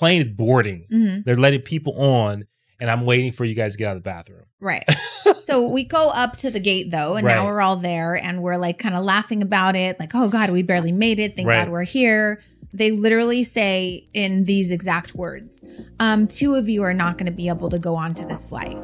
plane 0.00 0.22
is 0.22 0.30
boarding. 0.30 0.86
Mhm. 0.90 1.24
They're 1.26 1.36
letting 1.36 1.60
people 1.60 1.92
on, 2.02 2.44
and 2.80 2.90
I'm 2.90 3.04
waiting 3.04 3.32
for 3.32 3.44
you 3.44 3.54
guys 3.54 3.72
to 3.72 3.78
get 3.78 3.88
out 3.88 3.96
of 3.98 4.02
the 4.02 4.08
bathroom. 4.08 4.44
Right. 4.58 4.82
so 5.42 5.68
we 5.68 5.84
go 5.84 6.08
up 6.08 6.38
to 6.38 6.50
the 6.50 6.58
gate 6.58 6.90
though, 6.90 7.16
and 7.16 7.26
now 7.26 7.44
we're 7.44 7.60
all 7.60 7.76
there 7.76 8.14
and 8.14 8.42
we're 8.42 8.56
like 8.56 8.78
kind 8.78 8.94
of 8.94 9.04
laughing 9.04 9.42
about 9.42 9.76
it. 9.76 10.00
Like, 10.00 10.14
oh 10.14 10.30
God, 10.30 10.48
we 10.48 10.62
barely 10.62 10.90
made 10.90 11.20
it. 11.20 11.36
Thank 11.36 11.46
Right. 11.46 11.64
God 11.66 11.70
we're 11.70 11.82
here. 11.84 12.40
They 12.72 12.92
literally 12.92 13.44
say 13.44 14.08
in 14.14 14.44
these 14.44 14.70
exact 14.70 15.14
words, 15.14 15.62
um, 15.98 16.26
two 16.26 16.54
of 16.54 16.66
you 16.66 16.82
are 16.82 16.94
not 16.94 17.18
going 17.18 17.26
to 17.26 17.32
be 17.32 17.48
able 17.48 17.68
to 17.68 17.78
go 17.78 17.94
on 17.94 18.14
to 18.14 18.24
this 18.24 18.46
flight. 18.46 18.78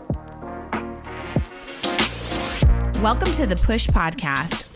Welcome 3.00 3.32
to 3.32 3.46
the 3.46 3.56
Push 3.56 3.88
Podcast. 3.88 4.75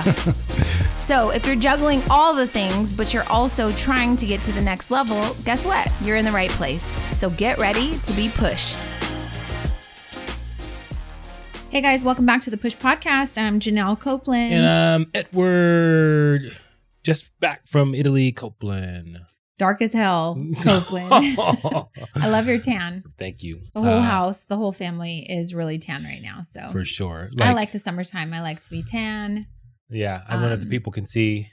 so, 1.00 1.30
if 1.30 1.46
you're 1.46 1.56
juggling 1.56 2.02
all 2.10 2.34
the 2.34 2.46
things, 2.46 2.92
but 2.92 3.12
you're 3.12 3.28
also 3.30 3.72
trying 3.72 4.16
to 4.16 4.26
get 4.26 4.40
to 4.42 4.52
the 4.52 4.60
next 4.60 4.90
level, 4.90 5.34
guess 5.44 5.64
what? 5.66 5.90
You're 6.02 6.16
in 6.16 6.24
the 6.24 6.32
right 6.32 6.50
place. 6.50 6.84
So, 7.16 7.30
get 7.30 7.58
ready 7.58 7.98
to 7.98 8.12
be 8.14 8.28
pushed. 8.34 8.78
Hey 11.70 11.80
guys, 11.80 12.02
welcome 12.02 12.26
back 12.26 12.42
to 12.42 12.50
the 12.50 12.56
Push 12.56 12.76
Podcast. 12.76 13.38
I'm 13.40 13.60
Janelle 13.60 13.98
Copeland. 13.98 14.52
And 14.54 14.66
I'm 14.68 15.10
Edward, 15.14 16.56
just 17.04 17.38
back 17.38 17.68
from 17.68 17.94
Italy, 17.94 18.32
Copeland. 18.32 19.20
Dark 19.56 19.80
as 19.82 19.92
hell, 19.92 20.34
Copeland. 20.64 21.12
I 22.16 22.28
love 22.28 22.48
your 22.48 22.58
tan. 22.58 23.04
Thank 23.18 23.44
you. 23.44 23.60
The 23.74 23.82
whole 23.82 23.98
Uh, 23.98 24.02
house, 24.02 24.40
the 24.46 24.56
whole 24.56 24.72
family 24.72 25.24
is 25.28 25.54
really 25.54 25.78
tan 25.78 26.02
right 26.02 26.20
now. 26.22 26.40
So 26.42 26.70
for 26.72 26.84
sure. 26.84 27.30
I 27.38 27.52
like 27.52 27.70
the 27.70 27.78
summertime. 27.78 28.32
I 28.32 28.40
like 28.40 28.60
to 28.62 28.70
be 28.70 28.82
tan. 28.82 29.46
Yeah, 29.90 30.22
I 30.28 30.36
wonder 30.36 30.54
if 30.54 30.60
the 30.60 30.66
Um, 30.66 30.70
people 30.70 30.92
can 30.92 31.06
see. 31.06 31.48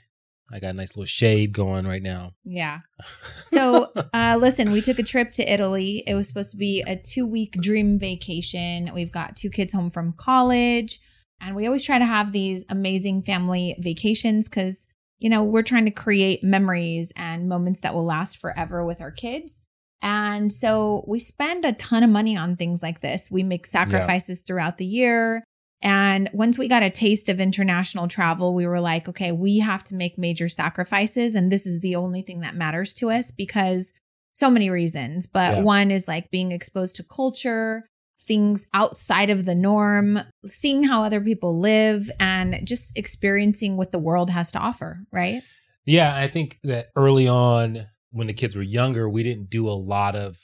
I 0.50 0.60
got 0.60 0.70
a 0.70 0.72
nice 0.72 0.96
little 0.96 1.04
shade 1.04 1.52
going 1.52 1.86
right 1.86 2.02
now. 2.02 2.32
Yeah. 2.44 2.80
So, 3.46 3.86
uh, 4.12 4.36
listen, 4.38 4.70
we 4.72 4.82
took 4.82 4.98
a 4.98 5.02
trip 5.02 5.32
to 5.32 5.52
Italy. 5.52 6.02
It 6.06 6.14
was 6.14 6.28
supposed 6.28 6.50
to 6.50 6.56
be 6.56 6.82
a 6.86 6.96
two 6.96 7.26
week 7.26 7.52
dream 7.52 7.98
vacation. 7.98 8.90
We've 8.94 9.10
got 9.10 9.36
two 9.36 9.48
kids 9.50 9.72
home 9.72 9.90
from 9.90 10.12
college, 10.12 11.00
and 11.40 11.56
we 11.56 11.64
always 11.66 11.82
try 11.84 11.98
to 11.98 12.04
have 12.04 12.32
these 12.32 12.64
amazing 12.68 13.22
family 13.22 13.74
vacations 13.78 14.48
because, 14.48 14.86
you 15.18 15.30
know, 15.30 15.42
we're 15.42 15.62
trying 15.62 15.86
to 15.86 15.90
create 15.90 16.44
memories 16.44 17.10
and 17.16 17.48
moments 17.48 17.80
that 17.80 17.94
will 17.94 18.04
last 18.04 18.38
forever 18.38 18.84
with 18.84 19.00
our 19.00 19.10
kids. 19.10 19.62
And 20.02 20.52
so 20.52 21.04
we 21.08 21.18
spend 21.18 21.64
a 21.64 21.72
ton 21.72 22.02
of 22.02 22.10
money 22.10 22.36
on 22.36 22.54
things 22.54 22.82
like 22.82 23.00
this. 23.00 23.30
We 23.30 23.42
make 23.42 23.66
sacrifices 23.66 24.40
throughout 24.40 24.76
the 24.76 24.86
year. 24.86 25.42
And 25.80 26.28
once 26.32 26.58
we 26.58 26.66
got 26.66 26.82
a 26.82 26.90
taste 26.90 27.28
of 27.28 27.40
international 27.40 28.08
travel, 28.08 28.54
we 28.54 28.66
were 28.66 28.80
like, 28.80 29.08
okay, 29.08 29.30
we 29.30 29.58
have 29.60 29.84
to 29.84 29.94
make 29.94 30.18
major 30.18 30.48
sacrifices. 30.48 31.34
And 31.34 31.52
this 31.52 31.66
is 31.66 31.80
the 31.80 31.94
only 31.94 32.22
thing 32.22 32.40
that 32.40 32.56
matters 32.56 32.94
to 32.94 33.10
us 33.10 33.30
because 33.30 33.92
so 34.32 34.50
many 34.50 34.70
reasons. 34.70 35.26
But 35.26 35.58
Yeah. 35.58 35.62
one 35.62 35.90
is 35.90 36.08
like 36.08 36.30
being 36.30 36.52
exposed 36.52 36.96
to 36.96 37.04
culture, 37.04 37.84
things 38.20 38.66
outside 38.74 39.30
of 39.30 39.44
the 39.44 39.54
norm, 39.54 40.20
seeing 40.44 40.84
how 40.84 41.02
other 41.02 41.20
people 41.20 41.58
live, 41.58 42.10
and 42.20 42.60
just 42.64 42.96
experiencing 42.96 43.76
what 43.76 43.92
the 43.92 43.98
world 43.98 44.30
has 44.30 44.52
to 44.52 44.58
offer, 44.58 45.04
right? 45.12 45.42
Yeah, 45.86 46.14
I 46.14 46.28
think 46.28 46.58
that 46.64 46.88
early 46.96 47.26
on, 47.28 47.86
when 48.10 48.26
the 48.26 48.34
kids 48.34 48.54
were 48.54 48.62
younger, 48.62 49.08
we 49.08 49.22
didn't 49.22 49.48
do 49.48 49.68
a 49.68 49.72
lot 49.72 50.14
of 50.14 50.38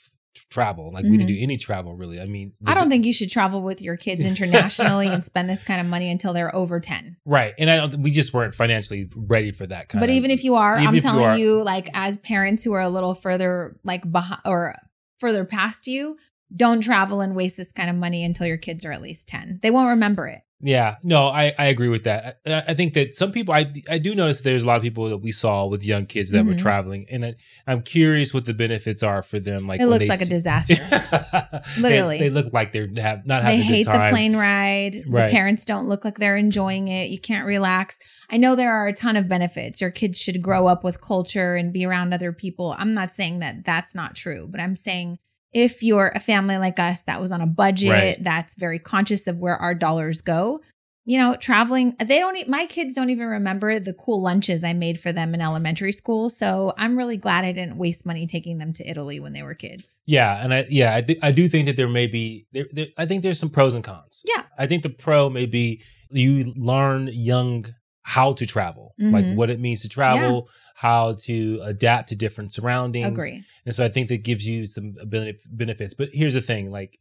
travel. 0.51 0.91
Like 0.93 1.03
we 1.03 1.11
didn't 1.17 1.27
do 1.27 1.37
any 1.39 1.57
travel 1.57 1.95
really. 1.95 2.19
I 2.21 2.25
mean, 2.25 2.49
Mm-hmm. 2.49 2.69
I 2.69 2.73
don't 2.75 2.89
think 2.89 3.05
you 3.05 3.11
should 3.13 3.29
travel 3.29 3.61
with 3.61 3.81
your 3.81 3.97
kids 3.97 4.23
internationally 4.23 5.07
and 5.07 5.25
spend 5.25 5.49
this 5.49 5.63
kind 5.63 5.81
of 5.81 5.87
money 5.87 6.09
until 6.09 6.31
they're 6.33 6.55
over 6.55 6.79
10. 6.79 7.17
right, 7.25 7.53
and 7.57 7.69
I 7.69 7.77
don't. 7.77 8.01
We 8.01 8.11
just 8.11 8.33
weren't 8.33 8.53
financially 8.55 9.09
ready 9.15 9.51
for 9.51 9.65
that 9.67 9.89
kind. 9.89 9.99
But 10.01 10.09
of, 10.09 10.15
even 10.15 10.31
if 10.31 10.43
you 10.43 10.55
are, 10.55 10.77
I'm 10.77 10.89
if 10.89 10.93
you 10.95 11.01
telling 11.01 11.25
are- 11.25 11.37
you, 11.37 11.63
like 11.63 11.89
as 11.93 12.17
parents 12.17 12.63
who 12.63 12.73
are 12.73 12.81
a 12.81 12.89
little 12.89 13.13
further 13.13 13.75
like 13.83 14.09
behind 14.09 14.41
or 14.45 14.75
further 15.19 15.43
past 15.45 15.87
you, 15.87 16.17
don't 16.55 16.81
travel 16.81 17.21
and 17.21 17.35
waste 17.35 17.57
this 17.57 17.71
kind 17.73 17.89
of 17.89 17.95
money 17.95 18.23
until 18.23 18.45
your 18.47 18.57
kids 18.57 18.85
are 18.85 18.91
at 18.91 19.01
least 19.01 19.27
10. 19.27 19.59
They 19.61 19.71
won't 19.71 19.89
remember 19.89 20.27
it. 20.27 20.41
Yeah, 20.61 20.95
no, 21.03 21.27
I, 21.27 21.53
I 21.59 21.65
agree 21.65 21.89
with 21.89 22.05
that. 22.05 22.39
I, 22.47 22.63
I 22.69 22.73
think 22.73 22.93
that 22.93 23.13
some 23.13 23.31
people, 23.33 23.53
I, 23.53 23.71
I 23.89 23.97
do 23.97 24.15
notice 24.15 24.39
there's 24.39 24.63
a 24.63 24.65
lot 24.65 24.77
of 24.77 24.83
people 24.83 25.09
that 25.09 25.17
we 25.17 25.31
saw 25.31 25.65
with 25.65 25.85
young 25.85 26.05
kids 26.05 26.31
that 26.31 26.45
were 26.45 26.53
Mhm. 26.53 26.57
traveling, 26.59 27.05
and 27.11 27.25
I, 27.25 27.35
I'm 27.67 27.81
curious 27.81 28.33
what 28.33 28.45
the 28.45 28.53
benefits 28.53 29.03
are 29.03 29.21
for 29.21 29.37
them. 29.37 29.67
Like 29.67 29.81
it 29.81 29.87
looks 29.87 30.05
they 30.05 30.09
like 30.09 30.21
a 30.21 30.25
disaster. 30.25 30.75
Literally. 31.77 32.19
they, 32.19 32.29
look 32.29 32.53
like 32.53 32.71
they're 32.71 32.87
have 32.97 33.25
not 33.25 33.43
they 33.43 33.57
having 33.57 33.59
a 33.59 33.63
hate 33.63 33.85
the 33.85 34.07
plane 34.09 34.35
ride. 34.35 35.03
Right. 35.07 35.27
The 35.27 35.31
parents 35.31 35.65
don't 35.65 35.87
look 35.87 36.05
like 36.05 36.17
they're 36.19 36.37
enjoying 36.37 36.87
it. 36.87 37.09
You 37.09 37.19
can't 37.19 37.45
relax. 37.45 37.99
I 38.29 38.37
know 38.37 38.55
there 38.55 38.73
are 38.73 38.87
a 38.87 38.93
ton 38.93 39.17
of 39.17 39.27
benefits. 39.27 39.81
Your 39.81 39.91
kids 39.91 40.17
should 40.19 40.41
grow 40.41 40.67
up 40.67 40.83
with 40.83 41.01
culture 41.01 41.55
and 41.55 41.73
be 41.73 41.85
around 41.85 42.13
other 42.13 42.31
people. 42.31 42.75
I'm 42.79 42.93
not 42.93 43.11
saying 43.11 43.39
that 43.39 43.65
that's 43.65 43.93
not 43.93 44.15
true, 44.15 44.47
but 44.49 44.61
I'm 44.61 44.75
saying 44.75 45.19
if 45.55 45.81
you're 45.81 46.11
a 46.13 46.19
family 46.19 46.57
like 46.57 46.77
us 46.79 47.03
that 47.03 47.19
was 47.21 47.31
on 47.31 47.39
a 47.41 47.47
budget, 47.47 47.89
Right. 47.89 48.17
that's 48.23 48.55
very 48.55 48.77
conscious 48.77 49.25
of 49.25 49.39
where 49.39 49.55
our 49.55 49.73
dollars 49.73 50.21
go, 50.21 50.59
you 51.05 51.17
know, 51.17 51.35
traveling, 51.37 51.95
they 52.03 52.19
don't, 52.19 52.35
e- 52.35 52.43
my 52.47 52.65
kids 52.65 52.93
don't 52.95 53.09
even 53.09 53.27
remember 53.27 53.79
the 53.79 53.93
cool 53.93 54.21
lunches 54.21 54.63
I 54.65 54.73
made 54.73 54.99
for 54.99 55.11
them 55.13 55.33
in 55.33 55.39
elementary 55.41 55.91
school. 55.93 56.29
So 56.29 56.73
I'm 56.77 56.97
really 56.97 57.15
glad 57.15 57.45
I 57.45 57.53
didn't 57.53 57.77
waste 57.77 58.05
money 58.05 58.27
taking 58.27 58.57
them 58.57 58.73
to 58.73 58.89
Italy 58.89 59.19
when 59.21 59.31
they 59.31 59.43
were 59.43 59.53
kids. 59.53 59.97
Yeah, 60.05 60.43
and 60.43 60.53
I 60.53 60.65
yeah 60.69 60.93
I 60.93 61.01
do, 61.01 61.15
I 61.23 61.31
do 61.31 61.47
think 61.47 61.67
that 61.67 61.77
there 61.77 61.87
may 61.87 62.07
be 62.07 62.47
there, 62.51 62.65
there 62.73 62.87
I 62.97 63.05
think 63.05 63.23
there's 63.23 63.39
some 63.39 63.49
pros 63.49 63.75
and 63.75 63.83
cons. 63.83 64.23
Yeah. 64.25 64.43
I 64.57 64.67
think 64.67 64.83
the 64.83 64.89
pro 64.89 65.29
may 65.29 65.45
be 65.45 65.81
you 66.09 66.51
learn 66.55 67.07
young 67.13 67.65
how 68.01 68.33
to 68.33 68.45
travel, 68.45 68.93
like 68.99 69.25
Mhm. 69.25 69.35
what 69.35 69.49
it 69.49 69.59
means 69.59 69.81
to 69.83 69.89
travel, 69.89 70.49
how 70.77 71.13
to 71.21 71.59
adapt 71.63 72.09
to 72.09 72.15
different 72.15 72.51
surroundings. 72.51 73.07
Agree. 73.07 73.43
And 73.65 73.73
so 73.73 73.85
I 73.85 73.87
think 73.89 74.09
that 74.09 74.23
gives 74.23 74.45
you 74.47 74.65
some 74.65 74.95
benefits. 75.05 75.93
But 75.93 76.09
here's 76.11 76.33
the 76.33 76.41
thing: 76.41 76.69
like 76.69 76.99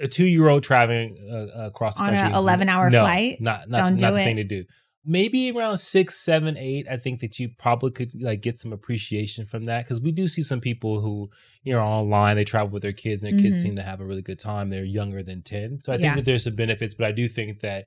a 0.00 0.08
two 0.08 0.26
year 0.26 0.48
old 0.48 0.62
traveling 0.62 1.16
uh, 1.30 1.66
across 1.66 1.96
the 1.98 2.04
On 2.04 2.16
country, 2.16 2.34
11-hour 2.34 2.90
no, 2.90 3.00
flight? 3.00 3.40
not 3.40 3.68
not, 3.68 3.78
Don't 3.78 4.00
not 4.00 4.08
do 4.08 4.14
the 4.14 4.20
it. 4.20 4.24
thing 4.24 4.36
to 4.36 4.44
do. 4.44 4.64
Maybe 5.08 5.52
around 5.52 5.76
six, 5.76 6.16
seven, 6.16 6.56
eight. 6.56 6.88
I 6.90 6.96
think 6.96 7.20
that 7.20 7.38
you 7.38 7.50
probably 7.58 7.92
could 7.92 8.10
like 8.20 8.40
get 8.42 8.58
some 8.58 8.72
appreciation 8.72 9.46
from 9.46 9.66
that 9.66 9.84
because 9.84 10.00
we 10.00 10.10
do 10.10 10.26
see 10.26 10.42
some 10.42 10.60
people 10.60 11.00
who 11.00 11.30
you 11.62 11.74
know 11.74 11.80
online. 11.80 12.34
They 12.36 12.44
travel 12.44 12.70
with 12.70 12.82
their 12.82 12.92
kids, 12.92 13.22
and 13.22 13.32
their 13.32 13.40
kids 13.40 13.58
Mhm. 13.58 13.62
seem 13.62 13.76
to 13.76 13.82
have 13.82 14.00
a 14.00 14.04
really 14.04 14.22
good 14.22 14.40
time. 14.40 14.70
They're 14.70 14.82
younger 14.84 15.22
than 15.22 15.42
ten, 15.42 15.80
so 15.80 15.92
I 15.92 15.96
think 15.96 16.04
Yeah. 16.06 16.14
that 16.16 16.24
there's 16.24 16.42
some 16.44 16.56
benefits. 16.56 16.94
But 16.94 17.06
I 17.06 17.12
do 17.12 17.28
think 17.28 17.60
that 17.60 17.84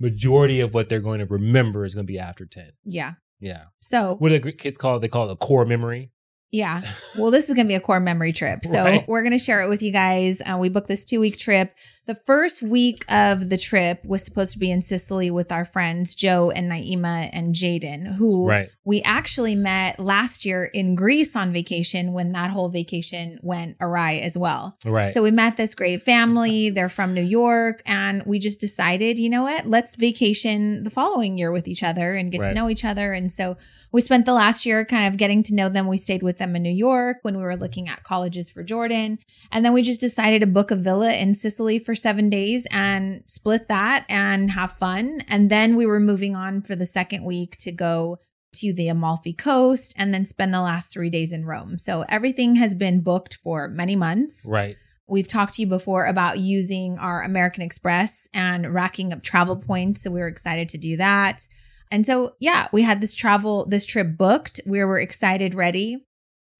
majority 0.00 0.60
of 0.60 0.72
what 0.72 0.88
they're 0.88 1.00
going 1.00 1.18
to 1.20 1.26
remember 1.26 1.84
is 1.84 1.94
going 1.94 2.06
to 2.06 2.12
be 2.12 2.18
after 2.18 2.46
ten. 2.46 2.70
Yeah. 2.84 3.12
Yeah, 3.42 3.64
So 3.80 4.14
what 4.20 4.28
do 4.28 4.38
the 4.38 4.52
kids 4.52 4.78
call 4.78 4.96
it? 4.96 5.00
They 5.00 5.08
call 5.08 5.28
it 5.28 5.32
a 5.32 5.36
core 5.36 5.64
memory. 5.66 6.12
Yeah. 6.52 6.82
Well, 7.18 7.30
this 7.30 7.48
is 7.48 7.54
going 7.54 7.66
to 7.66 7.68
be 7.68 7.74
a 7.74 7.80
core 7.80 8.00
memory 8.00 8.32
trip. 8.32 8.64
So 8.64 8.84
Right. 8.84 9.04
we're 9.08 9.22
going 9.22 9.32
to 9.32 9.38
share 9.38 9.60
it 9.62 9.68
with 9.68 9.82
you 9.82 9.90
guys. 9.92 10.40
Uh, 10.40 10.56
we 10.58 10.68
booked 10.70 10.88
this 10.88 11.04
two 11.04 11.20
week 11.20 11.36
trip. 11.38 11.72
The 12.04 12.16
first 12.16 12.62
week 12.62 13.04
of 13.08 13.48
the 13.48 13.56
trip 13.56 14.04
was 14.04 14.24
supposed 14.24 14.52
to 14.52 14.58
be 14.58 14.72
in 14.72 14.82
Sicily 14.82 15.30
with 15.30 15.52
our 15.52 15.64
friends, 15.64 16.16
Joe 16.16 16.50
and 16.50 16.70
Naima 16.70 17.30
and 17.32 17.54
Jaden, 17.54 18.16
who 18.16 18.48
Right. 18.48 18.70
we 18.84 19.02
actually 19.02 19.54
met 19.54 20.00
last 20.00 20.44
year 20.44 20.64
in 20.64 20.96
Greece 20.96 21.36
on 21.36 21.52
vacation 21.52 22.12
when 22.12 22.32
that 22.32 22.50
whole 22.50 22.68
vacation 22.70 23.38
went 23.42 23.76
awry 23.80 24.16
as 24.16 24.36
well. 24.36 24.76
Right. 24.84 25.12
So 25.12 25.22
we 25.22 25.30
met 25.30 25.56
this 25.56 25.76
great 25.76 26.02
family. 26.02 26.70
They're 26.70 26.88
from 26.88 27.14
New 27.14 27.22
York. 27.22 27.82
And 27.86 28.24
we 28.24 28.40
just 28.40 28.60
decided, 28.60 29.20
you 29.20 29.30
know 29.30 29.44
what? 29.44 29.66
Let's 29.66 29.94
vacation 29.94 30.82
the 30.82 30.90
following 30.90 31.38
year 31.38 31.52
with 31.52 31.68
each 31.68 31.84
other 31.84 32.14
and 32.14 32.32
get 32.32 32.42
to 32.44 32.54
know 32.54 32.68
each 32.68 32.84
other. 32.84 33.12
And 33.12 33.30
so 33.30 33.56
we 33.92 34.00
spent 34.00 34.24
the 34.26 34.32
last 34.32 34.66
year 34.66 34.84
kind 34.84 35.06
of 35.06 35.18
getting 35.18 35.42
to 35.44 35.54
know 35.54 35.68
them. 35.68 35.86
We 35.86 35.98
stayed 35.98 36.22
with 36.22 36.38
them 36.38 36.56
in 36.56 36.62
New 36.62 36.70
York 36.70 37.18
when 37.22 37.36
we 37.36 37.42
were 37.42 37.56
looking 37.56 37.88
at 37.88 38.02
colleges 38.02 38.50
for 38.50 38.64
Jordan. 38.64 39.18
And 39.52 39.64
then 39.64 39.72
we 39.72 39.82
just 39.82 40.00
decided 40.00 40.40
to 40.40 40.46
book 40.46 40.70
a 40.70 40.76
villa 40.76 41.12
in 41.12 41.34
Sicily 41.34 41.78
for 41.78 41.91
seven 41.94 42.30
days 42.30 42.66
and 42.70 43.24
split 43.26 43.68
that 43.68 44.04
and 44.08 44.50
have 44.50 44.72
fun. 44.72 45.22
And 45.28 45.50
then 45.50 45.76
we 45.76 45.86
were 45.86 46.00
moving 46.00 46.36
on 46.36 46.62
for 46.62 46.74
the 46.76 46.86
second 46.86 47.24
week 47.24 47.56
to 47.58 47.72
go 47.72 48.18
to 48.54 48.72
the 48.72 48.88
Amalfi 48.88 49.32
Coast 49.32 49.94
and 49.96 50.12
then 50.12 50.24
spend 50.24 50.52
the 50.52 50.60
last 50.60 50.92
three 50.92 51.10
days 51.10 51.32
in 51.32 51.44
Rome. 51.44 51.78
So 51.78 52.04
everything 52.08 52.56
has 52.56 52.74
been 52.74 53.00
booked 53.00 53.34
for 53.34 53.68
many 53.68 53.96
months. 53.96 54.46
right. 54.50 54.76
We've 55.08 55.28
talked 55.28 55.54
to 55.54 55.62
you 55.62 55.68
before 55.68 56.06
about 56.06 56.38
using 56.38 56.96
our 56.98 57.22
American 57.22 57.62
Express 57.62 58.28
and 58.32 58.72
racking 58.72 59.12
up 59.12 59.22
travel 59.22 59.56
points. 59.56 60.02
So 60.02 60.10
we 60.10 60.20
were 60.20 60.28
excited 60.28 60.70
to 60.70 60.78
do 60.78 60.96
that. 60.96 61.46
And 61.90 62.06
so, 62.06 62.36
yeah, 62.40 62.68
we 62.72 62.82
had 62.82 63.02
this 63.02 63.14
travel, 63.14 63.66
this 63.66 63.84
trip 63.84 64.16
booked. 64.16 64.60
We 64.64 64.82
were 64.82 64.98
excited, 64.98 65.54
ready. 65.54 66.06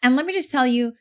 And 0.03 0.17
let 0.17 0.27
me 0.27 0.33
just 0.35 0.51
tell 0.51 0.67
you, 0.67 0.93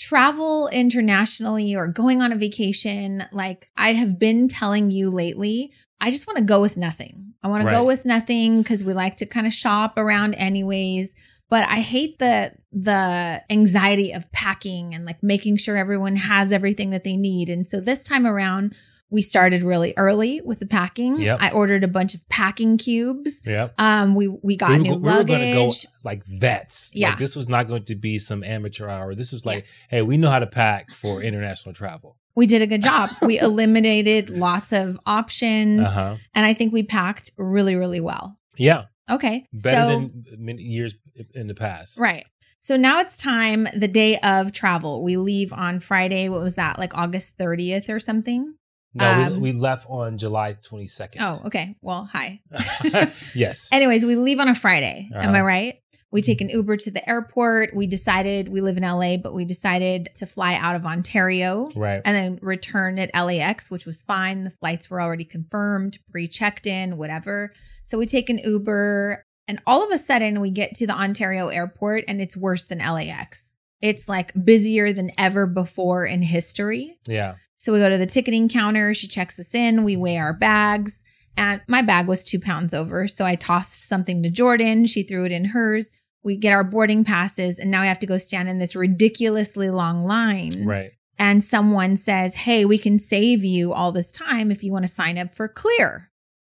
travel 0.00 0.68
internationally 0.68 1.76
or 1.76 1.86
going 1.86 2.22
on 2.22 2.32
a 2.32 2.36
vacation, 2.36 3.22
like 3.32 3.68
I 3.76 3.92
have 3.92 4.18
been 4.18 4.48
telling 4.48 4.90
you 4.90 5.10
lately, 5.10 5.72
I 6.00 6.10
just 6.10 6.26
want 6.26 6.38
to 6.38 6.44
go 6.44 6.60
with 6.60 6.78
nothing. 6.78 7.34
I 7.42 7.48
want 7.48 7.64
to 7.64 7.70
go 7.70 7.84
with 7.84 8.06
nothing 8.06 8.62
because 8.62 8.82
we 8.82 8.94
like 8.94 9.16
to 9.18 9.26
kind 9.26 9.46
of 9.46 9.52
shop 9.52 9.98
around 9.98 10.34
anyways. 10.34 11.14
But 11.50 11.68
I 11.68 11.80
hate 11.80 12.18
the 12.18 12.52
the 12.72 13.42
anxiety 13.50 14.12
of 14.12 14.30
packing 14.32 14.94
and 14.94 15.04
like 15.04 15.22
making 15.22 15.58
sure 15.58 15.76
everyone 15.76 16.16
has 16.16 16.52
everything 16.52 16.90
that 16.90 17.04
they 17.04 17.16
need. 17.16 17.50
And 17.50 17.66
so 17.66 17.80
this 17.80 18.04
time 18.04 18.26
around, 18.26 18.74
we 19.10 19.22
started 19.22 19.62
really 19.62 19.92
early 19.96 20.40
with 20.44 20.60
the 20.60 20.66
packing. 20.66 21.20
Yep. 21.20 21.38
I 21.40 21.50
ordered 21.50 21.82
a 21.84 21.88
bunch 21.88 22.14
of 22.14 22.26
packing 22.28 22.78
cubes. 22.78 23.42
Yep. 23.44 23.74
Um, 23.78 24.14
we 24.14 24.28
we 24.28 24.56
got 24.56 24.70
we 24.70 24.76
were, 24.76 24.82
new 24.82 24.90
go- 24.90 24.96
we 25.10 25.14
were 25.18 25.24
going 25.24 25.40
to 25.40 25.52
go 25.54 25.70
like 26.04 26.24
vets. 26.26 26.92
Yeah. 26.94 27.10
Like, 27.10 27.18
this 27.18 27.34
was 27.36 27.48
not 27.48 27.66
going 27.68 27.84
to 27.84 27.94
be 27.94 28.18
some 28.18 28.44
amateur 28.44 28.88
hour. 28.88 29.14
This 29.14 29.32
was 29.32 29.44
like, 29.44 29.66
hey, 29.88 30.02
we 30.02 30.16
know 30.16 30.30
how 30.30 30.38
to 30.38 30.46
pack 30.46 30.92
for 30.92 31.22
international 31.22 31.74
travel. 31.74 32.16
we 32.36 32.46
did 32.46 32.62
a 32.62 32.66
good 32.66 32.82
job. 32.82 33.10
we 33.22 33.38
eliminated 33.38 34.30
lots 34.30 34.72
of 34.72 34.98
options, 35.06 35.86
Uh 35.86 35.90
huh. 35.90 36.16
and 36.34 36.46
I 36.46 36.54
think 36.54 36.72
we 36.72 36.82
packed 36.82 37.30
really, 37.36 37.74
really 37.76 38.00
well. 38.00 38.38
Yeah. 38.56 38.84
Okay, 39.10 39.44
Better 39.52 39.80
so 39.80 39.88
than 39.88 40.24
many 40.38 40.62
years 40.62 40.94
in 41.34 41.48
the 41.48 41.54
past. 41.54 41.98
right. 41.98 42.24
So 42.62 42.76
now 42.76 43.00
it's 43.00 43.16
time, 43.16 43.66
the 43.74 43.88
day 43.88 44.18
of 44.18 44.52
travel. 44.52 45.02
We 45.02 45.16
leave 45.16 45.50
on 45.52 45.80
Friday. 45.80 46.28
What 46.28 46.42
was 46.42 46.56
that? 46.56 46.78
Like 46.78 46.94
August 46.96 47.38
30th 47.38 47.88
or 47.88 47.98
something? 47.98 48.54
No, 48.94 49.08
Um, 49.08 49.34
we, 49.40 49.52
we 49.52 49.58
left 49.58 49.86
on 49.88 50.18
July 50.18 50.54
22nd. 50.54 51.16
Oh, 51.20 51.42
okay. 51.46 51.76
Well, 51.80 52.08
hi. 52.12 52.40
yes. 53.34 53.68
Anyways, 53.72 54.04
we 54.04 54.16
leave 54.16 54.40
on 54.40 54.48
a 54.48 54.54
Friday. 54.54 55.08
Am 55.14 55.30
I 55.30 55.38
Uh-huh. 55.38 55.44
right? 55.44 55.74
We 56.12 56.22
take 56.22 56.40
an 56.40 56.48
Uber 56.48 56.76
to 56.78 56.90
the 56.90 57.08
airport. 57.08 57.70
We 57.72 57.86
decided 57.86 58.48
we 58.48 58.60
live 58.60 58.76
in 58.76 58.82
LA, 58.82 59.16
but 59.16 59.32
we 59.32 59.44
decided 59.44 60.08
to 60.16 60.26
fly 60.26 60.54
out 60.54 60.74
of 60.74 60.84
Ontario 60.84 61.70
right. 61.76 62.02
and 62.04 62.16
then 62.16 62.38
return 62.42 62.98
at 62.98 63.14
LAX, 63.14 63.70
which 63.70 63.86
was 63.86 64.02
fine. 64.02 64.42
The 64.42 64.50
flights 64.50 64.90
were 64.90 65.00
already 65.00 65.24
confirmed, 65.24 65.98
pre 66.10 66.26
checked 66.26 66.66
in, 66.66 66.96
whatever. 66.96 67.52
So 67.84 67.96
we 67.96 68.06
take 68.06 68.28
an 68.28 68.38
Uber, 68.38 69.24
and 69.46 69.60
all 69.68 69.84
of 69.84 69.92
a 69.92 69.98
sudden 69.98 70.40
we 70.40 70.50
get 70.50 70.74
to 70.76 70.86
the 70.86 70.94
Ontario 70.96 71.46
airport 71.46 72.04
and 72.08 72.20
it's 72.20 72.36
worse 72.36 72.66
than 72.66 72.78
LAX. 72.78 73.54
It's 73.80 74.08
like 74.08 74.32
busier 74.44 74.92
than 74.92 75.10
ever 75.18 75.46
before 75.46 76.04
in 76.04 76.22
history. 76.22 76.98
Yeah. 77.06 77.36
So 77.56 77.72
we 77.72 77.78
go 77.78 77.88
to 77.88 77.98
the 77.98 78.06
ticketing 78.06 78.48
counter. 78.48 78.94
She 78.94 79.06
checks 79.06 79.38
us 79.38 79.54
in. 79.54 79.84
We 79.84 79.96
weigh 79.96 80.18
our 80.18 80.32
bags. 80.34 81.04
And 81.36 81.60
my 81.68 81.80
bag 81.82 82.06
was 82.06 82.24
two 82.24 82.40
pounds 82.40 82.74
over. 82.74 83.06
So 83.06 83.24
I 83.24 83.34
tossed 83.36 83.86
something 83.88 84.22
to 84.22 84.30
Jordan. 84.30 84.86
She 84.86 85.02
threw 85.02 85.24
it 85.24 85.32
in 85.32 85.46
hers. 85.46 85.90
We 86.22 86.36
get 86.36 86.52
our 86.52 86.64
boarding 86.64 87.04
passes. 87.04 87.58
And 87.58 87.70
now 87.70 87.80
we 87.82 87.86
have 87.88 88.00
to 88.00 88.06
go 88.06 88.18
stand 88.18 88.48
in 88.50 88.58
this 88.58 88.76
ridiculously 88.76 89.70
long 89.70 90.04
line. 90.04 90.66
Right. 90.66 90.90
And 91.18 91.42
someone 91.44 91.96
says, 91.96 92.34
Hey, 92.34 92.64
we 92.64 92.78
can 92.78 92.98
save 92.98 93.44
you 93.44 93.72
all 93.72 93.92
this 93.92 94.10
time 94.12 94.50
if 94.50 94.62
you 94.62 94.72
want 94.72 94.84
to 94.86 94.92
sign 94.92 95.16
up 95.18 95.34
for 95.34 95.48
Clear. 95.48 96.10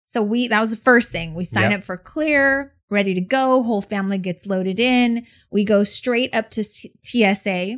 So 0.06 0.22
we, 0.22 0.48
that 0.48 0.60
was 0.60 0.70
the 0.70 0.76
first 0.76 1.10
thing. 1.10 1.34
We 1.34 1.44
sign 1.44 1.70
Yep. 1.70 1.80
up 1.80 1.84
for 1.84 1.96
Clear, 1.96 2.74
ready 2.90 3.14
to 3.14 3.20
go. 3.20 3.62
Whole 3.62 3.82
family 3.82 4.18
gets 4.18 4.46
loaded 4.46 4.78
in. 4.80 5.26
We 5.50 5.64
go 5.64 5.82
straight 5.84 6.34
up 6.34 6.50
to 6.50 6.62
TSA. 6.64 7.76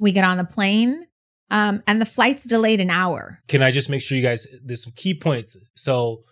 We 0.00 0.12
get 0.12 0.24
on 0.24 0.36
the 0.36 0.44
plane. 0.44 1.06
Um, 1.50 1.82
and 1.86 2.00
the 2.00 2.04
flight's 2.06 2.44
delayed 2.44 2.80
an 2.80 2.90
hour. 2.90 3.38
Can 3.48 3.62
I 3.62 3.70
just 3.70 3.88
make 3.88 4.02
sure 4.02 4.16
you 4.18 4.22
guys, 4.22 4.46
there's 4.62 4.82
some 4.84 4.92
key 4.94 5.14
points. 5.14 5.56
So 5.74 6.22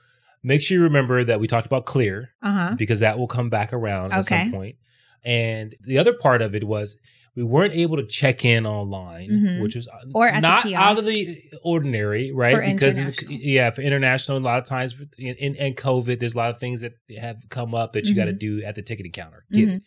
make 0.42 0.60
sure 0.60 0.76
you 0.76 0.82
remember 0.84 1.24
that 1.24 1.40
we 1.40 1.46
talked 1.46 1.66
about 1.66 1.86
clear 1.86 2.30
Uh 2.42 2.52
huh. 2.52 2.74
because 2.76 3.00
that 3.00 3.18
will 3.18 3.26
come 3.28 3.48
back 3.48 3.72
around 3.72 4.12
at 4.12 4.26
some 4.26 4.52
point. 4.52 4.76
And 5.24 5.74
the 5.80 5.98
other 5.98 6.12
part 6.12 6.42
of 6.42 6.54
it 6.54 6.64
was 6.64 6.98
we 7.36 7.44
weren't 7.44 7.74
able 7.74 7.98
to 7.98 8.06
check 8.06 8.44
in 8.44 8.66
online, 8.66 9.28
Mhm. 9.30 9.62
which 9.62 9.76
was 9.76 9.86
Or 10.14 10.26
at 10.28 10.36
the 10.36 10.40
not 10.40 10.72
out 10.72 10.98
of 10.98 11.04
the 11.04 11.36
ordinary, 11.62 12.32
right? 12.32 12.54
For 12.56 12.62
because 12.72 12.96
in 12.98 13.08
the- 13.08 13.26
yeah, 13.28 13.70
for 13.70 13.82
international, 13.82 14.38
a 14.38 14.40
lot 14.40 14.58
of 14.58 14.64
times 14.64 14.94
in, 15.18 15.34
in, 15.36 15.54
in 15.56 15.74
COVID, 15.74 16.18
there's 16.18 16.34
a 16.34 16.38
lot 16.38 16.50
of 16.50 16.58
things 16.58 16.80
that 16.80 16.94
have 17.18 17.36
come 17.50 17.74
up 17.74 17.92
that 17.92 18.06
you 18.06 18.14
got 18.14 18.24
to 18.24 18.32
do 18.32 18.62
at 18.62 18.74
the 18.74 18.82
ticketing 18.82 19.12
counter. 19.12 19.44
Get 19.52 19.68
Mhm. 19.68 19.76
it. 19.76 19.82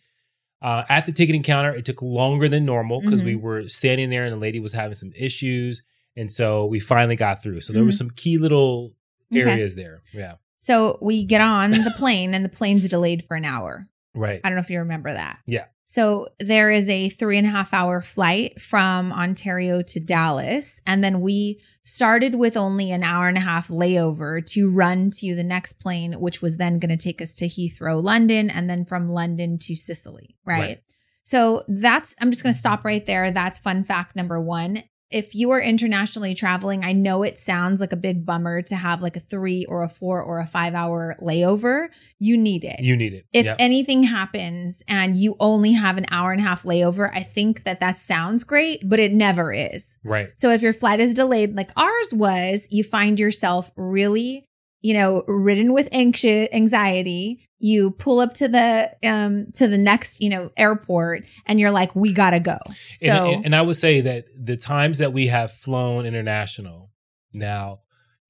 Uh, 0.62 0.84
at 0.90 1.06
the 1.06 1.12
ticketing 1.12 1.42
counter, 1.42 1.74
it 1.74 1.86
took 1.86 2.02
longer 2.02 2.48
than 2.50 2.66
normal 2.66 3.02
because 3.02 3.24
we 3.24 3.34
were 3.36 3.68
standing 3.68 4.10
there 4.10 4.26
and 4.26 4.34
the 4.34 4.38
lady 4.38 4.60
was 4.60 4.74
having 4.74 4.94
some 4.96 5.12
issues, 5.16 5.82
and 6.18 6.32
so 6.32 6.66
we 6.66 6.80
finally 6.80 7.16
got 7.16 7.42
through. 7.42 7.62
So 7.62 7.74
there 7.74 7.84
were 7.84 7.92
some 7.92 8.10
key 8.12 8.38
little 8.38 8.94
Mm-hmm. 9.32 9.42
Okay. 9.42 9.52
areas 9.52 9.76
there. 9.76 10.02
Yeah, 10.14 10.34
So 10.58 10.98
we 11.02 11.24
get 11.24 11.40
on 11.40 11.70
the 11.72 11.94
plane 11.98 12.34
and 12.34 12.44
the 12.44 12.50
plane's 12.50 12.90
delayed 12.90 13.24
for 13.24 13.36
an 13.38 13.46
hour. 13.46 13.88
right. 14.16 14.42
I 14.44 14.50
don't 14.50 14.56
know 14.56 14.60
if 14.62 14.70
you 14.72 14.80
remember 14.80 15.14
that. 15.14 15.38
Yeah. 15.46 15.66
So 15.90 16.28
there 16.40 16.70
is 16.70 16.88
a 16.88 17.10
three 17.10 17.40
and 17.40 17.48
a 17.48 17.50
half 17.50 17.74
hour 17.74 18.00
flight 18.00 18.62
from 18.62 19.12
Ontario 19.12 19.82
to 19.82 20.00
Dallas. 20.00 20.80
And 20.86 21.04
then 21.04 21.20
we 21.20 21.62
started 21.82 22.36
with 22.36 22.56
only 22.56 22.92
an 22.92 23.02
hour 23.02 23.28
and 23.28 23.38
a 23.38 23.42
half 23.42 23.70
layover 23.70 24.46
to 24.52 24.72
run 24.72 25.10
to 25.16 25.34
the 25.34 25.44
next 25.44 25.80
plane, 25.80 26.14
which 26.20 26.44
was 26.44 26.58
then 26.58 26.78
going 26.78 26.96
to 26.96 27.04
take 27.04 27.24
us 27.24 27.34
to 27.34 27.48
Heathrow, 27.48 28.04
London, 28.04 28.52
and 28.52 28.70
then 28.70 28.86
from 28.86 29.10
London 29.10 29.58
to 29.64 29.76
Sicily. 29.76 30.38
Right. 30.46 30.60
Right. 30.60 30.84
So 31.24 31.64
that's, 31.68 32.16
I'm 32.22 32.30
just 32.30 32.44
going 32.44 32.54
to 32.54 32.60
stop 32.60 32.86
right 32.86 33.04
there. 33.08 33.32
That's 33.32 33.58
fun 33.58 33.84
fact 33.84 34.16
number 34.16 34.40
one. 34.40 34.84
If 35.12 35.34
you 35.34 35.50
are 35.52 35.60
internationally 35.62 36.36
traveling, 36.36 36.86
I 36.86 36.94
know 36.94 37.24
it 37.24 37.38
sounds 37.40 37.82
like 37.82 37.92
a 37.92 37.98
big 37.98 38.26
bummer 38.26 38.62
to 38.64 38.76
have 38.76 39.02
like 39.02 39.16
a 39.16 39.20
three 39.20 39.66
or 39.66 39.84
a 39.84 39.90
four 39.90 40.22
or 40.22 40.40
a 40.40 40.46
five 40.46 40.76
hour 40.76 41.16
layover. 41.20 41.88
You 42.20 42.38
need 42.38 42.64
it 42.64 42.80
You 42.80 42.96
need 42.96 43.14
it. 43.14 43.26
if 43.34 43.46
Yep. 43.46 43.56
anything 43.60 44.04
happens 44.04 44.84
and 44.88 45.16
you 45.16 45.36
only 45.40 45.72
have 45.74 45.98
an 45.98 46.06
hour 46.12 46.32
and 46.32 46.40
a 46.40 46.44
half 46.44 46.64
layover, 46.64 47.10
I 47.14 47.24
think 47.24 47.64
that 47.64 47.80
that 47.80 47.98
sounds 47.98 48.44
great, 48.44 48.88
but 48.88 49.00
it 49.00 49.12
never 49.12 49.52
is. 49.52 49.98
right. 50.04 50.28
So 50.36 50.52
if 50.52 50.62
your 50.62 50.74
flight 50.74 51.00
is 51.00 51.14
delayed 51.16 51.56
like 51.56 51.72
ours 51.76 52.14
was, 52.14 52.68
you 52.70 52.84
find 52.84 53.20
yourself 53.20 53.72
really, 53.76 54.46
you 54.82 54.94
know, 54.94 55.24
ridden 55.28 55.74
with 55.74 55.90
anxious 55.92 56.48
anxiety. 56.54 57.46
You 57.60 57.92
pull 57.92 58.20
up 58.20 58.34
to 58.36 58.48
the 58.48 58.96
um 59.04 59.52
to 59.54 59.68
the 59.68 59.78
next, 59.78 60.22
you 60.22 60.30
know, 60.30 60.52
airport 60.58 61.26
and 61.46 61.60
you're 61.60 61.72
like, 61.72 61.96
we 61.96 62.14
gotta 62.14 62.40
go. 62.40 62.58
So 62.94 63.12
and, 63.12 63.36
and, 63.36 63.46
and 63.46 63.56
I 63.56 63.62
would 63.62 63.76
say 63.76 64.02
that 64.02 64.26
the 64.36 64.58
times 64.58 65.00
that 65.00 65.14
we 65.14 65.28
have 65.28 65.52
flown 65.52 66.06
international 66.06 66.92
now, 67.34 67.82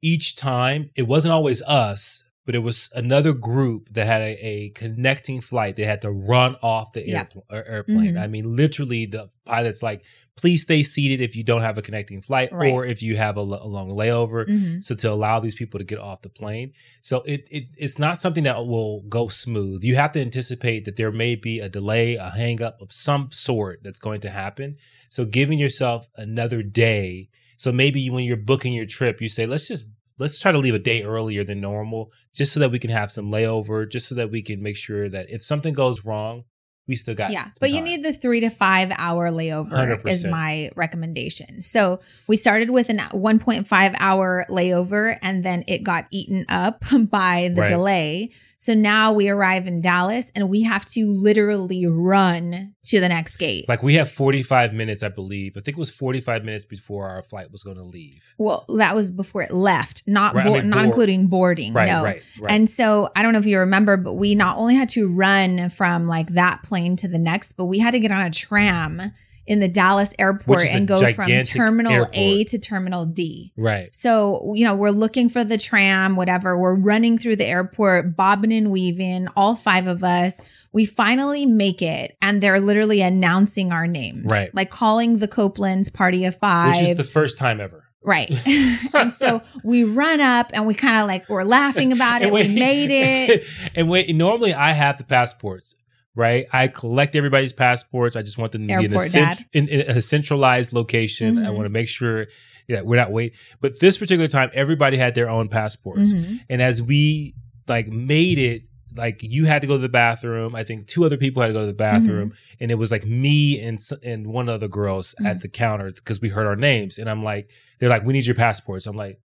each 0.02 0.36
time 0.36 0.90
it 0.96 1.04
wasn't 1.04 1.34
always 1.34 1.62
us, 1.62 2.24
but 2.50 2.56
it 2.56 2.64
was 2.64 2.92
another 2.96 3.32
group 3.32 3.90
that 3.90 4.08
had 4.08 4.22
a, 4.22 4.34
a 4.44 4.70
connecting 4.72 5.40
flight. 5.40 5.76
They 5.76 5.84
had 5.84 6.02
to 6.02 6.10
run 6.10 6.56
off 6.64 6.94
the 6.94 7.08
Yeah. 7.08 7.26
airpl- 7.26 7.44
airplane. 7.52 8.16
Mhm. 8.16 8.20
I 8.24 8.26
mean, 8.26 8.56
literally, 8.56 9.06
the 9.06 9.30
pilot's 9.46 9.84
like, 9.84 10.04
"Please 10.36 10.64
stay 10.64 10.82
seated 10.82 11.22
if 11.22 11.36
you 11.36 11.44
don't 11.44 11.62
have 11.62 11.78
a 11.78 11.84
connecting 11.84 12.22
flight, 12.22 12.52
Right. 12.52 12.74
or 12.74 12.88
if 12.88 13.04
you 13.04 13.18
have 13.18 13.38
a, 13.38 13.42
a 13.42 13.68
long 13.68 13.90
layover." 13.92 14.48
Mhm. 14.50 14.84
So 14.84 14.96
to 14.96 15.12
allow 15.12 15.40
these 15.40 15.54
people 15.54 15.78
to 15.78 15.84
get 15.84 16.00
off 16.00 16.24
the 16.24 16.30
plane, 16.30 16.72
so 17.04 17.22
it, 17.22 17.46
it 17.52 17.66
it's 17.78 18.00
not 18.00 18.18
something 18.18 18.46
that 18.46 18.66
will 18.66 19.02
go 19.02 19.28
smooth. 19.28 19.84
You 19.84 19.94
have 19.98 20.12
to 20.14 20.20
anticipate 20.20 20.86
that 20.86 20.96
there 20.96 21.12
may 21.12 21.36
be 21.36 21.60
a 21.60 21.70
delay, 21.70 22.16
a 22.16 22.32
hang 22.32 22.64
up 22.64 22.82
of 22.82 22.92
some 22.92 23.30
sort 23.32 23.82
that's 23.84 24.00
going 24.00 24.22
to 24.22 24.32
happen. 24.32 24.78
So 25.10 25.24
giving 25.24 25.60
yourself 25.60 26.08
another 26.16 26.64
day. 26.64 27.30
So 27.58 27.72
maybe 27.72 28.10
when 28.10 28.24
you're 28.24 28.38
booking 28.38 28.74
your 28.74 28.88
trip, 28.88 29.22
you 29.22 29.30
say, 29.30 29.46
let's 29.46 29.68
just 29.68 29.92
let's 30.20 30.40
try 30.40 30.52
to 30.52 30.60
leave 30.60 30.76
a 30.76 30.80
day 30.80 31.04
earlier 31.04 31.44
than 31.44 31.60
normal, 31.62 32.12
just 32.34 32.54
so 32.54 32.60
that 32.60 32.72
we 32.72 32.78
can 32.80 32.90
have 32.92 33.10
some 33.12 33.32
layover, 33.32 33.90
just 33.90 34.08
so 34.08 34.16
that 34.16 34.30
we 34.30 34.42
can 34.42 34.62
make 34.62 34.78
sure 34.78 35.10
that 35.10 35.30
if 35.30 35.44
something 35.44 35.74
goes 35.74 36.06
wrong, 36.06 36.44
we 36.88 36.96
still 36.96 37.14
got 37.14 37.30
yeah 37.30 37.50
but 37.62 37.70
you 37.70 37.82
need 37.82 38.02
the 38.02 38.12
three 38.12 38.40
to 38.40 38.50
five 38.50 38.92
hour 38.98 39.30
layover 39.30 40.04
is 40.08 40.24
100%. 40.24 40.32
my 40.32 40.72
recommendation 40.76 41.62
so 41.62 42.00
we 42.28 42.36
started 42.36 42.72
with 42.72 42.90
an 42.90 42.98
1.5 42.98 43.96
hour 44.00 44.44
layover 44.50 45.16
and 45.22 45.44
then 45.44 45.64
it 45.68 45.84
got 45.84 46.08
eaten 46.10 46.46
up 46.50 46.84
by 47.12 47.52
the 47.54 47.62
Right. 47.62 47.70
delay 47.70 48.32
so 48.60 48.74
now 48.74 49.12
we 49.14 49.30
arrive 49.30 49.66
in 49.68 49.82
dallas 49.82 50.32
and 50.36 50.50
we 50.50 50.62
have 50.64 50.86
to 50.86 51.08
literally 51.12 51.86
run 51.88 52.74
to 52.84 53.00
the 53.00 53.10
next 53.10 53.38
gate 53.38 53.68
like 53.68 53.82
we 53.82 53.96
have 53.96 54.10
45 54.12 54.74
minutes, 54.74 55.02
I 55.04 55.10
believe. 55.10 55.56
I 55.58 55.62
think 55.62 55.78
it 55.78 55.80
was 55.80 55.90
45 55.90 56.44
minutes 56.46 56.66
before 56.66 57.08
our 57.08 57.22
flight 57.22 57.52
was 57.52 57.64
going 57.64 57.78
to 57.78 57.84
leave. 57.84 58.36
well 58.38 58.66
that 58.78 58.94
was 58.96 59.12
before 59.12 59.42
it 59.42 59.52
left 59.52 60.04
not 60.08 60.36
Right, 60.36 60.46
I 60.46 60.50
mean, 60.50 60.70
not 60.70 60.76
board. 60.78 60.86
including 60.86 61.28
boarding 61.28 61.74
Right, 61.74 61.88
no 61.88 62.04
right, 62.04 62.24
right. 62.40 62.52
And 62.52 62.70
so 62.70 63.10
I 63.16 63.22
don't 63.22 63.34
know 63.34 63.40
if 63.40 63.46
you 63.46 63.60
remember, 63.60 63.98
but 63.98 64.14
we 64.14 64.36
not 64.36 64.58
only 64.58 64.76
had 64.76 64.90
to 64.90 65.08
run 65.08 65.70
from 65.70 66.08
like 66.08 66.30
that 66.30 66.64
plane 66.64 66.96
to 66.98 67.08
the 67.08 67.20
next, 67.20 67.54
but 67.54 67.66
we 67.66 67.80
had 67.80 67.92
to 67.92 68.00
get 68.00 68.12
on 68.12 68.22
a 68.24 68.30
tram 68.30 69.02
in 69.50 69.60
the 69.60 69.68
Dallas 69.68 70.14
airport 70.20 70.60
Which 70.60 70.70
is 70.70 70.76
a 70.76 70.78
and 70.78 70.88
go 70.88 71.14
from 71.14 71.44
terminal 71.44 72.08
A 72.14 72.44
to 72.46 72.60
terminal 72.60 73.06
D. 73.06 73.52
right. 73.58 73.94
So, 73.94 74.54
you 74.56 74.64
know, 74.64 74.76
we're 74.76 74.92
looking 74.92 75.28
for 75.28 75.44
the 75.44 75.58
tram, 75.58 76.16
whatever. 76.16 76.58
We're 76.58 76.76
running 76.76 77.18
through 77.18 77.38
the 77.38 77.48
airport, 77.48 78.16
bobbing 78.16 78.54
and 78.54 78.72
weaving, 78.72 79.28
all 79.36 79.56
five 79.56 79.88
of 79.88 80.04
us. 80.04 80.40
We 80.72 80.86
finally 80.86 81.48
make 81.48 81.82
it, 81.82 82.16
and 82.22 82.42
they're 82.42 82.60
literally 82.60 83.02
announcing 83.02 83.72
our 83.72 83.88
names. 83.88 84.26
Right. 84.26 84.54
Like 84.54 84.70
calling 84.70 85.18
the 85.18 85.28
Copelands 85.28 85.92
party 85.92 86.26
of 86.26 86.36
five. 86.36 86.76
Which 86.76 86.90
is 86.90 86.98
the 86.98 87.04
first 87.04 87.40
time 87.40 87.60
ever. 87.60 87.86
Right. 88.04 88.30
and 88.94 89.12
so 89.12 89.42
we 89.64 89.84
run 89.84 90.22
up 90.22 90.52
and 90.54 90.68
we 90.68 90.76
kind 90.76 91.02
of 91.02 91.08
like, 91.08 91.28
we're 91.28 91.44
laughing 91.44 91.92
about 91.92 92.22
it. 92.24 92.32
We 92.32 92.48
made 92.48 92.92
it. 92.92 93.46
and 93.76 93.90
wait, 93.90 94.16
normally 94.16 94.54
I 94.54 94.72
have 94.74 95.00
the 95.00 95.04
passports, 95.04 95.74
right? 96.20 96.46
I 96.54 96.68
collect 96.68 97.16
everybody's 97.16 97.54
passports. 97.54 98.16
I 98.16 98.22
just 98.22 98.38
want 98.38 98.52
them 98.52 98.68
to 98.68 98.78
be 98.78 98.86
in 98.86 98.94
a, 98.94 99.00
cent- 99.00 99.46
in, 99.54 99.68
in 99.70 99.82
a 99.98 100.02
centralized 100.02 100.74
location. 100.74 101.40
I 101.40 101.48
Mhm. 101.50 101.54
want 101.56 101.66
to 101.66 101.70
make 101.70 101.88
sure 101.88 102.28
that 102.68 102.86
we're 102.86 102.98
not 102.98 103.12
waiting. 103.12 103.36
But 103.62 103.80
this 103.80 103.98
particular 103.98 104.28
time, 104.28 104.50
everybody 104.54 104.98
had 104.98 105.16
their 105.16 105.30
own 105.30 105.48
passports. 105.48 106.14
Mhm. 106.14 106.40
And 106.50 106.62
as 106.62 106.84
we 106.84 107.34
like 107.68 107.88
made 107.88 108.38
it, 108.38 108.64
like 108.96 109.20
you 109.24 109.46
had 109.46 109.62
to 109.62 109.68
go 109.68 109.76
to 109.78 109.82
the 109.82 109.88
bathroom. 109.90 110.56
I 110.56 110.64
think 110.64 110.88
two 110.88 111.06
other 111.06 111.16
people 111.18 111.42
had 111.42 111.48
to 111.48 111.54
go 111.54 111.62
to 111.62 111.68
the 111.68 111.74
bathroom, 111.74 112.34
and 112.60 112.70
it 112.72 112.76
was 112.76 112.92
like 112.92 113.06
me 113.06 113.60
and 113.60 113.80
and 114.04 114.28
one 114.28 114.50
other 114.50 114.68
girls 114.68 115.14
at 115.24 115.42
the 115.42 115.48
counter 115.48 115.92
because 115.92 116.20
we 116.20 116.30
heard 116.30 116.48
our 116.48 116.56
names. 116.56 116.98
And 116.98 117.08
I'm 117.10 117.24
like, 117.24 117.50
they're 117.80 117.90
like, 117.90 118.04
we 118.04 118.14
need 118.14 118.26
your 118.26 118.36
passports. 118.36 118.88
I'm 118.88 118.98
like, 118.98 119.20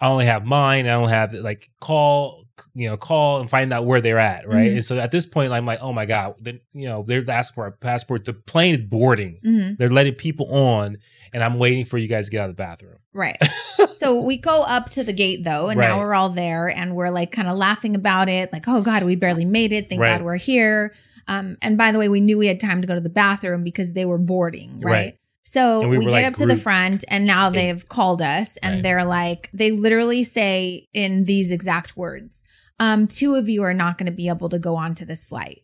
I 0.00 0.08
only 0.08 0.26
have 0.26 0.44
mine. 0.44 0.86
I 0.86 0.90
don't 0.98 1.08
have 1.08 1.32
like 1.32 1.70
call, 1.80 2.45
you 2.74 2.88
know, 2.88 2.96
call 2.96 3.40
and 3.40 3.50
find 3.50 3.72
out 3.72 3.84
where 3.86 4.00
they're 4.00 4.18
at, 4.18 4.46
right? 4.48 4.70
Mhm. 4.70 4.74
And 4.76 4.84
so 4.84 4.98
at 4.98 5.10
this 5.10 5.26
point, 5.26 5.52
I'm 5.52 5.66
like, 5.66 5.80
oh 5.82 5.92
my 5.92 6.06
god, 6.06 6.34
then 6.40 6.60
you 6.72 6.86
know, 6.86 7.04
they're 7.06 7.28
asking 7.30 7.54
for 7.54 7.66
a 7.66 7.72
passport. 7.72 8.24
The 8.24 8.32
plane 8.32 8.74
is 8.74 8.82
boarding. 8.82 9.38
Mhm. 9.44 9.78
They're 9.78 9.90
letting 9.90 10.14
people 10.14 10.46
on, 10.54 10.98
and 11.32 11.42
I'm 11.44 11.58
waiting 11.58 11.84
for 11.84 11.98
you 11.98 12.08
guys 12.08 12.26
to 12.26 12.30
get 12.32 12.40
out 12.40 12.50
of 12.50 12.56
the 12.56 12.62
bathroom. 12.62 12.96
Right. 13.12 13.36
so 13.94 14.20
we 14.22 14.36
go 14.36 14.62
up 14.62 14.90
to 14.90 15.02
the 15.04 15.12
gate 15.12 15.44
though, 15.44 15.68
and 15.68 15.78
now 15.80 15.98
we're 15.98 16.14
all 16.14 16.28
there 16.28 16.68
and 16.68 16.94
we're 16.94 17.10
like 17.10 17.32
kind 17.32 17.48
of 17.48 17.56
laughing 17.56 17.94
about 17.94 18.28
it. 18.28 18.52
Like, 18.52 18.66
oh 18.68 18.80
God, 18.82 19.02
we 19.04 19.16
barely 19.16 19.44
made 19.44 19.72
it. 19.72 19.88
Thank 19.88 20.00
Right. 20.00 20.18
God 20.18 20.22
we're 20.24 20.36
here. 20.36 20.92
Um, 21.28 21.56
and 21.60 21.76
by 21.76 21.92
the 21.92 21.98
way, 21.98 22.08
we 22.08 22.20
knew 22.20 22.38
we 22.38 22.46
had 22.46 22.60
time 22.60 22.80
to 22.82 22.86
go 22.86 22.94
to 22.94 23.00
the 23.00 23.10
bathroom 23.10 23.64
because 23.64 23.94
they 23.94 24.04
were 24.04 24.18
boarding, 24.18 24.80
right? 24.80 24.92
Right. 24.92 25.18
So 25.48 25.82
And 25.82 25.90
we, 25.90 25.98
we 25.98 26.04
get 26.06 26.10
like, 26.10 26.24
up 26.24 26.34
to 26.34 26.46
the 26.46 26.56
front 26.56 27.04
and 27.08 27.24
now 27.24 27.50
they've 27.50 27.88
called 27.88 28.20
us 28.20 28.56
and 28.58 28.74
Right. 28.74 28.82
they're 28.82 29.04
like, 29.04 29.48
they 29.54 29.70
literally 29.70 30.24
say 30.24 30.88
in 30.92 31.22
these 31.22 31.52
exact 31.52 31.96
words, 31.96 32.42
um, 32.80 33.06
two 33.06 33.36
of 33.36 33.48
you 33.48 33.62
are 33.62 33.72
not 33.72 33.96
going 33.96 34.06
to 34.06 34.12
be 34.12 34.28
able 34.28 34.48
to 34.48 34.58
go 34.58 34.74
on 34.74 34.94
to 34.96 35.04
this 35.06 35.24
flight. 35.24 35.62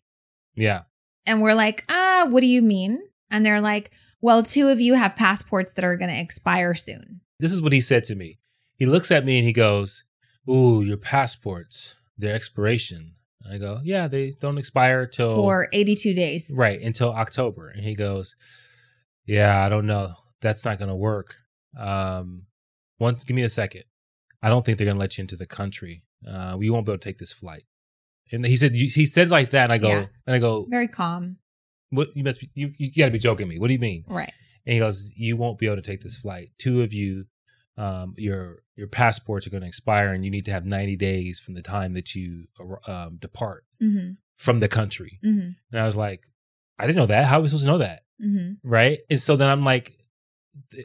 Yeah, 0.55 0.83
And 1.27 1.43
we're 1.43 1.55
like, 1.55 1.85
ah, 1.89 2.27
what 2.31 2.41
do 2.43 2.47
you 2.47 2.63
mean? 2.63 3.01
And 3.31 3.45
they're 3.45 3.61
like, 3.61 3.91
well, 4.21 4.45
two 4.45 4.69
of 4.69 4.81
you 4.81 4.95
have 4.95 5.17
passports 5.17 5.73
that 5.73 5.85
are 5.85 5.97
going 5.97 6.11
to 6.11 6.21
expire 6.21 6.75
soon. 6.77 7.21
this 7.41 7.51
is 7.53 7.61
what 7.61 7.73
he 7.73 7.81
said 7.81 8.05
to 8.05 8.15
me. 8.15 8.39
He 8.77 8.87
looks 8.87 9.11
at 9.11 9.25
me 9.25 9.37
and 9.39 9.47
he 9.47 9.53
goes, 9.53 10.05
"Ooh, 10.49 10.81
your 10.83 10.97
passports, 10.97 11.97
their 12.17 12.35
expiration." 12.35 13.15
I 13.51 13.59
go, 13.59 13.81
"Yeah, 13.83 14.07
they 14.09 14.33
don't 14.41 14.59
expire 14.59 15.07
till 15.07 15.35
For 15.35 15.69
82 15.73 16.15
days. 16.15 16.51
right 16.55 16.81
until 16.81 17.11
October." 17.13 17.69
And 17.69 17.83
he 17.85 17.95
goes, 17.95 18.37
"Yeah, 19.27 19.65
I 19.65 19.69
don't 19.69 19.87
know. 19.87 20.15
That's 20.41 20.65
not 20.65 20.79
going 20.79 20.89
to 20.89 20.97
work. 20.97 21.37
Um, 21.79 22.47
once, 22.99 23.25
give 23.25 23.35
me 23.35 23.43
a 23.43 23.49
second. 23.49 23.85
I 24.43 24.49
don't 24.49 24.65
think 24.65 24.79
they're 24.79 24.85
going 24.85 24.97
to 24.97 25.01
let 25.01 25.17
you 25.17 25.23
into 25.23 25.37
the 25.37 25.47
country. 25.47 26.05
Uh, 26.29 26.57
we 26.59 26.69
won't 26.71 26.87
be 26.87 26.93
able 26.93 26.99
to 26.99 27.05
take 27.05 27.19
this 27.19 27.33
flight." 27.33 27.65
And 28.31 28.45
he 28.47 28.57
said, 28.57 28.75
"He 28.75 29.07
said 29.07 29.29
like 29.31 29.51
that." 29.51 29.65
And 29.65 29.73
I 29.73 29.79
go, 29.79 29.89
Yeah. 29.89 30.07
and 30.27 30.37
I 30.37 30.39
go, 30.39 30.67
Very 30.69 30.89
calm. 30.89 31.39
"What? 31.91 32.09
You 32.15 32.25
must 32.25 32.41
be. 32.41 32.49
You, 32.55 32.73
you 32.77 32.91
got 32.97 33.07
to 33.07 33.11
be 33.11 33.19
joking 33.19 33.49
me. 33.49 33.59
What 33.59 33.69
do 33.69 33.75
you 33.75 33.81
mean?" 33.81 34.05
Right. 34.09 34.33
And 34.65 34.75
he 34.75 34.79
goes, 34.79 35.13
"You 35.17 35.37
won't 35.37 35.59
be 35.59 35.67
able 35.67 35.77
to 35.77 35.83
take 35.83 36.01
this 36.01 36.17
flight. 36.17 36.51
Two 36.59 36.83
of 36.83 36.93
you, 36.93 37.27
um, 37.77 38.15
your 38.17 38.63
your 38.77 38.87
passports 38.87 39.47
are 39.47 39.51
going 39.51 39.63
to 39.63 39.67
expire, 39.67 40.13
and 40.13 40.25
you 40.25 40.31
need 40.31 40.45
to 40.47 40.53
have 40.53 40.65
ninety 40.65 40.97
days 40.97 41.41
from 41.41 41.55
the 41.55 41.63
time 41.63 41.95
that 41.95 42.15
you 42.15 42.47
um, 42.87 43.19
depart 43.21 43.65
hmm 43.81 44.13
from 44.37 44.61
the 44.61 44.69
country." 44.69 45.19
hmm 45.23 45.51
And 45.71 45.81
I 45.81 45.85
was 45.85 45.97
like, 45.97 46.21
"I 46.79 46.87
didn't 46.87 46.99
know 46.99 47.07
that. 47.07 47.27
How 47.27 47.39
are 47.39 47.43
we 47.43 47.49
supposed 47.49 47.65
to 47.65 47.71
know 47.71 47.79
that?" 47.79 48.03
Hmm 48.23 48.53
Right? 48.63 49.01
And 49.11 49.21
so 49.21 49.37
then 49.37 49.49
I'm 49.51 49.65
like, 49.65 49.99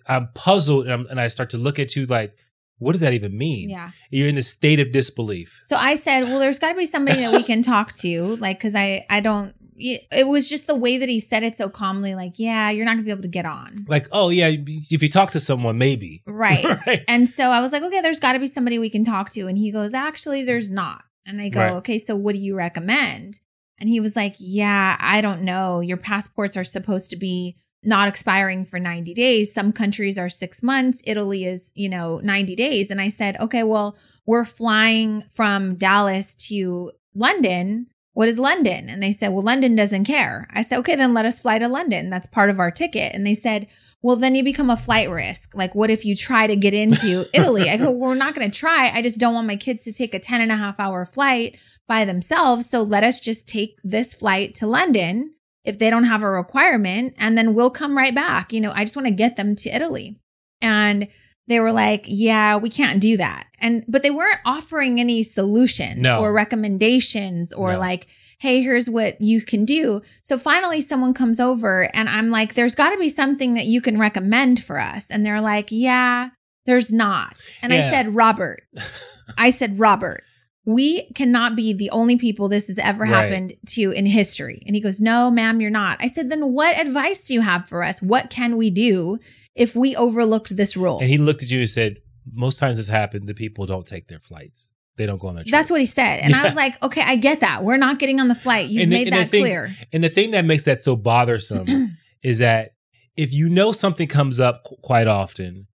I'm 0.08 0.29
puzzled, 0.34 0.86
and, 0.86 0.94
I'm, 0.94 1.06
and 1.08 1.20
I 1.20 1.27
start 1.27 1.50
to 1.51 1.58
look 1.58 1.77
at 1.79 1.96
you 1.96 2.06
like, 2.06 2.36
"What 2.79 2.94
does 2.94 3.01
that 3.01 3.13
even 3.13 3.38
mean?" 3.38 3.70
Yeah. 3.70 3.91
You're 4.12 4.27
in 4.29 4.38
a 4.38 4.41
state 4.44 4.79
of 4.79 4.91
disbelief. 4.91 5.62
So 5.65 5.75
I 5.75 5.96
said, 5.96 6.24
well, 6.24 6.39
there's 6.39 6.60
got 6.60 6.70
to 6.70 6.75
be 6.75 6.86
somebody 6.86 7.20
that 7.20 7.32
we 7.32 7.44
can 7.44 7.62
talk 7.74 7.94
to, 7.96 8.36
like, 8.38 8.58
because 8.58 8.75
I 8.75 9.06
I 9.10 9.20
don't. 9.22 9.53
It 9.79 10.27
was 10.27 10.50
just 10.50 10.65
the 10.65 10.75
way 10.75 10.98
that 10.98 11.08
he 11.08 11.20
said 11.20 11.44
it 11.44 11.56
so 11.56 11.70
calmly, 11.70 12.15
like, 12.15 12.39
yeah, 12.39 12.72
you're 12.72 12.84
not 12.86 12.94
gonna 12.94 13.03
be 13.03 13.12
able 13.12 13.22
to 13.22 13.27
get 13.27 13.46
on, 13.46 13.86
Like, 13.88 14.08
oh 14.12 14.29
yeah, 14.29 14.50
if 14.50 15.03
you 15.03 15.10
talk 15.10 15.32
to 15.32 15.39
someone, 15.39 15.77
maybe. 15.77 16.24
right? 16.27 16.65
right. 16.88 17.03
And 17.08 17.29
so 17.29 17.51
I 17.51 17.62
was 17.62 17.72
like, 17.74 17.84
okay, 17.84 18.01
there's 18.01 18.20
got 18.20 18.34
to 18.34 18.39
be 18.39 18.48
somebody 18.48 18.79
we 18.79 18.89
can 18.89 19.06
talk 19.06 19.29
to. 19.32 19.48
And 19.48 19.56
he 19.56 19.72
goes, 19.72 19.94
actually, 19.94 20.44
there's 20.44 20.72
not. 20.72 21.03
And 21.27 21.39
I 21.39 21.50
go, 21.50 21.60
Right. 21.60 21.74
okay, 21.74 22.00
so 22.00 22.15
what 22.15 22.34
do 22.34 22.41
you 22.41 22.56
recommend? 22.58 23.39
And 23.79 23.89
he 23.89 24.00
was 24.00 24.15
like, 24.15 24.36
yeah, 24.39 24.98
I 25.00 25.22
don't 25.22 25.43
know. 25.43 25.81
Your 25.81 25.98
passports 25.98 26.57
are 26.57 26.63
supposed 26.63 27.10
to 27.12 27.15
be 27.15 27.57
not 27.84 28.07
expiring 28.07 28.65
for 28.65 28.79
90 28.79 29.13
days. 29.13 29.53
Some 29.53 29.72
countries 29.72 30.17
are 30.17 30.29
six 30.29 30.63
months. 30.63 31.01
Italy 31.05 31.46
is, 31.46 31.72
you 31.75 31.89
know, 31.89 32.19
90 32.19 32.55
days. 32.55 32.91
And 32.91 33.00
I 33.00 33.10
said, 33.10 33.38
okay, 33.39 33.63
well, 33.63 33.96
we're 34.25 34.46
flying 34.46 35.24
from 35.29 35.75
Dallas 35.75 36.34
to 36.36 36.91
London. 37.13 37.88
What 38.13 38.27
is 38.27 38.39
London? 38.39 38.89
And 38.89 39.01
they 39.01 39.12
said, 39.12 39.29
well, 39.29 39.43
London 39.43 39.75
doesn't 39.75 40.05
care. 40.05 40.48
I 40.51 40.63
said, 40.63 40.79
okay, 40.79 40.96
then 40.96 41.13
let 41.13 41.25
us 41.25 41.39
fly 41.39 41.60
to 41.60 41.67
London. 41.67 42.10
That's 42.10 42.27
part 42.27 42.50
of 42.50 42.60
our 42.60 42.72
ticket. 42.72 43.13
And 43.13 43.25
they 43.25 43.36
said, 43.36 43.67
well, 44.01 44.15
then 44.15 44.36
you 44.36 44.43
become 44.43 44.69
a 44.69 44.77
flight 44.77 45.10
risk. 45.10 45.55
Like, 45.55 45.75
what 45.75 45.89
if 45.89 46.03
you 46.03 46.15
try 46.15 46.48
to 46.48 46.55
get 46.55 46.74
into 46.74 47.25
Italy? 47.34 47.69
I 47.69 47.77
go, 47.77 47.91
we're 47.91 48.15
not 48.15 48.36
going 48.36 48.50
to 48.50 48.60
try. 48.60 48.89
I 48.89 49.01
just 49.01 49.19
don't 49.19 49.34
want 49.34 49.48
my 49.48 49.55
kids 49.55 49.84
to 49.84 49.93
take 49.93 50.13
a 50.13 50.19
10 50.19 50.41
and 50.41 50.51
a 50.51 50.55
half 50.55 50.79
hour 50.79 51.05
flight 51.05 51.60
by 51.88 52.06
themselves. 52.06 52.70
So 52.70 52.82
let 52.82 53.03
us 53.03 53.20
just 53.20 53.48
take 53.48 53.77
this 53.84 54.13
flight 54.13 54.53
to 54.56 54.67
London 54.67 55.34
if 55.63 55.77
they 55.77 55.89
don't 55.89 56.06
have 56.06 56.24
a 56.24 56.29
requirement, 56.29 57.13
and 57.17 57.38
then 57.38 57.53
we'll 57.53 57.70
come 57.70 57.98
right 57.98 58.15
back. 58.15 58.53
You 58.53 58.62
know, 58.62 58.72
I 58.74 58.84
just 58.86 58.96
want 58.96 59.08
to 59.08 59.13
get 59.13 59.36
them 59.36 59.56
to 59.58 59.70
Italy. 59.70 60.17
And 60.62 61.08
they 61.48 61.60
were 61.60 61.72
like, 61.74 62.06
yeah, 62.08 62.56
we 62.58 62.70
can't 62.70 63.01
do 63.01 63.17
that. 63.17 63.48
And, 63.60 63.84
but 63.88 64.01
they 64.01 64.10
weren't 64.12 64.39
offering 64.46 65.00
any 65.00 65.24
solutions 65.24 66.00
No. 66.01 66.20
or 66.22 66.34
recommendations 66.34 67.53
or 67.53 67.74
No. 67.74 67.79
like, 67.79 68.08
hey, 68.39 68.62
here's 68.62 68.89
what 68.89 69.20
you 69.22 69.41
can 69.41 69.65
do. 69.65 70.01
So 70.24 70.38
finally, 70.38 70.79
someone 70.82 71.13
comes 71.13 71.39
over 71.39 71.89
and 71.96 72.08
I'm 72.08 72.29
like, 72.29 72.53
there's 72.53 72.75
got 72.75 72.91
to 72.91 72.98
be 72.98 73.10
something 73.10 73.53
that 73.56 73.65
you 73.65 73.82
can 73.82 73.98
recommend 73.98 74.63
for 74.63 74.79
us. 74.79 75.10
And 75.10 75.25
they're 75.25 75.41
like, 75.41 75.67
yeah, 75.72 76.29
there's 76.65 76.91
not. 76.91 77.36
And 77.62 77.74
I 77.74 77.82
said, 77.82 78.13
Robert, 78.15 78.63
I 79.38 79.50
said, 79.50 79.79
Robert, 79.79 80.24
we 80.70 81.10
cannot 81.14 81.56
be 81.56 81.72
the 81.72 81.90
only 81.92 82.18
people 82.18 82.50
this 82.50 82.68
has 82.68 82.78
ever 82.78 83.04
Right. 83.04 83.14
happened 83.14 83.54
to 83.68 83.92
in 83.92 84.06
history. 84.06 84.62
And 84.68 84.76
he 84.76 84.82
goes, 84.82 85.00
no, 85.00 85.32
ma'am, 85.32 85.62
you're 85.62 85.72
not. 85.72 85.98
I 86.02 86.08
said, 86.08 86.30
then 86.30 86.52
what 86.52 86.78
advice 86.78 87.24
do 87.24 87.34
you 87.34 87.40
have 87.42 87.70
for 87.70 87.84
us? 87.84 88.02
What 88.02 88.30
can 88.30 88.58
we 88.58 88.70
do 88.70 89.18
if 89.56 89.78
we 89.78 89.96
overlooked 89.96 90.58
this 90.58 90.76
rule? 90.76 91.00
And 91.00 91.08
he 91.10 91.18
looked 91.18 91.42
at 91.42 91.50
you 91.50 91.60
and 91.60 91.70
said, 91.70 91.96
"Most 92.34 92.60
times 92.60 92.76
this 92.76 92.90
happened. 92.90 93.30
The 93.30 93.34
people 93.34 93.66
don't 93.66 93.88
take 93.88 94.10
their 94.10 94.20
flights. 94.20 94.70
They 94.98 95.06
don't 95.06 95.20
go 95.22 95.30
on 95.30 95.36
their 95.36 95.46
trip." 95.46 95.52
That's 95.54 95.72
what 95.72 95.80
he 95.80 95.86
said. 95.86 96.20
And 96.20 96.36
I 96.36 96.44
was 96.44 96.56
like, 96.56 96.82
okay, 96.84 97.02
I 97.02 97.16
get 97.16 97.40
that. 97.40 97.64
We're 97.64 97.78
not 97.78 97.98
getting 97.98 98.20
on 98.20 98.28
the 98.28 98.36
flight. 98.36 98.68
You've 98.68 98.84
And 98.84 98.92
made 98.92 99.08
the 99.08 99.12
that 99.12 99.30
thing- 99.30 99.44
clear. 99.44 99.74
And 99.94 100.04
the 100.04 100.10
thing 100.10 100.32
that 100.32 100.44
makes 100.44 100.66
that 100.66 100.82
so 100.82 100.98
bothersome 100.98 101.98
is 102.24 102.40
that 102.40 102.72
if 103.16 103.32
you 103.34 103.48
know 103.48 103.72
something 103.72 104.08
comes 104.10 104.40
up 104.42 104.66
qu- 104.66 104.76
quite 104.84 105.08
often, 105.08 105.68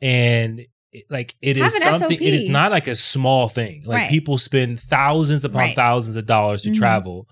and 0.00 0.62
it- 0.92 1.04
like 1.10 1.34
it 1.42 1.56
Have 1.56 1.66
is 1.66 1.82
something, 1.82 2.12
it 2.20 2.34
is 2.34 2.48
not 2.48 2.70
like 2.70 2.88
a 2.88 2.94
small 2.94 3.48
thing. 3.48 3.82
Like 3.84 3.96
Right. 3.98 4.10
people 4.10 4.38
spend 4.38 4.80
thousands 4.80 5.44
upon 5.44 5.58
Right. 5.60 5.76
thousands 5.76 6.16
of 6.16 6.26
dollars 6.26 6.62
to 6.62 6.70
Mhm. 6.70 6.76
travel. 6.78 7.28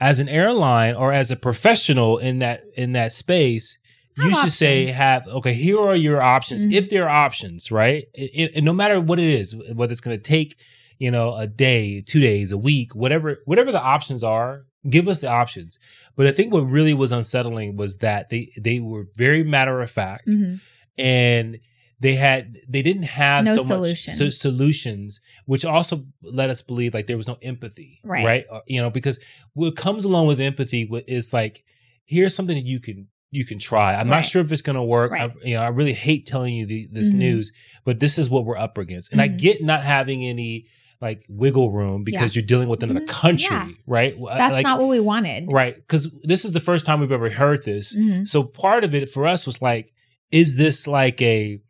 As 0.00 0.20
an 0.20 0.28
airline 0.28 0.94
or 0.94 1.12
as 1.12 1.30
a 1.30 1.36
professional 1.36 2.18
in 2.18 2.38
that 2.38 2.62
in 2.76 2.92
that 2.92 3.12
space, 3.12 3.78
you 4.16 4.30
Have 4.30 4.40
should 4.40 4.52
say 4.52 4.86
have 4.86 5.26
okay. 5.26 5.52
Here 5.52 5.78
are 5.78 5.96
your 5.96 6.22
options 6.22 6.66
Mhm. 6.66 6.72
if 6.72 6.90
there 6.90 7.04
are 7.08 7.24
options, 7.26 7.70
right? 7.70 8.04
It- 8.14 8.30
it- 8.34 8.52
and 8.56 8.64
no 8.64 8.72
matter 8.72 9.00
what 9.00 9.18
it 9.18 9.28
is, 9.28 9.54
whether 9.74 9.90
it's 9.92 10.00
going 10.00 10.16
to 10.16 10.22
take 10.22 10.56
you 10.98 11.10
know 11.10 11.34
a 11.34 11.46
day, 11.46 12.02
two 12.06 12.20
days, 12.20 12.52
a 12.52 12.58
week, 12.58 12.94
whatever 12.94 13.38
whatever 13.46 13.72
the 13.72 13.80
options 13.80 14.22
are, 14.22 14.64
give 14.88 15.08
us 15.08 15.18
the 15.20 15.28
options. 15.28 15.78
But 16.16 16.26
I 16.26 16.30
think 16.32 16.52
what 16.52 16.60
really 16.68 16.92
was 16.94 17.10
unsettling 17.12 17.76
was 17.76 17.98
that 17.98 18.28
they 18.30 18.48
they 18.60 18.80
were 18.80 19.06
very 19.16 19.42
matter 19.42 19.80
of 19.80 19.90
fact 19.90 20.28
Mhm. 20.28 20.60
and 20.98 21.58
they 22.00 22.14
had 22.14 22.56
they 22.68 22.82
didn't 22.82 23.04
have 23.04 23.44
No 23.44 23.56
so 23.56 23.64
solutions. 23.64 24.20
much 24.20 24.32
so, 24.32 24.48
solutions 24.48 25.20
which 25.46 25.64
also 25.64 26.04
let 26.22 26.50
us 26.50 26.62
believe 26.62 26.94
like 26.94 27.06
there 27.06 27.16
was 27.16 27.28
no 27.28 27.38
empathy 27.42 28.00
Right. 28.04 28.24
right 28.24 28.44
Uh, 28.50 28.60
you 28.66 28.80
know 28.80 28.90
because 28.90 29.18
what 29.54 29.76
comes 29.76 30.04
along 30.04 30.26
with 30.26 30.40
empathy 30.40 30.88
is 31.06 31.32
like 31.32 31.64
here's 32.06 32.34
something 32.34 32.56
that 32.56 32.66
you 32.66 32.80
can 32.80 33.08
you 33.30 33.44
can 33.44 33.58
try 33.58 33.94
i'm 33.94 34.08
Right. 34.08 34.16
not 34.18 34.24
sure 34.24 34.42
if 34.42 34.50
it's 34.50 34.62
going 34.62 34.76
to 34.76 34.82
work 34.82 35.12
Right. 35.12 35.30
I, 35.30 35.46
you 35.46 35.54
know 35.54 35.62
i 35.62 35.68
really 35.68 35.92
hate 35.92 36.26
telling 36.26 36.54
you 36.54 36.66
the, 36.66 36.88
this 36.90 37.12
Mhm. 37.12 37.16
news 37.16 37.52
but 37.84 38.00
this 38.00 38.18
is 38.18 38.28
what 38.30 38.44
we're 38.44 38.58
up 38.58 38.78
against 38.78 39.12
and 39.12 39.20
i 39.20 39.28
Mhm. 39.28 39.38
get 39.38 39.62
not 39.62 39.82
having 39.84 40.24
any 40.24 40.66
like 41.02 41.24
wiggle 41.30 41.70
room 41.70 42.04
because 42.04 42.34
you're 42.36 42.44
dealing 42.44 42.68
with 42.68 42.82
another 42.82 43.00
Mhm. 43.00 43.08
country 43.08 43.56
Yeah. 43.56 43.68
right 43.86 44.14
That's 44.26 44.52
Like- 44.54 44.64
not 44.64 44.78
what 44.80 44.88
we 44.88 45.00
wanted. 45.00 45.52
right 45.52 45.74
because 45.76 46.14
this 46.22 46.44
is 46.44 46.52
the 46.52 46.60
first 46.60 46.84
time 46.86 47.00
we've 47.00 47.12
ever 47.12 47.30
heard 47.30 47.64
this 47.64 47.94
Mhm. 47.96 48.26
so 48.28 48.42
part 48.44 48.84
of 48.84 48.94
it 48.94 49.08
for 49.10 49.26
us 49.26 49.46
was 49.46 49.60
like 49.62 49.92
is 50.30 50.56
this 50.56 50.86
like 50.86 51.20
a 51.22 51.60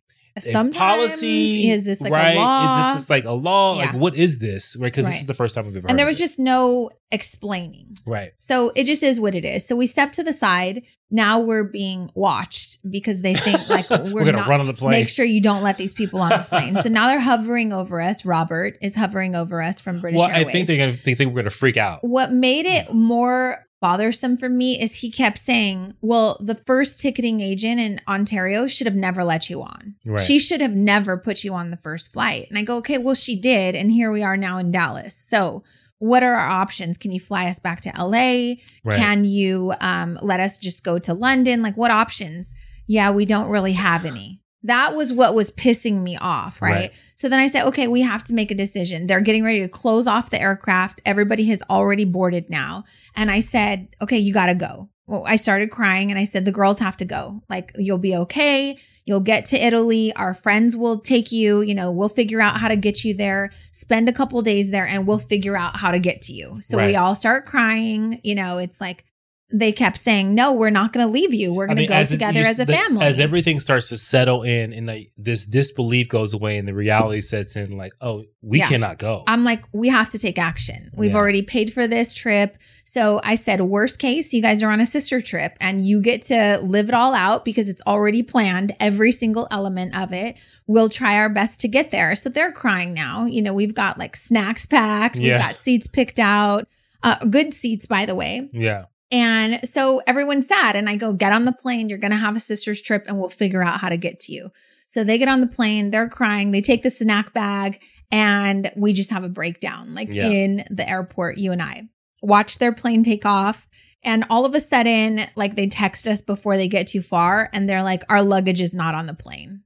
Sometimes 0.40 0.76
policy 0.76 1.70
is 1.70 1.84
this 1.84 2.00
like 2.00 2.12
right 2.12 2.36
a 2.36 2.40
law? 2.40 2.64
is 2.70 2.76
this 2.86 2.94
just 2.96 3.10
like 3.10 3.24
a 3.24 3.32
law 3.32 3.76
Yeah. 3.78 3.86
like 3.86 3.94
what 3.94 4.14
is 4.14 4.38
this 4.38 4.76
right 4.78 4.86
because 4.92 5.06
this 5.06 5.20
is 5.20 5.26
the 5.26 5.34
first 5.34 5.54
time 5.54 5.66
we've 5.66 5.76
ever 5.76 5.88
and 5.88 5.98
there 5.98 6.06
was 6.06 6.18
just 6.18 6.38
no 6.38 6.90
explaining. 7.12 7.96
right 8.06 8.32
So 8.38 8.70
it 8.74 8.84
just 8.84 9.02
is 9.02 9.20
what 9.20 9.34
it 9.34 9.44
is. 9.44 9.66
So 9.66 9.76
we 9.76 9.86
step 9.86 10.12
to 10.12 10.22
the 10.22 10.32
side. 10.32 10.82
Now 11.10 11.40
we're 11.40 11.64
being 11.64 12.10
watched 12.14 12.78
because 12.88 13.20
they 13.22 13.34
think 13.34 13.68
like 13.68 13.90
we're, 13.90 14.12
we're, 14.12 14.24
gonna 14.24 14.38
not, 14.38 14.48
run 14.48 14.60
on 14.60 14.66
the 14.66 14.72
plane 14.72 14.92
Make 14.92 15.08
sure 15.08 15.24
you 15.24 15.40
don't 15.40 15.62
let 15.62 15.76
these 15.76 15.92
people 15.92 16.20
on 16.20 16.30
the 16.30 16.38
plane. 16.48 16.76
so 16.82 16.88
now 16.98 17.08
they're 17.08 17.20
hovering 17.20 17.72
over 17.72 18.00
us. 18.00 18.24
Robert 18.24 18.78
is 18.80 18.94
hovering 18.94 19.34
over 19.34 19.60
us 19.60 19.80
from 19.80 19.98
British 20.00 20.18
well 20.18 20.28
Airways. 20.28 20.46
i 20.46 20.50
think 20.52 20.66
they're 20.68 20.76
gonna 20.78 20.96
they 21.04 21.14
think 21.16 21.34
we're 21.34 21.40
gonna 21.42 21.50
freak 21.50 21.76
out 21.76 21.98
what 22.02 22.32
made 22.32 22.64
it 22.66 22.92
more 22.92 23.58
bothersome 23.80 24.36
for 24.36 24.48
me 24.48 24.80
is 24.80 24.96
he 24.96 25.10
kept 25.10 25.38
saying, 25.38 25.94
well, 26.00 26.36
the 26.40 26.54
first 26.54 27.00
ticketing 27.00 27.40
agent 27.40 27.80
in 27.80 28.00
Ontario 28.06 28.66
should 28.66 28.86
have 28.86 28.96
never 28.96 29.24
let 29.24 29.48
you 29.48 29.62
on. 29.62 29.96
Right. 30.04 30.24
She 30.24 30.38
should 30.38 30.60
have 30.60 30.74
never 30.74 31.16
put 31.16 31.44
you 31.44 31.54
on 31.54 31.70
the 31.70 31.76
first 31.76 32.12
flight. 32.12 32.46
And 32.48 32.58
I 32.58 32.62
go, 32.62 32.76
okay, 32.76 32.98
well, 32.98 33.14
she 33.14 33.36
did. 33.36 33.74
And 33.74 33.90
here 33.90 34.12
we 34.12 34.22
are 34.22 34.36
now 34.36 34.58
in 34.58 34.70
Dallas. 34.70 35.14
So, 35.14 35.64
what 35.98 36.22
are 36.22 36.34
our 36.34 36.48
options? 36.48 36.96
Can 36.96 37.12
you 37.12 37.20
fly 37.20 37.46
us 37.46 37.58
back 37.58 37.82
to 37.82 37.92
LA? 37.96 38.54
Right. 38.84 38.96
Can 38.96 39.24
you 39.24 39.74
um, 39.80 40.18
let 40.22 40.40
us 40.40 40.58
just 40.58 40.82
go 40.82 40.98
to 40.98 41.12
London? 41.12 41.60
Like, 41.60 41.76
what 41.76 41.90
options? 41.90 42.54
Yeah, 42.86 43.10
we 43.10 43.26
don't 43.26 43.50
really 43.50 43.74
have 43.74 44.06
any. 44.06 44.39
That 44.62 44.94
was 44.94 45.12
what 45.12 45.34
was 45.34 45.50
pissing 45.50 46.02
me 46.02 46.16
off, 46.18 46.60
right? 46.60 46.74
Right. 46.74 46.94
So 47.14 47.28
then 47.28 47.38
I 47.40 47.46
said, 47.46 47.64
okay, 47.68 47.88
we 47.88 48.02
have 48.02 48.22
to 48.24 48.34
make 48.34 48.50
a 48.50 48.54
decision. 48.54 49.06
They're 49.06 49.20
getting 49.20 49.42
ready 49.42 49.60
to 49.60 49.68
close 49.68 50.06
off 50.06 50.30
the 50.30 50.40
aircraft. 50.40 51.00
Everybody 51.06 51.46
has 51.46 51.62
already 51.70 52.04
boarded 52.04 52.50
now. 52.50 52.84
And 53.16 53.30
I 53.30 53.40
said, 53.40 53.88
okay, 54.02 54.18
you 54.18 54.34
got 54.34 54.46
to 54.46 54.54
go. 54.54 54.90
Well, 55.06 55.24
I 55.26 55.36
started 55.36 55.70
crying 55.70 56.10
and 56.10 56.20
I 56.20 56.24
said, 56.24 56.44
the 56.44 56.52
girls 56.52 56.78
have 56.78 56.96
to 56.98 57.04
go. 57.04 57.42
Like, 57.48 57.72
you'll 57.76 57.98
be 57.98 58.14
okay. 58.14 58.78
You'll 59.06 59.20
get 59.20 59.44
to 59.46 59.58
Italy. 59.58 60.12
Our 60.14 60.34
friends 60.34 60.76
will 60.76 61.00
take 61.00 61.32
you. 61.32 61.62
You 61.62 61.74
know, 61.74 61.90
we'll 61.90 62.08
figure 62.08 62.40
out 62.40 62.58
how 62.58 62.68
to 62.68 62.76
get 62.76 63.02
you 63.02 63.14
there. 63.14 63.50
Spend 63.72 64.08
a 64.08 64.12
couple 64.12 64.40
days 64.42 64.70
there 64.70 64.86
and 64.86 65.06
we'll 65.06 65.18
figure 65.18 65.56
out 65.56 65.78
how 65.78 65.90
to 65.90 65.98
get 65.98 66.22
to 66.22 66.32
you. 66.32 66.58
So 66.60 66.76
we 66.76 66.94
all 66.94 67.16
start 67.16 67.46
crying. 67.46 68.20
You 68.22 68.36
know, 68.36 68.58
it's 68.58 68.80
like, 68.80 69.04
they 69.52 69.72
kept 69.72 69.96
saying, 69.96 70.34
no, 70.34 70.52
we're 70.52 70.70
not 70.70 70.92
going 70.92 71.06
to 71.06 71.10
leave 71.12 71.34
you. 71.34 71.52
We're 71.52 71.66
going 71.66 71.78
to 71.78 71.86
go 71.86 71.94
as 71.94 72.10
it- 72.10 72.14
together 72.16 72.40
as 72.40 72.60
a 72.60 72.64
the- 72.64 72.72
family. 72.74 73.04
As 73.04 73.18
everything 73.20 73.58
starts 73.60 73.88
to 73.88 73.96
settle 73.96 74.42
in, 74.42 74.72
and 74.72 74.86
like 74.86 75.12
this 75.18 75.44
disbelief 75.46 76.08
goes 76.08 76.34
away, 76.34 76.56
and 76.58 76.66
the 76.68 76.74
reality 76.74 77.20
sets 77.20 77.56
in, 77.56 77.76
like, 77.76 77.92
oh, 78.00 78.24
we 78.42 78.58
Yeah. 78.58 78.68
cannot 78.68 78.98
go. 78.98 79.24
I'm 79.26 79.44
like, 79.44 79.64
we 79.72 79.88
have 79.88 80.08
to 80.10 80.18
take 80.18 80.38
action. 80.38 80.90
We've 80.96 81.10
Yeah. 81.12 81.16
already 81.18 81.42
paid 81.42 81.72
for 81.72 81.86
this 81.86 82.14
trip. 82.14 82.56
So 82.84 83.20
I 83.22 83.34
said, 83.36 83.60
worst 83.60 83.98
case, 83.98 84.32
you 84.32 84.42
guys 84.42 84.62
are 84.62 84.70
on 84.70 84.80
a 84.80 84.86
sister 84.86 85.20
trip 85.20 85.56
and 85.60 85.84
you 85.84 86.00
get 86.00 86.22
to 86.22 86.58
live 86.62 86.88
it 86.88 86.94
all 86.94 87.14
out 87.14 87.44
because 87.44 87.68
it's 87.68 87.82
already 87.86 88.22
planned, 88.22 88.72
every 88.80 89.12
single 89.12 89.46
element 89.50 89.96
of 89.96 90.12
it. 90.12 90.38
We'll 90.66 90.88
try 90.88 91.16
our 91.16 91.28
best 91.28 91.60
to 91.60 91.68
get 91.68 91.90
there. 91.92 92.14
So 92.16 92.28
they're 92.30 92.50
crying 92.52 92.92
now. 92.94 93.26
You 93.26 93.42
know, 93.42 93.54
we've 93.54 93.74
got 93.74 93.98
like 93.98 94.16
snacks 94.16 94.66
packed, 94.66 95.18
we've 95.18 95.28
got 95.38 95.54
seats 95.56 95.86
picked 95.86 96.18
out, 96.18 96.66
uh, 97.04 97.16
good 97.26 97.54
seats, 97.54 97.86
by 97.86 98.06
the 98.06 98.14
way. 98.14 98.48
yeah, 98.52 98.84
And 99.12 99.60
so 99.68 100.00
everyone's 100.06 100.46
sad. 100.46 100.76
And 100.76 100.88
I 100.88 100.96
go, 100.96 101.12
get 101.12 101.32
on 101.32 101.44
the 101.44 101.52
plane. 101.52 101.88
You're 101.88 101.98
going 101.98 102.12
to 102.12 102.16
have 102.16 102.36
a 102.36 102.40
sister's 102.40 102.80
trip 102.80 103.06
and 103.08 103.18
we'll 103.18 103.28
figure 103.28 103.62
out 103.62 103.80
how 103.80 103.88
to 103.88 103.96
get 103.96 104.20
to 104.20 104.32
you. 104.32 104.50
So 104.86 105.04
they 105.04 105.18
get 105.18 105.28
on 105.28 105.40
the 105.40 105.46
plane. 105.46 105.90
They're 105.90 106.08
crying. 106.08 106.50
They 106.50 106.60
take 106.60 106.82
the 106.82 106.90
snack 106.90 107.32
bag 107.32 107.82
and 108.10 108.70
we 108.76 108.92
just 108.92 109.10
have 109.10 109.24
a 109.24 109.28
breakdown, 109.28 109.94
like 109.94 110.12
Yeah. 110.12 110.26
in 110.28 110.64
the 110.70 110.88
airport, 110.88 111.38
you 111.38 111.52
and 111.52 111.62
I 111.62 111.88
watch 112.22 112.58
their 112.58 112.72
plane 112.72 113.02
take 113.02 113.24
off. 113.24 113.68
And 114.02 114.24
all 114.30 114.44
of 114.44 114.54
a 114.54 114.60
sudden, 114.60 115.20
like 115.36 115.56
they 115.56 115.66
text 115.66 116.08
us 116.08 116.22
before 116.22 116.56
they 116.56 116.68
get 116.68 116.86
too 116.86 117.02
far 117.02 117.50
and 117.52 117.68
they're 117.68 117.82
like, 117.82 118.02
our 118.08 118.22
luggage 118.22 118.60
is 118.60 118.74
not 118.74 118.94
on 118.94 119.06
the 119.06 119.14
plane. 119.14 119.62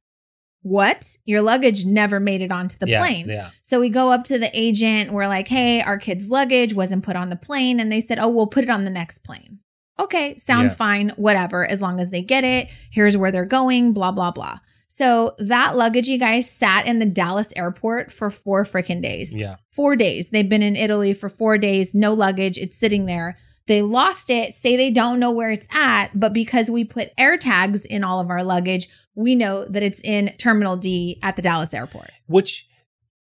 What? 0.65 1.17
Your 1.27 1.43
luggage 1.43 1.85
never 1.85 2.19
made 2.19 2.41
it 2.41 2.51
onto 2.51 2.79
the 2.79 2.89
yeah, 2.89 2.99
plane. 3.01 3.29
Yeah, 3.29 3.51
So 3.63 3.81
we 3.81 3.91
go 3.91 4.11
up 4.11 4.25
to 4.25 4.39
the 4.39 4.51
agent. 4.59 5.13
We're 5.13 5.29
like, 5.29 5.47
hey, 5.47 5.83
our 5.83 5.99
kid's 5.99 6.31
luggage 6.31 6.73
wasn't 6.73 7.05
put 7.05 7.17
on 7.17 7.29
the 7.29 7.37
plane. 7.37 7.79
And 7.81 7.93
they 7.93 8.01
said, 8.01 8.19
oh, 8.19 8.29
we'll 8.29 8.47
put 8.47 8.65
it 8.65 8.71
on 8.71 8.85
the 8.85 8.91
next 8.91 9.19
plane. 9.25 9.61
Okay, 10.01 10.37
sounds 10.39 10.73
Yeah. 10.73 10.77
fine, 10.79 11.09
whatever, 11.17 11.71
as 11.71 11.83
long 11.83 12.01
as 12.01 12.11
they 12.11 12.23
get 12.23 12.45
it. 12.45 12.71
Here's 12.91 13.15
where 13.17 13.31
they're 13.31 13.45
going, 13.45 13.93
blah, 13.93 14.11
blah, 14.11 14.31
blah. 14.31 14.59
So 14.89 15.35
that 15.39 15.77
luggage, 15.77 16.09
you 16.09 16.19
guys, 16.19 16.51
sat 16.51 16.87
in 16.87 16.99
the 16.99 17.05
Dallas 17.07 17.53
airport 17.57 18.11
for 18.11 18.31
four 18.31 18.65
freaking 18.65 19.03
days. 19.03 19.39
yeah. 19.39 19.57
Four 19.73 19.97
days. 19.97 20.31
They've 20.31 20.49
been 20.49 20.63
in 20.63 20.77
Italy 20.77 21.13
for 21.13 21.29
four 21.29 21.59
days, 21.59 21.95
no 21.95 22.15
luggage. 22.15 22.57
It's 22.57 22.79
sitting 22.79 23.05
there. 23.07 23.37
They 23.67 23.81
lost 23.83 24.29
it, 24.29 24.53
say 24.53 24.77
they 24.77 24.91
don't 24.91 25.19
know 25.19 25.31
where 25.31 25.51
it's 25.51 25.67
at, 25.73 26.09
but 26.15 26.33
because 26.35 26.71
we 26.71 26.85
put 26.85 27.11
air 27.17 27.39
tags 27.39 27.87
in 27.87 28.05
all 28.05 28.21
of 28.21 28.29
our 28.29 28.45
luggage, 28.45 28.89
we 29.15 29.35
know 29.35 29.65
that 29.65 29.83
it's 29.83 30.03
in 30.03 30.33
Terminal 30.39 30.77
D 30.77 31.19
at 31.23 31.37
the 31.37 31.43
Dallas 31.43 31.73
airport. 31.73 32.11
Which 32.27 32.69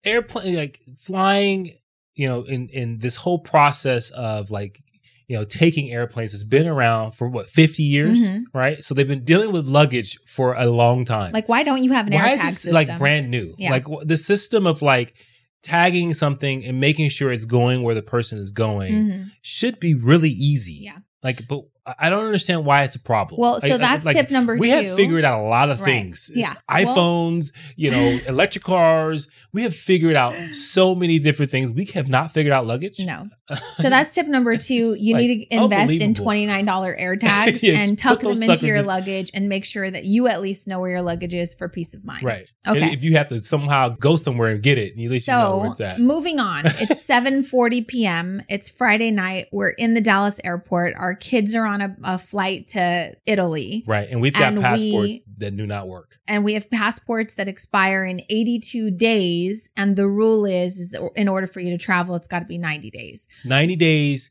airplane, 0.05 0.55
like 0.55 0.79
flying, 0.99 1.71
you 2.15 2.27
know, 2.27 2.43
in 2.43 2.69
in 2.69 2.99
this 2.99 3.15
whole 3.15 3.39
process 3.39 4.09
of 4.11 4.51
like, 4.51 4.79
you 5.27 5.35
know, 5.37 5.43
taking 5.43 5.91
airplanes 5.91 6.31
has 6.33 6.43
been 6.43 6.67
around 6.67 7.11
for 7.11 7.27
what 7.27 7.49
fifty 7.49 7.83
years, 7.83 8.27
Mhm. 8.29 8.43
right? 8.53 8.83
So 8.83 8.93
they've 8.93 9.07
been 9.07 9.23
dealing 9.25 9.51
with 9.51 9.65
luggage 9.65 10.19
for 10.27 10.53
a 10.53 10.67
long 10.67 11.03
time. 11.03 11.31
Like, 11.33 11.49
why 11.49 11.63
don't 11.63 11.83
you 11.83 11.91
have 11.93 12.05
an 12.07 12.13
why 12.13 12.19
air 12.27 12.29
is 12.31 12.37
tag 12.37 12.45
this 12.45 12.53
system? 12.61 12.73
like 12.73 12.97
brand 12.99 13.31
new? 13.31 13.55
Yeah. 13.57 13.71
Like 13.71 13.85
the 14.03 14.17
system 14.17 14.67
of 14.67 14.81
like 14.81 15.15
tagging 15.63 16.13
something 16.13 16.63
and 16.65 16.79
making 16.79 17.09
sure 17.09 17.31
it's 17.31 17.45
going 17.45 17.83
where 17.83 17.95
the 17.95 18.01
person 18.01 18.39
is 18.39 18.51
going 18.51 18.93
Mhm. 18.93 19.31
should 19.41 19.79
be 19.79 19.93
really 19.93 20.29
easy. 20.29 20.79
Yeah. 20.83 20.97
Like, 21.23 21.47
but 21.47 21.63
I- 21.87 21.95
I 22.07 22.09
don't 22.09 22.25
understand 22.25 22.65
why 22.65 22.83
it's 22.83 22.95
a 22.95 22.99
problem. 22.99 23.39
Well, 23.41 23.59
so 23.61 23.67
Like- 23.69 23.79
that's 23.79 24.05
like, 24.05 24.15
tip 24.15 24.29
number 24.29 24.55
we 24.57 24.69
two. 24.69 24.75
have 24.75 24.95
figured 24.95 25.23
out 25.25 25.39
a 25.39 25.47
lot 25.47 25.69
of 25.71 25.79
Right. 25.81 25.85
things. 25.85 26.29
Yeah. 26.35 26.53
Well- 26.69 26.85
iPhones, 26.95 27.51
you 27.75 27.91
know, 27.91 28.19
electric 28.27 28.63
cars. 28.63 29.27
We 29.53 29.63
have 29.63 29.73
figured 29.75 30.15
out 30.15 30.35
so 30.53 30.93
many 30.93 31.17
different 31.17 31.49
things. 31.51 31.71
We 31.71 31.85
have 31.93 32.09
not 32.09 32.31
figured 32.31 32.53
out 32.53 32.67
luggage. 32.67 32.99
No. 32.99 33.29
So 33.77 33.89
that's 33.89 34.13
tip 34.13 34.27
number 34.27 34.57
two. 34.57 34.73
You 34.99 35.13
like, 35.13 35.21
need 35.21 35.45
to 35.49 35.55
invest 35.55 35.91
in 35.93 36.13
$29 36.13 36.95
air 36.97 37.15
tags 37.15 37.63
Yeah, 37.63 37.75
and 37.79 37.97
tuck 37.97 38.19
them 38.19 38.31
into 38.43 38.65
your 38.67 38.77
in. 38.79 38.85
luggage 38.85 39.31
and 39.33 39.47
make 39.47 39.63
sure 39.63 39.89
that 39.89 40.03
you 40.03 40.27
at 40.27 40.41
least 40.41 40.67
know 40.67 40.81
where 40.81 40.89
your 40.89 41.01
luggage 41.01 41.33
is 41.33 41.53
for 41.53 41.69
peace 41.69 41.93
of 41.93 42.03
mind. 42.03 42.23
right. 42.23 42.47
Okay. 42.67 42.81
And 42.81 42.93
If 42.93 43.03
you 43.05 43.13
have 43.15 43.29
to 43.29 43.41
somehow 43.41 43.89
go 43.89 44.17
somewhere 44.17 44.49
and 44.51 44.61
get 44.61 44.77
it, 44.77 44.91
at 44.91 44.97
least 44.97 45.27
you 45.27 45.33
know 45.33 45.57
where 45.59 45.67
So 45.67 45.71
it's 45.71 45.81
at. 45.81 45.99
moving 46.01 46.41
on, 46.41 46.65
it's 46.65 47.07
7:40 47.07 47.87
p.m. 47.87 48.41
It's 48.49 48.69
Friday 48.69 49.11
night. 49.11 49.47
We're 49.53 49.69
in 49.69 49.93
the 49.93 50.01
Dallas 50.01 50.41
airport. 50.43 50.95
Our 50.97 51.15
kids 51.15 51.55
are 51.55 51.65
on 51.65 51.76
a, 51.81 51.95
a 52.03 52.17
flight 52.17 52.67
to 52.69 53.13
Italy, 53.25 53.83
Right. 53.87 54.07
And 54.09 54.21
we've 54.21 54.33
got 54.33 54.53
and 54.53 54.61
passports 54.61 55.09
we- 55.09 55.23
that 55.37 55.55
do 55.55 55.65
not 55.67 55.87
work. 55.87 56.17
and 56.27 56.43
we 56.43 56.53
have 56.53 56.69
passports 56.69 57.35
that 57.35 57.47
expire 57.47 58.03
in 58.05 58.21
82 58.29 58.91
days. 58.91 59.69
And 59.77 59.95
the 59.95 60.07
rule 60.07 60.45
is, 60.45 60.77
is 60.77 60.99
in 61.15 61.27
order 61.27 61.47
for 61.47 61.59
you 61.59 61.71
to 61.71 61.77
travel, 61.77 62.15
it's 62.15 62.27
got 62.27 62.39
to 62.39 62.45
be 62.45 62.57
90 62.57 62.89
days. 62.91 63.27
90 63.45 63.75
days 63.75 64.29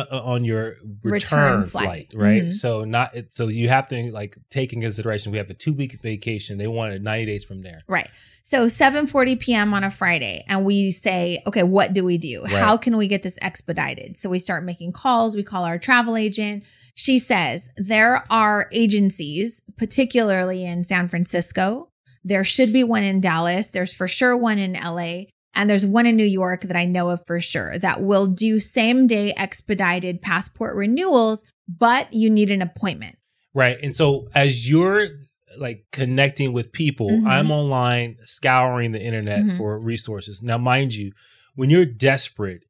fr- 0.00 0.14
uh, 0.14 0.20
on 0.22 0.44
your 0.44 0.76
return, 1.02 1.12
Return 1.12 1.62
flight, 1.64 1.84
flight. 1.84 2.08
right? 2.14 2.42
Mhm. 2.44 2.52
So 2.54 2.84
not 2.84 3.14
so 3.30 3.48
you 3.48 3.68
have 3.68 3.88
to 3.88 4.10
like 4.12 4.36
take 4.50 4.72
in 4.72 4.80
consideration 4.80 5.32
we 5.32 5.38
have 5.38 5.50
a 5.50 5.54
2 5.54 5.72
week 5.72 6.00
vacation. 6.02 6.58
They 6.58 6.66
wanted 6.66 7.02
90 7.02 7.26
days 7.26 7.44
from 7.44 7.62
there. 7.62 7.82
Right. 7.88 8.08
So 8.44 8.66
7:40 8.66 9.36
p.m. 9.38 9.72
on 9.72 9.84
a 9.84 9.90
Friday 9.90 10.44
and 10.48 10.64
we 10.64 10.90
say, 10.90 11.42
"Okay, 11.46 11.62
what 11.62 11.94
do 11.94 12.04
we 12.04 12.18
do? 12.18 12.42
Right. 12.42 12.52
How 12.52 12.76
can 12.76 12.96
we 12.96 13.06
get 13.06 13.22
this 13.22 13.38
expedited?" 13.40 14.18
So 14.18 14.28
we 14.28 14.38
start 14.40 14.64
making 14.64 14.92
calls, 14.92 15.36
we 15.36 15.44
call 15.44 15.64
our 15.64 15.78
travel 15.78 16.16
agent. 16.16 16.64
She 16.94 17.18
says, 17.20 17.70
"There 17.76 18.24
are 18.30 18.68
agencies, 18.72 19.62
particularly 19.78 20.64
in 20.64 20.82
San 20.84 21.06
Francisco. 21.08 21.88
There 22.24 22.44
should 22.44 22.72
be 22.72 22.84
one 22.84 23.02
in 23.04 23.20
Dallas. 23.20 23.68
There's 23.68 23.92
for 23.94 24.08
sure 24.08 24.36
one 24.36 24.58
in 24.58 24.74
LA." 24.76 25.26
And 25.54 25.68
there's 25.68 25.86
one 25.86 26.06
in 26.06 26.16
New 26.16 26.24
York 26.24 26.62
that 26.62 26.76
I 26.76 26.86
know 26.86 27.10
of 27.10 27.24
for 27.26 27.40
sure 27.40 27.76
that 27.78 28.02
will 28.02 28.26
do 28.26 28.58
same 28.58 29.06
day 29.06 29.32
expedited 29.36 30.22
passport 30.22 30.76
renewals, 30.76 31.44
but 31.68 32.12
you 32.12 32.30
need 32.30 32.50
an 32.50 32.62
appointment. 32.62 33.16
Right. 33.54 33.76
And 33.82 33.94
so 33.94 34.28
as 34.34 34.68
you're 34.68 35.08
like 35.58 35.84
connecting 35.92 36.54
with 36.54 36.72
people, 36.72 37.10
Mhm. 37.10 37.26
I'm 37.26 37.50
online 37.50 38.16
scouring 38.24 38.92
the 38.92 39.02
internet 39.02 39.44
Mhm. 39.44 39.56
for 39.58 39.78
resources. 39.78 40.42
Now, 40.42 40.56
mind 40.56 40.94
you, 40.94 41.12
when 41.54 41.68
you're 41.68 41.84
desperate, 41.84 42.62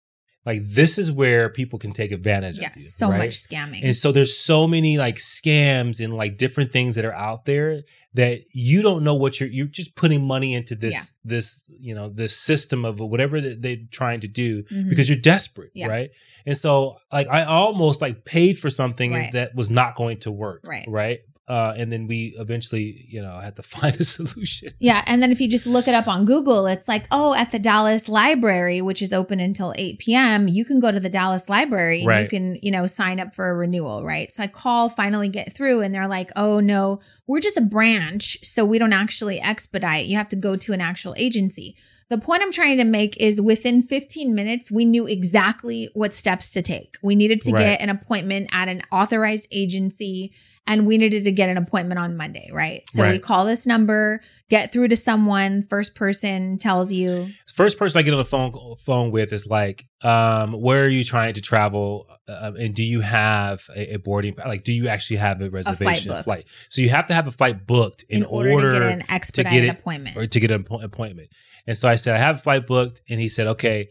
like 0.45 0.61
this 0.65 0.99
is 0.99 1.13
where 1.13 1.49
people 1.49 1.79
can 1.79 1.93
take 1.93 2.11
advantage 2.13 2.59
Yeah, 2.59 2.69
of 2.71 2.77
you. 2.77 2.83
so 2.83 3.09
right? 3.11 3.19
much 3.19 3.37
scamming. 3.49 3.81
And 3.85 3.95
so 3.97 4.11
there's 4.13 4.37
so 4.37 4.67
many 4.67 4.99
like 4.99 5.17
scams 5.17 6.03
and 6.05 6.13
like 6.13 6.37
different 6.37 6.73
things 6.73 6.97
that 6.97 7.05
are 7.05 7.15
out 7.15 7.45
there 7.45 7.83
that 8.15 8.43
you 8.53 8.83
don't 8.83 9.05
know 9.05 9.15
what 9.15 9.41
you're 9.41 9.49
you're 9.49 9.67
just 9.67 9.95
putting 9.95 10.27
money 10.27 10.53
into 10.55 10.75
this 10.75 11.13
this 11.25 11.63
you 11.69 11.95
know 11.95 12.09
this 12.09 12.37
system 12.37 12.85
of 12.85 12.99
whatever 13.01 13.41
that 13.41 13.63
they're 13.63 13.77
trying 13.91 14.21
to 14.21 14.29
do 14.29 14.63
Mhm. 14.65 14.89
because 14.89 15.09
you're 15.09 15.19
desperate, 15.19 15.71
Yeah. 15.75 15.87
right? 15.87 16.11
And 16.45 16.57
so 16.57 16.99
like 17.13 17.29
I 17.31 17.45
almost 17.45 18.01
like 18.03 18.25
paid 18.25 18.59
for 18.59 18.69
something 18.69 19.13
Right. 19.13 19.33
that 19.33 19.55
was 19.55 19.71
not 19.71 19.95
going 19.95 20.19
to 20.21 20.31
work, 20.33 20.63
Right. 20.67 20.85
Right. 20.89 21.21
Uh, 21.49 21.75
and 21.77 21.93
then 21.93 22.07
we 22.07 22.35
eventually, 22.39 23.05
you 23.09 23.21
know, 23.21 23.39
had 23.41 23.57
to 23.57 23.63
find 23.75 23.97
a 23.97 24.05
solution. 24.05 24.71
Yeah. 24.79 25.03
And 25.07 25.23
then 25.23 25.33
if 25.33 25.41
you 25.41 25.49
just 25.49 25.67
look 25.67 25.89
it 25.89 25.95
up 25.95 26.07
on 26.07 26.25
Google, 26.25 26.67
it's 26.67 26.89
like, 26.89 27.07
oh, 27.11 27.35
at 27.35 27.51
the 27.51 27.59
Dallas 27.59 28.09
Library, 28.09 28.81
which 28.81 29.03
is 29.03 29.13
open 29.13 29.41
until 29.41 29.75
8 29.77 29.99
p.m., 29.99 30.49
you 30.49 30.65
can 30.65 30.81
go 30.81 30.93
to 30.93 31.01
the 31.01 31.09
Dallas 31.09 31.49
Library 31.49 32.05
and 32.05 32.23
you 32.23 32.29
can, 32.29 32.59
you 32.63 32.71
know, 32.71 32.87
sign 32.87 33.19
up 33.19 33.35
for 33.35 33.51
a 33.51 33.55
renewal, 33.55 34.05
right? 34.05 34.33
So 34.33 34.45
I 34.45 34.47
call, 34.47 34.89
finally 34.89 35.29
get 35.29 35.53
through, 35.53 35.81
and 35.81 35.95
they're 35.95 36.09
like, 36.09 36.31
oh, 36.37 36.61
no, 36.61 37.01
we're 37.27 37.41
just 37.41 37.59
a 37.59 37.63
branch. 37.63 38.39
So 38.43 38.65
we 38.65 38.79
don't 38.79 38.93
actually 38.93 39.41
expedite. 39.41 40.07
You 40.07 40.17
have 40.17 40.29
to 40.31 40.37
go 40.37 40.57
to 40.57 40.73
an 40.73 40.81
actual 40.81 41.15
agency. 41.17 41.77
The 42.13 42.19
point 42.19 42.43
I'm 42.43 42.53
trying 42.53 42.77
to 42.77 42.85
make 42.85 43.17
is 43.17 43.41
within 43.41 43.81
15 43.81 44.35
minutes, 44.35 44.71
we 44.71 44.85
knew 44.85 45.07
exactly 45.07 45.89
what 45.95 46.13
steps 46.13 46.51
to 46.51 46.61
take. 46.61 46.99
We 47.03 47.15
needed 47.17 47.41
to 47.41 47.53
Right. 47.53 47.61
get 47.79 47.81
an 47.81 47.89
appointment 47.89 48.51
at 48.53 48.69
an 48.69 48.83
authorized 48.93 49.49
agency 49.51 50.35
and 50.67 50.87
we 50.87 50.99
needed 50.99 51.25
to 51.25 51.33
get 51.33 51.49
an 51.49 51.57
appointment 51.57 51.99
on 51.99 52.17
Monday, 52.17 52.51
right? 52.53 52.83
So 52.91 53.11
we 53.11 53.19
call 53.19 53.47
this 53.47 53.67
number, 53.67 54.21
get 54.51 54.73
through 54.73 54.89
to 54.89 54.97
someone, 54.97 55.67
first 55.71 55.95
person 55.95 56.59
tells 56.59 56.93
you, 56.93 57.29
First 57.55 57.79
person 57.79 57.99
I 57.99 58.03
get 58.03 58.13
on 58.15 58.19
the 58.19 58.25
phone 58.25 58.77
phone 58.79 59.11
with 59.11 59.33
is 59.33 59.47
like, 59.47 59.85
um, 60.03 60.53
where 60.53 60.85
are 60.85 60.89
you 60.89 61.05
trying 61.05 61.35
to 61.35 61.41
travel? 61.41 62.07
Um, 62.29 62.57
and 62.57 62.75
do 62.75 62.83
you 62.83 63.01
have 63.01 63.63
a, 63.77 63.95
a 63.95 63.99
boarding 63.99 64.37
like 64.47 64.65
do 64.65 64.73
you 64.73 64.89
actually 64.89 65.17
have 65.17 65.41
a 65.43 65.51
reservation 65.51 66.13
a 66.13 66.23
flight? 66.23 66.45
So 66.71 66.81
you 66.81 66.89
have 66.91 67.07
to 67.09 67.15
have 67.15 67.27
a 67.27 67.31
flight 67.33 67.67
booked 67.67 68.05
in, 68.09 68.19
in 68.19 68.25
order, 68.25 68.73
to 68.73 68.79
get 68.79 68.93
an 68.93 69.05
expedited 69.09 69.65
it- 69.65 69.69
appointment. 69.79 70.17
or 70.17 70.27
to 70.27 70.41
get 70.41 70.51
an 70.51 70.65
appointment. 70.71 71.31
And 71.67 71.77
so 71.77 71.89
I 71.89 71.97
said, 71.97 72.17
I 72.17 72.19
have 72.19 72.37
a 72.37 72.43
flight 72.43 72.67
booked. 72.67 73.03
And 73.09 73.21
he 73.21 73.29
said, 73.29 73.47
okay, 73.49 73.89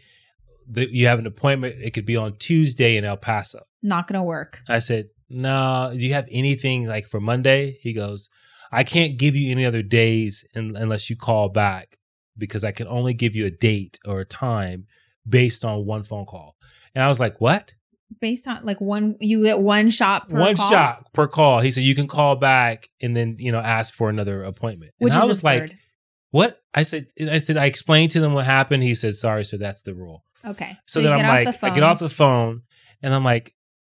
the, 0.70 0.90
you 0.94 1.08
have 1.08 1.20
an 1.20 1.28
appointment. 1.28 1.76
It 1.82 1.92
could 1.92 2.06
be 2.06 2.18
on 2.18 2.36
Tuesday 2.38 2.98
in 2.98 3.06
El 3.06 3.18
Paso. 3.18 3.64
Not 3.82 4.08
gonna 4.08 4.24
work. 4.24 4.62
I 4.68 4.80
said, 4.80 5.10
no, 5.30 5.90
do 5.94 6.06
you 6.06 6.14
have 6.14 6.28
anything 6.30 6.86
like 6.86 7.08
for 7.08 7.20
Monday? 7.20 7.78
He 7.82 7.94
goes, 7.94 8.30
I 8.72 8.84
can't 8.84 9.18
give 9.18 9.36
you 9.36 9.52
any 9.52 9.66
other 9.66 9.82
days 9.82 10.46
un- 10.56 10.76
unless 10.76 11.10
you 11.10 11.16
call 11.16 11.50
back 11.50 11.98
because 12.38 12.64
I 12.64 12.72
can 12.72 12.88
only 12.88 13.14
give 13.14 13.36
you 13.36 13.46
a 13.46 13.52
date 13.52 14.00
or 14.06 14.22
a 14.22 14.26
time 14.26 14.88
based 15.28 15.66
on 15.66 15.86
one 15.86 16.04
phone 16.04 16.26
call. 16.26 16.56
And 16.96 17.04
I 17.04 17.08
was 17.08 17.20
like, 17.20 17.40
what? 17.40 17.74
Based 18.20 18.48
on 18.48 18.66
like 18.66 18.82
one, 18.82 19.16
you 19.20 19.44
get 19.44 19.60
one 19.60 19.90
shot 19.90 20.30
per 20.30 20.40
one 20.40 20.56
call, 20.56 20.70
shot 20.70 21.14
per 21.14 21.28
call. 21.28 21.60
He 21.62 21.72
said, 21.72 21.84
you 21.84 21.96
can 21.96 22.08
call 22.08 22.36
back 22.36 22.90
and 23.02 23.16
then, 23.16 23.38
you 23.40 23.52
know, 23.52 23.60
ask 23.60 23.94
for 23.94 24.10
another 24.10 24.44
appointment. 24.44 24.92
which 25.00 25.14
and 25.14 25.20
is 25.20 25.26
I 25.26 25.28
was 25.28 25.38
absurd. 25.40 25.70
like, 25.70 25.78
what? 26.32 26.60
I 26.74 26.84
said, 26.84 27.08
I 27.30 27.38
said, 27.40 27.58
I 27.58 27.66
explained 27.66 28.12
to 28.12 28.20
them 28.22 28.34
what 28.34 28.46
happened. 28.46 28.84
He 28.84 28.96
said, 28.96 29.16
sorry, 29.16 29.44
so 29.44 29.58
that's 29.58 29.82
the 29.84 29.94
rule. 29.94 30.24
okay. 30.46 30.78
So, 30.88 31.00
you 31.00 31.08
then 31.08 31.14
I'm 31.20 31.28
like, 31.46 31.60
the. 31.60 31.66
I 31.68 31.70
get 31.74 31.84
off 31.84 32.00
the 32.00 32.10
phone 32.10 32.62
and 33.04 33.14
I'm 33.14 33.24
like, 33.24 33.54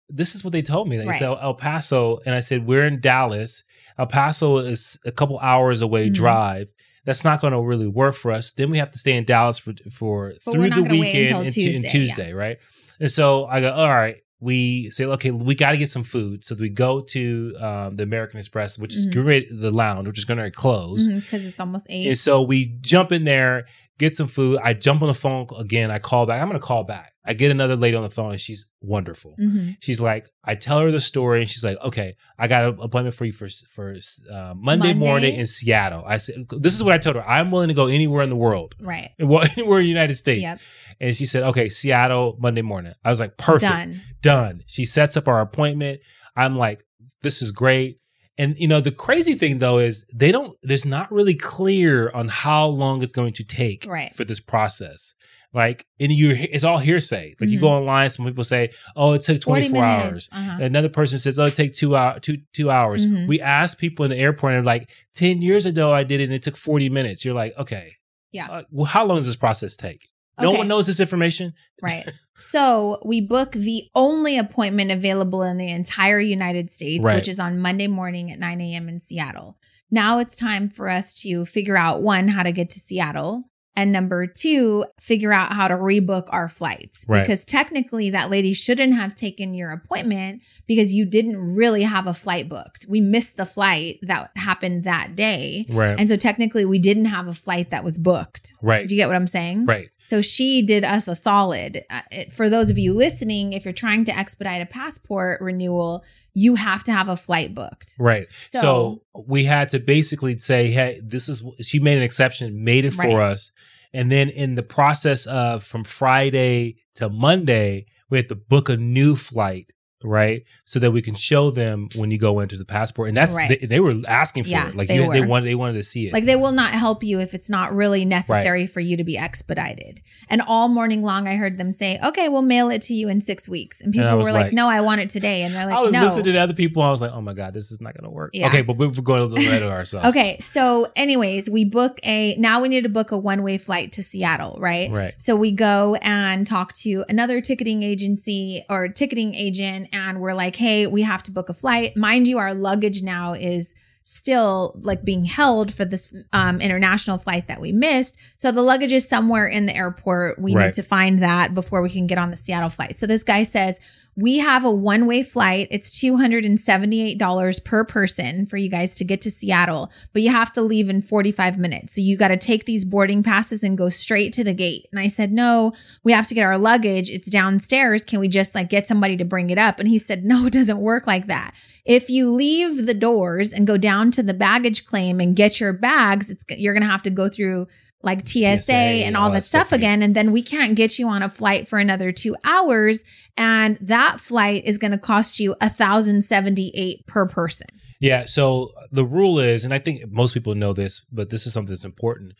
this 0.08 0.34
is 0.36 0.44
what 0.44 0.52
they 0.52 0.62
told 0.62 0.88
me. 0.88 0.96
They 0.98 1.06
Right. 1.06 1.18
said 1.18 1.36
El 1.40 1.54
Paso. 1.54 2.18
And 2.24 2.34
I 2.34 2.40
said, 2.40 2.66
we're 2.66 2.84
in 2.86 3.00
Dallas. 3.00 3.62
El 3.98 4.06
Paso 4.06 4.58
is 4.58 4.98
a 5.04 5.10
couple 5.10 5.38
hours 5.40 5.82
away 5.82 6.08
Mhm. 6.10 6.14
drive. 6.14 6.68
That's 7.04 7.24
not 7.24 7.40
going 7.40 7.52
to 7.52 7.60
really 7.60 7.86
work 7.88 8.14
for 8.14 8.30
us. 8.32 8.52
Then 8.52 8.70
we 8.70 8.78
have 8.78 8.90
to 8.92 8.98
stay 8.98 9.16
in 9.16 9.24
Dallas 9.24 9.58
for, 9.58 9.72
for 9.92 10.32
But 10.44 10.52
through 10.52 10.70
the 10.70 10.82
weekend 10.82 11.30
and 11.30 11.30
Tu- 11.30 11.44
and 11.44 11.52
Tuesday, 11.54 11.88
Tuesday, 11.88 12.32
right? 12.32 12.58
And 13.00 13.10
so 13.10 13.46
I 13.46 13.60
go, 13.60 13.72
all 13.72 13.88
right. 13.88 14.16
We 14.38 14.90
say, 14.90 15.06
okay, 15.06 15.30
we 15.30 15.54
got 15.54 15.70
to 15.70 15.78
get 15.78 15.88
some 15.88 16.04
food. 16.04 16.44
So 16.44 16.54
we 16.56 16.68
go 16.68 17.00
to 17.00 17.56
um, 17.58 17.96
the 17.96 18.02
American 18.02 18.38
Express, 18.38 18.78
which 18.78 18.94
is 18.94 19.06
Mhm. 19.06 19.12
great, 19.12 19.48
the 19.50 19.70
lounge, 19.70 20.06
which 20.06 20.18
is 20.18 20.26
going 20.26 20.38
to 20.38 20.50
close. 20.50 21.08
because 21.08 21.46
it's 21.46 21.58
almost 21.58 21.86
eight. 21.88 22.06
And 22.06 22.18
so 22.18 22.42
we 22.42 22.76
jump 22.82 23.12
in 23.12 23.24
there, 23.24 23.64
get 23.98 24.14
some 24.14 24.26
food. 24.28 24.58
I 24.62 24.74
jump 24.74 25.02
on 25.02 25.08
the 25.08 25.14
phone 25.14 25.46
again. 25.58 25.90
I 25.90 25.98
call 25.98 26.26
back. 26.26 26.40
I'm 26.42 26.48
going 26.48 26.60
to 26.60 26.66
call 26.66 26.84
back. 26.84 27.12
I 27.24 27.34
get 27.34 27.50
another 27.50 27.74
lady 27.76 27.96
on 27.96 28.04
the 28.04 28.10
phone 28.10 28.30
and 28.32 28.40
she's 28.40 28.68
wonderful. 28.80 29.34
Mhm. 29.40 29.76
She's 29.80 30.00
like, 30.00 30.28
I 30.44 30.54
tell 30.54 30.78
her 30.80 30.92
the 30.92 31.00
story 31.00 31.40
and 31.40 31.50
she's 31.50 31.64
like, 31.64 31.76
okay, 31.82 32.14
I 32.38 32.46
got 32.46 32.64
an 32.66 32.78
appointment 32.80 33.16
for 33.16 33.24
you 33.24 33.32
for, 33.32 33.48
for 33.68 33.94
uh, 34.32 34.54
Monday, 34.54 34.88
Monday? 34.88 34.94
morning 34.94 35.34
in 35.34 35.46
Seattle. 35.46 36.04
I 36.06 36.18
said, 36.18 36.36
this 36.50 36.74
is 36.74 36.84
what 36.84 36.92
I 36.92 36.98
told 36.98 37.16
her. 37.16 37.26
I'm 37.28 37.50
willing 37.50 37.66
to 37.68 37.74
go 37.74 37.86
anywhere 37.86 38.22
in 38.22 38.30
the 38.30 38.36
world. 38.36 38.74
Right. 38.80 39.10
Well, 39.18 39.42
anywhere 39.56 39.78
in 39.80 39.84
the 39.84 39.88
United 39.88 40.14
States. 40.14 40.42
Yep. 40.42 40.60
And 41.00 41.16
she 41.16 41.26
said, 41.26 41.42
okay, 41.44 41.68
Seattle, 41.68 42.36
Monday 42.38 42.62
morning. 42.62 42.92
I 43.04 43.10
was 43.10 43.18
like, 43.18 43.36
perfect 43.38 43.72
Done. 43.72 44.00
done. 44.20 44.62
She 44.66 44.84
sets 44.84 45.16
up 45.16 45.26
our 45.26 45.40
appointment. 45.40 46.00
I'm 46.36 46.56
like, 46.56 46.84
this 47.22 47.42
is 47.42 47.50
great. 47.50 47.98
And 48.38 48.58
you 48.58 48.68
know, 48.68 48.80
the 48.80 48.90
crazy 48.92 49.34
thing 49.34 49.58
though 49.60 49.78
is 49.78 50.04
they 50.12 50.30
don't 50.30 50.56
there's 50.62 50.84
not 50.84 51.10
really 51.10 51.34
clear 51.34 52.10
on 52.10 52.28
how 52.28 52.66
long 52.66 53.02
it's 53.02 53.12
going 53.12 53.32
to 53.34 53.44
take 53.44 53.86
Right. 53.88 54.14
for 54.14 54.24
this 54.24 54.40
process. 54.40 55.14
Like 55.54 55.86
and 55.98 56.12
you 56.12 56.32
it's 56.36 56.64
all 56.64 56.76
hearsay. 56.78 57.34
Like 57.40 57.48
you 57.48 57.56
Mhm. 57.58 57.62
go 57.62 57.70
online, 57.70 58.10
some 58.10 58.26
people 58.26 58.44
say, 58.44 58.70
Oh, 58.94 59.14
it 59.14 59.22
took 59.22 59.40
24 59.40 59.82
hours. 59.84 60.28
Uh-huh. 60.32 60.58
Another 60.62 60.90
person 60.90 61.18
says, 61.18 61.38
"Oh, 61.38 61.44
it 61.46 61.54
take 61.54 61.72
two 61.72 61.96
hour, 61.96 62.18
two 62.20 62.38
two 62.52 62.70
hours." 62.70 63.06
Mhm. 63.06 63.26
We 63.26 63.40
ask 63.40 63.78
people 63.78 64.04
in 64.04 64.10
the 64.10 64.18
airport, 64.18 64.52
and 64.54 64.66
like, 64.66 64.90
10 65.14 65.40
years 65.40 65.64
ago, 65.64 65.94
I 65.94 66.02
did 66.04 66.20
it, 66.20 66.24
and 66.24 66.34
it 66.34 66.42
took 66.42 66.56
forty 66.58 66.90
minutes." 66.90 67.24
You're 67.24 67.34
like, 67.34 67.54
"Okay, 67.58 67.92
Yeah. 68.32 68.48
Uh, 68.50 68.62
well, 68.70 68.84
how 68.84 69.06
long 69.06 69.16
does 69.18 69.28
this 69.28 69.36
process 69.36 69.76
take?" 69.76 70.08
No 70.40 70.50
Okay. 70.50 70.58
one 70.58 70.68
knows 70.68 70.86
this 70.86 71.00
information. 71.00 71.54
Right. 71.82 72.08
So 72.38 73.00
we 73.04 73.20
book 73.20 73.52
the 73.52 73.84
only 73.94 74.36
appointment 74.38 74.90
available 74.90 75.42
in 75.42 75.56
the 75.56 75.70
entire 75.70 76.20
United 76.20 76.70
States, 76.70 77.04
Right. 77.04 77.16
which 77.16 77.28
is 77.28 77.38
on 77.40 77.58
Monday 77.58 77.86
morning 77.86 78.30
at 78.30 78.38
9 78.38 78.60
a.m. 78.60 78.88
in 78.88 79.00
Seattle. 79.00 79.56
Now 79.90 80.18
it's 80.18 80.36
time 80.36 80.68
for 80.68 80.90
us 80.90 81.14
to 81.22 81.44
figure 81.46 81.76
out 81.78 82.02
one, 82.02 82.28
how 82.28 82.42
to 82.42 82.52
get 82.52 82.68
to 82.70 82.80
Seattle. 82.80 83.44
And 83.78 83.92
number 83.92 84.26
two, 84.26 84.86
figure 84.98 85.34
out 85.34 85.52
how 85.52 85.68
to 85.68 85.74
rebook 85.74 86.28
our 86.30 86.48
flights. 86.48 87.04
Right. 87.06 87.20
Because 87.20 87.44
technically, 87.44 88.08
that 88.08 88.30
lady 88.30 88.54
shouldn't 88.54 88.94
have 88.94 89.14
taken 89.14 89.52
your 89.52 89.70
appointment 89.70 90.40
because 90.66 90.94
you 90.94 91.04
didn't 91.04 91.36
really 91.36 91.82
have 91.82 92.06
a 92.06 92.14
flight 92.14 92.48
booked. 92.48 92.86
We 92.88 93.02
missed 93.02 93.36
the 93.36 93.44
flight 93.44 93.98
that 94.00 94.30
happened 94.34 94.84
that 94.84 95.14
day. 95.14 95.66
Right. 95.68 95.94
And 95.98 96.08
so 96.08 96.16
technically, 96.16 96.64
we 96.64 96.78
didn't 96.78 97.04
have 97.04 97.28
a 97.28 97.34
flight 97.34 97.68
that 97.68 97.84
was 97.84 97.98
booked. 97.98 98.54
right. 98.62 98.88
Do 98.88 98.94
you 98.94 99.00
get 99.02 99.08
what 99.08 99.16
I'm 99.16 99.26
saying? 99.26 99.66
Right. 99.66 99.90
So 100.06 100.20
she 100.20 100.62
did 100.62 100.84
us 100.84 101.08
a 101.08 101.16
solid. 101.16 101.84
Uh, 101.90 102.00
for 102.30 102.48
those 102.48 102.70
of 102.70 102.78
you 102.78 102.94
listening, 102.94 103.52
if 103.52 103.64
you're 103.64 103.74
trying 103.74 104.04
to 104.04 104.16
expedite 104.16 104.62
a 104.62 104.66
passport 104.66 105.40
renewal, 105.40 106.04
you 106.32 106.54
have 106.54 106.84
to 106.84 106.92
have 106.92 107.08
a 107.08 107.16
flight 107.16 107.54
booked. 107.54 107.96
Right. 107.98 108.28
So, 108.44 108.60
So, 108.60 109.02
we 109.26 109.44
had 109.44 109.68
to 109.70 109.80
basically 109.80 110.38
say, 110.38 110.68
hey, 110.68 111.00
this 111.02 111.28
is, 111.28 111.42
she 111.60 111.80
made 111.80 111.96
an 111.98 112.04
exception, 112.04 112.62
made 112.62 112.84
it 112.84 112.92
for 112.92 113.02
Right. 113.02 113.32
us. 113.32 113.50
And 113.92 114.08
then 114.08 114.28
in 114.28 114.54
the 114.54 114.62
process 114.62 115.26
of 115.26 115.64
from 115.64 115.82
Friday 115.82 116.76
to 116.94 117.08
Monday, 117.08 117.86
we 118.08 118.18
had 118.18 118.28
to 118.28 118.36
book 118.36 118.68
a 118.68 118.76
new 118.76 119.16
flight, 119.16 119.72
right? 120.04 120.44
So 120.64 120.78
that 120.80 120.90
we 120.92 121.02
can 121.02 121.14
show 121.14 121.50
them 121.50 121.88
when 121.96 122.10
you 122.10 122.18
go 122.18 122.40
into 122.40 122.56
the 122.56 122.64
passport. 122.64 123.08
And 123.08 123.16
that's, 123.16 123.34
Right. 123.36 123.48
they, 123.60 123.66
they 123.66 123.80
were 123.80 123.94
asking 124.06 124.44
for 124.44 124.50
Yeah, 124.50 124.68
it. 124.68 124.76
Like 124.76 124.88
they 124.88 124.96
you, 125.02 125.10
they 125.10 125.22
wanted, 125.24 125.46
they 125.46 125.54
wanted 125.54 125.74
to 125.74 125.82
see 125.82 126.06
it. 126.06 126.12
like 126.12 126.24
they 126.24 126.36
will 126.36 126.52
not 126.52 126.74
help 126.74 127.02
you 127.02 127.20
if 127.20 127.34
it's 127.34 127.48
not 127.50 127.72
really 127.74 128.04
necessary 128.04 128.66
for 128.66 128.80
you 128.80 128.96
to 128.96 129.04
be 129.04 129.16
expedited. 129.18 130.00
And 130.28 130.42
all 130.42 130.68
morning 130.68 131.02
long, 131.02 131.26
I 131.26 131.36
heard 131.36 131.56
them 131.58 131.72
say, 131.72 131.98
"Okay, 132.04 132.28
we'll 132.28 132.42
mail 132.42 132.70
it 132.70 132.82
to 132.82 132.94
you 132.94 133.08
in 133.08 133.20
six 133.20 133.48
weeks." 133.48 133.80
And 133.80 133.92
people 133.92 134.08
I 134.08 134.14
were 134.14 134.22
like, 134.24 134.32
like- 134.32 134.52
"No, 134.52 134.68
I 134.68 134.80
want 134.80 135.00
it 135.00 135.10
today." 135.10 135.42
And 135.42 135.54
they're 135.54 135.66
like, 135.66 135.74
I 135.74 135.80
was 135.80 135.92
"No." 135.92 136.02
listening 136.02 136.24
to 136.24 136.36
other 136.38 136.54
people. 136.54 136.82
I 136.82 136.90
was 136.90 137.00
like, 137.00 137.12
oh 137.12 137.20
my 137.20 137.32
God, 137.34 137.54
this 137.54 137.70
is 137.72 137.80
not 137.80 137.94
going 137.94 138.04
to 138.04 138.10
work. 138.10 138.30
Yeah. 138.34 138.48
Okay. 138.48 138.62
But 138.62 138.76
we're 138.76 138.88
going 138.90 139.22
a 139.22 139.24
little 139.24 139.44
ahead 139.44 139.62
of 139.62 139.70
ourselves. 139.70 140.08
Okay, 140.10 140.38
so 140.40 140.88
anyways, 140.96 141.48
we 141.50 141.64
book 141.64 141.98
a 142.04 142.36
now 142.36 142.60
we 142.60 142.68
need 142.68 142.82
to 142.82 142.88
book 142.88 143.10
a 143.12 143.16
one-way 143.18 143.58
flight 143.58 143.92
to 143.92 144.02
Seattle, 144.02 144.56
right? 144.60 144.90
Right. 144.90 145.14
So 145.18 145.36
we 145.36 145.52
go 145.52 145.96
and 146.02 146.46
talk 146.46 146.72
to 146.74 147.04
another 147.08 147.40
ticketing 147.40 147.82
agency 147.82 148.64
or 148.68 148.88
ticketing 148.88 149.34
agent 149.34 149.85
and 149.92 150.20
we're 150.20 150.34
like, 150.34 150.56
"Hey, 150.56 150.86
we 150.86 151.02
have 151.02 151.22
to 151.24 151.30
book 151.30 151.48
a 151.48 151.54
flight." 151.54 151.96
Mind 151.96 152.26
you, 152.28 152.38
our 152.38 152.54
luggage 152.54 153.02
now 153.02 153.32
is 153.34 153.74
still 154.04 154.78
like 154.82 155.04
being 155.04 155.24
held 155.24 155.74
for 155.74 155.84
this 155.84 156.14
um, 156.32 156.60
international 156.60 157.18
flight 157.18 157.48
that 157.48 157.60
we 157.60 157.72
missed. 157.72 158.16
So 158.38 158.52
the 158.52 158.62
luggage 158.62 158.92
is 158.92 159.08
somewhere 159.08 159.46
in 159.48 159.66
the 159.66 159.74
airport. 159.74 160.38
We 160.40 160.54
Right. 160.54 160.66
need 160.66 160.74
to 160.74 160.82
find 160.84 161.18
that 161.22 161.54
before 161.54 161.82
we 161.82 161.90
can 161.90 162.06
get 162.06 162.16
on 162.16 162.30
the 162.30 162.36
Seattle 162.36 162.68
flight. 162.68 162.96
So 162.96 163.06
this 163.06 163.24
guy 163.24 163.42
says, 163.42 163.80
we 164.16 164.38
have 164.38 164.64
a 164.64 164.70
one 164.70 165.06
way 165.06 165.22
flight. 165.22 165.68
It's 165.70 165.90
$278 166.00 167.64
per 167.64 167.84
person 167.84 168.46
for 168.46 168.56
you 168.56 168.70
guys 168.70 168.94
to 168.96 169.04
get 169.04 169.20
to 169.20 169.30
Seattle, 169.30 169.92
but 170.14 170.22
you 170.22 170.30
have 170.30 170.50
to 170.52 170.62
leave 170.62 170.88
in 170.88 171.02
45 171.02 171.58
minutes. 171.58 171.94
So 171.94 172.00
you 172.00 172.16
got 172.16 172.28
to 172.28 172.38
take 172.38 172.64
these 172.64 172.86
boarding 172.86 173.22
passes 173.22 173.62
and 173.62 173.76
go 173.76 173.90
straight 173.90 174.32
to 174.32 174.44
the 174.44 174.54
gate. 174.54 174.86
And 174.90 174.98
I 174.98 175.08
said, 175.08 175.32
no, 175.32 175.72
we 176.02 176.12
have 176.12 176.26
to 176.28 176.34
get 176.34 176.44
our 176.44 176.56
luggage. 176.56 177.10
It's 177.10 177.28
downstairs. 177.28 178.06
Can 178.06 178.18
we 178.18 178.28
just 178.28 178.54
like 178.54 178.70
get 178.70 178.86
somebody 178.86 179.18
to 179.18 179.24
bring 179.24 179.50
it 179.50 179.58
up? 179.58 179.78
And 179.78 179.88
he 179.88 179.98
said, 179.98 180.24
no, 180.24 180.46
it 180.46 180.54
doesn't 180.54 180.78
work 180.78 181.06
like 181.06 181.26
that. 181.26 181.54
If 181.84 182.08
you 182.08 182.32
leave 182.32 182.86
the 182.86 182.94
doors 182.94 183.52
and 183.52 183.66
go 183.66 183.76
down 183.76 184.10
to 184.12 184.22
the 184.22 184.34
baggage 184.34 184.86
claim 184.86 185.20
and 185.20 185.36
get 185.36 185.60
your 185.60 185.72
bags, 185.72 186.30
it's 186.30 186.44
you're 186.48 186.74
going 186.74 186.82
to 186.82 186.90
have 186.90 187.02
to 187.02 187.10
go 187.10 187.28
through 187.28 187.68
like 188.02 188.26
TSA, 188.28 188.56
TSA 188.58 188.72
and 188.72 189.16
all 189.16 189.30
that 189.30 189.44
stuff 189.44 189.72
again. 189.72 189.98
again. 189.98 190.02
And 190.02 190.14
then 190.14 190.32
we 190.32 190.42
can't 190.42 190.74
get 190.76 190.98
you 190.98 191.08
on 191.08 191.22
a 191.22 191.28
flight 191.28 191.66
for 191.68 191.78
another 191.78 192.12
two 192.12 192.36
hours. 192.44 193.02
And 193.36 193.76
that 193.80 194.20
flight 194.20 194.64
is 194.64 194.78
going 194.78 194.92
to 194.92 194.98
cost 194.98 195.40
you 195.40 195.56
a 195.60 195.68
thousand 195.70 196.22
seventy 196.22 196.70
eight 196.74 197.06
per 197.06 197.26
person. 197.26 197.66
Yeah. 198.00 198.26
So 198.26 198.72
the 198.92 199.04
rule 199.04 199.38
is, 199.38 199.64
and 199.64 199.72
I 199.74 199.78
think 199.78 200.10
most 200.10 200.34
people 200.34 200.54
know 200.54 200.72
this, 200.72 201.04
but 201.10 201.30
this 201.30 201.46
is 201.46 201.52
something 201.54 201.72
that's 201.72 201.84
important. 201.84 202.34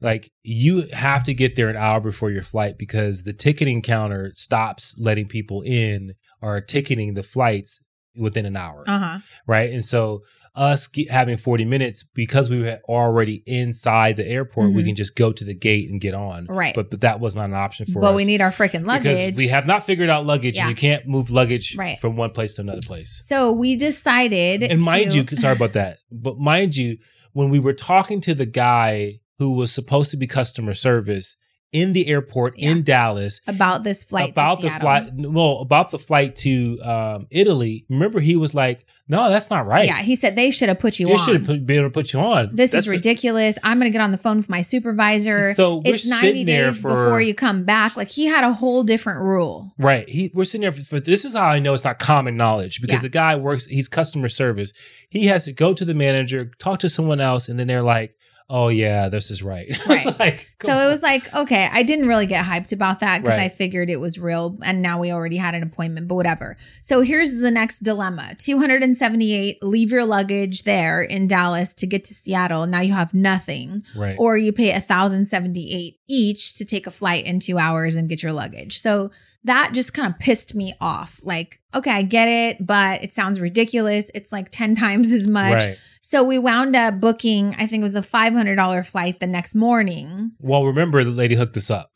Like 0.00 0.32
you 0.42 0.88
have 0.92 1.22
to 1.24 1.34
get 1.34 1.54
there 1.54 1.68
an 1.68 1.76
hour 1.76 2.00
before 2.00 2.30
your 2.32 2.42
flight 2.42 2.76
because 2.78 3.22
the 3.22 3.32
ticketing 3.32 3.82
counter 3.82 4.32
stops 4.34 4.96
letting 4.98 5.28
people 5.28 5.62
in 5.62 6.14
or 6.40 6.60
ticketing 6.60 7.14
the 7.14 7.22
flights 7.22 7.80
within 8.16 8.44
an 8.44 8.56
hour, 8.56 8.84
Uh 8.88 8.98
huh. 8.98 9.18
right? 9.46 9.70
And 9.72 9.84
so 9.84 10.22
us 10.54 10.88
ge- 10.88 11.08
having 11.08 11.36
40 11.38 11.64
minutes 11.64 12.02
because 12.14 12.50
we 12.50 12.60
were 12.60 12.78
already 12.88 13.42
inside 13.46 14.16
the 14.16 14.26
airport, 14.26 14.72
we 14.72 14.82
Mhm. 14.82 14.86
can 14.86 14.94
just 14.96 15.16
go 15.16 15.32
to 15.32 15.44
the 15.44 15.54
gate 15.54 15.88
and 15.90 16.00
get 16.00 16.12
on. 16.14 16.44
Right. 16.46 16.74
But 16.74 16.90
but 16.90 17.00
that 17.00 17.20
was 17.20 17.34
not 17.34 17.46
an 17.46 17.54
option 17.54 17.86
for 17.86 18.00
But 18.00 18.08
us. 18.10 18.16
we 18.16 18.24
need 18.26 18.40
our 18.42 18.50
freaking 18.50 18.86
luggage. 18.86 19.16
because 19.16 19.34
we 19.36 19.48
have 19.48 19.66
not 19.66 19.86
figured 19.86 20.10
out 20.10 20.26
luggage 20.26 20.56
Yeah. 20.56 20.62
and 20.66 20.70
you 20.70 20.76
can't 20.76 21.06
move 21.06 21.30
luggage 21.30 21.74
Right. 21.76 21.98
from 21.98 22.16
one 22.16 22.30
place 22.30 22.56
to 22.56 22.62
another 22.62 22.82
place. 22.82 23.18
so 23.22 23.50
we 23.52 23.76
decided. 23.76 24.62
And 24.62 24.82
mind 24.82 25.12
to- 25.12 25.18
you, 25.30 25.36
sorry 25.38 25.56
about 25.56 25.72
that, 25.72 25.98
but 26.10 26.38
mind 26.38 26.76
you, 26.76 26.98
when 27.32 27.48
we 27.48 27.58
were 27.58 27.72
talking 27.72 28.20
to 28.20 28.34
the 28.34 28.44
guy 28.46 29.20
who 29.38 29.52
was 29.52 29.72
supposed 29.72 30.10
to 30.10 30.16
be 30.18 30.26
customer 30.26 30.74
service, 30.74 31.34
in 31.72 31.94
the 31.94 32.06
airport 32.08 32.58
Yeah. 32.58 32.70
in 32.70 32.82
Dallas 32.82 33.40
about 33.46 33.82
this 33.82 34.04
flight 34.04 34.32
about 34.32 34.56
to 34.60 34.62
the 34.64 34.70
flight. 34.70 35.10
Well, 35.14 35.58
about 35.60 35.90
the 35.90 35.98
flight 35.98 36.36
to 36.36 36.78
um, 36.82 37.26
Italy. 37.30 37.86
Remember, 37.88 38.20
he 38.20 38.36
was 38.36 38.54
like, 38.54 38.84
"No, 39.08 39.30
that's 39.30 39.48
not 39.48 39.66
right. 39.66 39.86
Yeah, 39.86 40.02
he 40.02 40.14
said 40.14 40.36
they 40.36 40.50
should 40.50 40.68
have 40.68 40.78
put 40.78 41.00
you 41.00 41.06
they 41.06 41.16
should 41.16 41.36
on. 41.36 41.44
have 41.56 41.66
been 41.66 41.78
able 41.78 41.88
to 41.88 41.92
put 41.92 42.12
you 42.12 42.20
on. 42.20 42.50
this 42.54 42.70
That's 42.72 42.86
is 42.86 42.88
ridiculous. 42.90 43.56
I'm 43.64 43.78
going 43.78 43.90
to 43.90 43.96
get 43.96 44.02
on 44.02 44.12
the 44.12 44.18
phone 44.18 44.36
with 44.36 44.50
my 44.50 44.60
supervisor. 44.62 45.54
So 45.54 45.76
we're 45.76 45.94
it's 45.94 46.08
90 46.08 46.26
sitting 46.26 46.46
there 46.46 46.66
days 46.66 46.78
for 46.80 46.88
before 46.90 47.20
you 47.20 47.34
come 47.34 47.64
back. 47.64 47.96
Like 47.96 48.08
he 48.08 48.26
had 48.26 48.44
a 48.44 48.52
whole 48.52 48.82
different 48.84 49.20
rule. 49.20 49.72
Right. 49.78 50.08
He 50.08 50.30
we're 50.34 50.44
sitting 50.44 50.62
there 50.62 50.72
for, 50.72 50.82
for 50.84 51.00
this 51.00 51.24
is 51.24 51.34
how 51.34 51.44
I 51.46 51.58
know 51.58 51.74
it's 51.74 51.84
not 51.84 51.98
common 51.98 52.36
knowledge 52.36 52.80
because 52.82 52.96
Yeah. 52.98 53.02
the 53.02 53.08
guy 53.08 53.36
works 53.36 53.66
he's 53.66 53.88
customer 53.88 54.28
service. 54.28 54.72
He 55.08 55.26
has 55.26 55.46
to 55.46 55.52
go 55.52 55.72
to 55.74 55.84
the 55.84 55.94
manager, 55.94 56.50
talk 56.58 56.80
to 56.80 56.88
someone 56.88 57.20
else, 57.20 57.48
and 57.48 57.58
then 57.58 57.66
they're 57.66 57.82
like, 57.82 58.14
Oh 58.54 58.68
yeah, 58.68 59.08
this 59.08 59.30
is 59.30 59.42
right. 59.42 59.66
Right. 59.86 60.18
like, 60.18 60.46
So 60.60 60.68
come 60.68 60.78
it 60.78 60.86
was 60.86 61.02
like, 61.02 61.32
okay, 61.34 61.68
I 61.72 61.82
didn't 61.82 62.06
really 62.06 62.26
get 62.26 62.44
hyped 62.44 62.72
about 62.72 63.00
that 63.00 63.22
because 63.22 63.38
I 63.38 63.48
figured 63.48 63.88
it 63.88 63.96
was 63.98 64.18
real 64.18 64.58
and 64.62 64.82
now 64.82 64.98
we 65.00 65.10
already 65.10 65.38
had 65.38 65.54
an 65.54 65.62
appointment, 65.62 66.06
but 66.06 66.16
whatever. 66.16 66.58
So 66.82 67.00
here's 67.00 67.32
the 67.34 67.50
next 67.50 67.78
dilemma 67.78 68.34
278, 68.38 69.62
leave 69.62 69.90
your 69.90 70.04
luggage 70.04 70.64
there 70.64 71.02
in 71.02 71.26
Dallas 71.26 71.72
to 71.74 71.86
get 71.86 72.04
to 72.04 72.14
Seattle. 72.14 72.66
Now 72.66 72.80
you 72.82 72.92
have 72.92 73.14
nothing. 73.14 73.84
right. 73.96 74.16
Or 74.18 74.36
you 74.36 74.52
pay 74.52 74.70
1078 74.72 75.98
each 76.08 76.54
to 76.54 76.64
take 76.64 76.86
a 76.86 76.90
flight 76.90 77.24
in 77.24 77.40
two 77.40 77.58
hours 77.58 77.96
and 77.96 78.08
get 78.08 78.22
your 78.22 78.32
luggage. 78.32 78.78
So 78.80 79.10
that 79.44 79.72
just 79.72 79.94
kind 79.94 80.12
of 80.12 80.20
pissed 80.20 80.54
me 80.54 80.74
off. 80.80 81.20
Like, 81.24 81.60
okay, 81.74 81.90
I 81.90 82.02
get 82.02 82.28
it, 82.28 82.64
but 82.64 83.02
it 83.02 83.12
sounds 83.12 83.40
ridiculous. 83.40 84.10
It's 84.14 84.30
like 84.30 84.50
10 84.50 84.76
times 84.76 85.12
as 85.12 85.26
much. 85.26 85.54
right. 85.54 85.78
So 86.04 86.24
we 86.24 86.36
wound 86.38 86.74
up 86.74 87.00
booking, 87.00 87.54
I 87.58 87.66
think 87.66 87.80
it 87.80 87.84
was 87.84 87.96
a 87.96 88.02
$500 88.02 88.86
flight 88.86 89.20
the 89.20 89.26
next 89.28 89.54
morning. 89.54 90.32
Well, 90.40 90.64
remember 90.66 91.04
the 91.04 91.10
lady 91.10 91.36
hooked 91.36 91.56
us 91.56 91.70
up. 91.70 91.90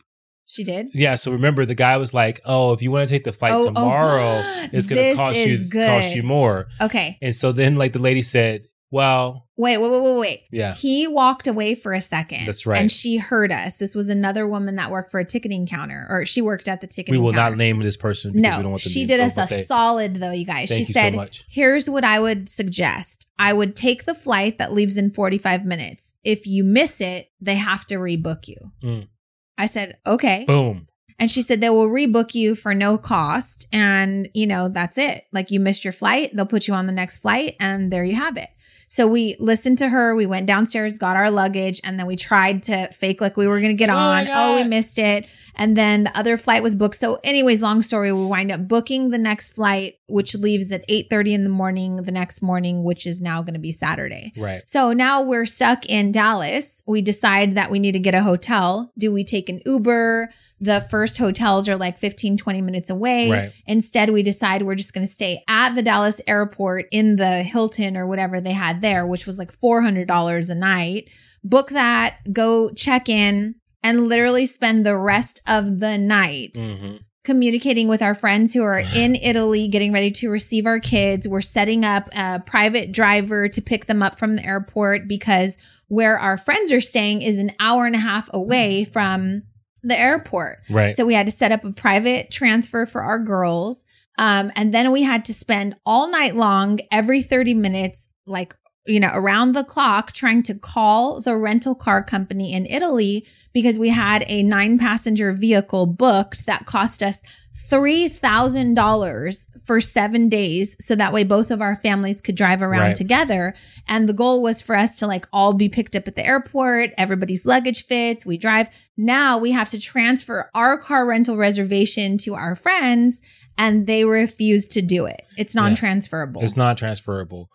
She 0.49 0.63
did. 0.63 0.91
Yeah, 0.95 1.17
so 1.17 1.33
remember 1.33 1.67
the 1.67 1.75
guy 1.75 1.97
was 1.97 2.15
like, 2.15 2.41
"Oh, 2.45 2.73
if 2.73 2.81
you 2.81 2.93
want 2.93 3.09
to 3.09 3.13
take 3.13 3.25
the 3.25 3.33
flight 3.33 3.51
Oh, 3.53 3.63
oh. 3.63 3.65
tomorrow, 3.65 4.43
it's 4.73 4.87
going 4.87 5.11
to 5.11 5.17
cost 5.17 5.37
you 5.37 5.69
cost 5.69 6.15
you 6.15 6.23
more." 6.23 6.69
Okay. 6.81 7.19
And 7.21 7.35
so 7.35 7.51
then 7.51 7.75
like 7.75 7.93
the 7.93 7.99
lady 7.99 8.23
said, 8.23 8.69
"Well, 8.91 9.47
Wait, 9.59 9.79
wait, 9.79 9.91
wait, 9.91 10.03
wait, 10.03 10.19
wait. 10.21 10.43
yeah. 10.51 10.75
He 10.75 11.07
walked 11.07 11.49
away 11.49 11.75
for 11.75 11.95
a 11.95 12.01
second. 12.01 12.45
That's 12.47 12.67
right. 12.67 12.79
And 12.79 12.91
she 12.93 13.17
heard 13.17 13.51
us. 13.51 13.77
This 13.77 13.95
was 13.95 14.11
another 14.11 14.47
woman 14.47 14.77
that 14.77 14.91
worked 14.91 15.11
for 15.11 15.19
a 15.19 15.25
ticketing 15.25 15.67
counter, 15.67 16.07
or 16.11 16.27
she 16.27 16.43
worked 16.43 16.69
at 16.69 16.81
the 16.83 16.87
ticketing. 16.87 17.15
Counter. 17.15 17.21
We 17.21 17.25
will 17.25 17.33
counter. 17.33 17.51
not 17.53 17.59
name 17.59 17.79
this 17.79 17.97
person 17.97 18.33
because 18.33 18.43
we 18.43 18.43
don't 18.51 18.63
No, 18.65 18.69
want 18.71 18.83
them 18.83 18.93
she 18.93 19.07
did 19.07 19.21
us 19.21 19.39
a 19.39 19.65
solid 19.65 20.17
though, 20.17 20.31
you 20.33 20.45
guys. 20.45 20.69
Thank 20.69 20.85
she 20.85 20.89
you 20.89 20.95
so 20.95 21.01
said, 21.01 21.15
much. 21.15 21.45
"Here's 21.49 21.89
what 21.89 22.05
I 22.05 22.21
would 22.21 22.49
suggest. 22.49 23.27
I 23.39 23.53
would 23.53 23.75
take 23.77 24.05
the 24.05 24.15
flight 24.15 24.59
that 24.59 24.73
leaves 24.73 24.97
in 24.99 25.11
45 25.11 25.65
minutes. 25.65 26.15
If 26.23 26.47
you 26.47 26.63
miss 26.63 27.01
it, 27.01 27.31
they 27.41 27.55
have 27.57 27.87
to 27.87 27.95
rebook 27.97 28.49
you." 28.49 28.73
Mm. 28.83 29.09
I 29.57 29.67
said, 29.67 29.97
"Okay." 30.07 30.45
Boom. 30.47 30.89
And 31.19 31.31
she 31.31 31.41
said 31.41 31.63
they 31.63 31.71
will 31.71 31.89
rebook 31.89 32.35
you 32.35 32.55
for 32.55 32.75
no 32.75 32.99
cost 32.99 33.67
and, 33.73 34.29
you 34.35 34.47
know, 34.47 34.69
that's 34.69 34.99
it. 34.99 35.25
Like 35.33 35.51
you 35.51 35.59
missed 35.61 35.83
your 35.83 35.93
flight, 35.95 36.31
they'll 36.35 36.45
put 36.45 36.69
you 36.69 36.75
on 36.75 36.85
the 36.85 36.93
next 36.93 37.21
flight 37.21 37.57
and 37.59 37.91
there 37.91 38.05
you 38.05 38.17
have 38.17 38.37
it. 38.37 38.51
So 38.89 39.07
we 39.07 39.37
listened 39.41 39.79
to 39.79 39.89
her, 39.89 40.15
we 40.15 40.27
went 40.27 40.47
downstairs, 40.47 40.97
got 40.97 41.17
our 41.17 41.31
luggage, 41.31 41.81
and 41.83 41.99
then 41.99 42.07
we 42.07 42.17
tried 42.17 42.63
to 42.65 42.89
fake 42.93 43.21
like 43.21 43.37
we 43.37 43.47
were 43.47 43.61
going 43.61 43.73
to 43.73 43.79
get 43.79 43.91
Oh 43.91 43.97
on. 43.97 44.29
Oh, 44.29 44.57
we 44.57 44.65
missed 44.65 44.99
it. 44.99 45.27
And 45.57 45.77
then 45.77 46.05
the 46.05 46.17
other 46.17 46.37
flight 46.37 46.63
was 46.63 46.75
booked. 46.75 46.97
So 46.97 47.19
anyways, 47.25 47.63
long 47.63 47.83
story, 47.83 48.13
we 48.13 48.25
wind 48.25 48.53
up 48.53 48.69
booking 48.69 49.11
the 49.11 49.19
next 49.19 49.55
flight 49.55 49.97
which 50.09 50.35
leaves 50.37 50.71
at 50.71 50.87
8:30 50.89 51.35
in 51.35 51.45
the 51.45 51.51
morning 51.51 51.97
the 51.97 52.13
next 52.13 52.43
morning, 52.43 52.85
which 52.85 53.07
is 53.07 53.21
now 53.21 53.43
going 53.43 53.55
to 53.55 53.61
be 53.61 53.73
Saturday. 53.73 54.33
Right. 54.37 54.63
So 54.67 54.93
now 54.93 55.23
we're 55.23 55.47
stuck 55.47 55.87
in 55.87 56.13
Dallas. 56.13 56.83
We 56.87 57.03
decide 57.03 57.55
that 57.57 57.71
we 57.71 57.79
need 57.79 57.93
to 57.93 57.99
get 57.99 58.15
a 58.15 58.23
hotel. 58.23 58.93
Do 58.99 59.13
we 59.13 59.25
take 59.25 59.49
an 59.49 59.61
Uber? 59.67 60.31
The 60.61 60.81
first 60.81 61.19
hotels 61.19 61.69
are 61.69 61.77
like 61.77 61.99
15, 61.99 62.37
20 62.37 62.61
minutes 62.61 62.89
away. 62.89 63.31
Right. 63.31 63.53
Instead, 63.67 64.11
we 64.11 64.23
decide 64.23 64.63
we're 64.63 64.75
just 64.75 64.95
going 64.95 65.07
to 65.07 65.13
stay 65.13 65.43
at 65.49 65.75
the 65.75 65.83
Dallas 65.83 66.21
airport 66.27 66.87
in 66.91 67.17
the 67.17 67.43
Hilton 67.43 67.97
or 67.97 68.07
whatever 68.07 68.41
they 68.41 68.53
had 68.53 68.81
there, 68.81 69.07
which 69.07 69.27
was 69.27 69.39
like 69.39 69.53
$400 69.53 70.51
a 70.51 70.55
night. 70.55 71.11
Book 71.43 71.71
that, 71.71 72.33
go 72.33 72.71
check 72.71 73.09
in, 73.09 73.57
and 73.87 74.09
literally 74.09 74.47
spend 74.47 74.85
the 74.85 74.97
rest 74.97 75.41
of 75.47 75.79
the 75.79 75.97
night 75.97 76.55
Mhm. 76.55 76.99
communicating 77.25 77.87
with 77.89 78.03
our 78.03 78.15
friends 78.15 78.53
who 78.53 78.63
are 78.63 78.83
in 78.95 79.15
Italy, 79.23 79.69
getting 79.69 79.93
ready 79.93 80.11
to 80.11 80.29
receive 80.29 80.67
our 80.67 80.81
kids. 80.81 81.29
We're 81.29 81.41
setting 81.41 81.85
up 81.85 82.09
a 82.13 82.41
private 82.41 82.93
driver 82.93 83.49
to 83.49 83.61
pick 83.63 83.87
them 83.87 84.03
up 84.03 84.19
from 84.19 84.37
the 84.37 84.45
airport 84.45 85.07
because 85.09 85.57
where 85.89 86.19
our 86.19 86.37
friends 86.37 86.73
are 86.73 86.81
staying 86.81 87.23
is 87.23 87.39
an 87.39 87.53
hour 87.61 87.87
and 87.87 87.95
a 87.95 88.01
half 88.01 88.29
away 88.33 88.85
from 88.85 89.43
the 89.83 89.99
airport. 89.99 90.59
Right. 90.69 90.91
So 90.91 91.07
we 91.07 91.15
had 91.15 91.27
to 91.27 91.33
set 91.33 91.53
up 91.53 91.65
a 91.65 91.73
private 91.73 92.31
transfer 92.33 92.87
for 92.87 93.03
our 93.03 93.21
girls. 93.21 93.85
Um, 94.19 94.51
and 94.57 94.73
then 94.75 94.91
we 94.91 95.03
had 95.03 95.25
to 95.27 95.35
spend 95.35 95.77
all 95.85 96.11
night 96.11 96.35
long, 96.35 96.81
every 96.91 97.23
30 97.23 97.55
minutes, 97.55 98.09
like, 98.27 98.57
you 98.87 99.01
know, 99.01 99.11
around 99.13 99.53
the 99.53 99.65
clock, 99.65 100.13
trying 100.13 100.43
to 100.45 100.55
call 100.55 101.21
the 101.21 101.37
rental 101.37 101.75
car 101.75 102.03
company 102.03 102.53
in 102.53 102.67
Italy 102.67 103.27
because 103.53 103.79
we 103.79 103.89
had 103.89 104.25
a 104.29 104.43
nine 104.43 104.79
passenger 104.79 105.33
vehicle 105.33 105.87
booked 105.87 106.47
that 106.47 106.67
cost 106.67 107.03
us 107.03 107.21
$3,000 107.55 109.47
for 109.65 109.81
seven 109.81 110.29
days. 110.29 110.77
So 110.81 110.95
that 110.95 111.13
way 111.13 111.25
both 111.25 111.51
of 111.51 111.61
our 111.61 111.75
families 111.77 112.21
could 112.21 112.35
drive 112.37 112.63
around 112.63 112.81
Right. 112.89 112.97
together. 112.97 113.55
And 113.89 114.09
the 114.09 114.13
goal 114.13 114.43
was 114.43 114.61
for 114.61 114.77
us 114.77 114.99
to 114.99 115.07
like 115.07 115.27
all 115.33 115.53
be 115.55 115.69
picked 115.69 115.97
up 115.97 116.07
at 116.07 116.17
the 116.17 116.27
airport. 116.27 116.91
Everybody's 116.99 117.47
luggage 117.47 117.87
fits. 117.87 118.27
We 118.27 118.37
drive. 118.39 118.69
Now 118.97 119.39
we 119.39 119.53
have 119.53 119.71
to 119.71 119.81
transfer 119.81 120.51
our 120.55 120.79
car 120.79 121.07
rental 121.07 121.37
reservation 121.37 122.19
to 122.19 122.35
our 122.35 122.55
friends 122.55 123.23
and 123.59 123.87
they 123.87 124.05
refuse 124.05 124.67
to 124.69 124.83
do 124.83 125.07
it. 125.07 125.23
It's 125.39 125.55
non-transferable. 125.55 126.43
It's 126.43 126.57
not 126.57 126.77
transferable. 126.77 127.51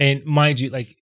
And 0.00 0.24
mind 0.24 0.60
you, 0.60 0.70
like 0.70 0.96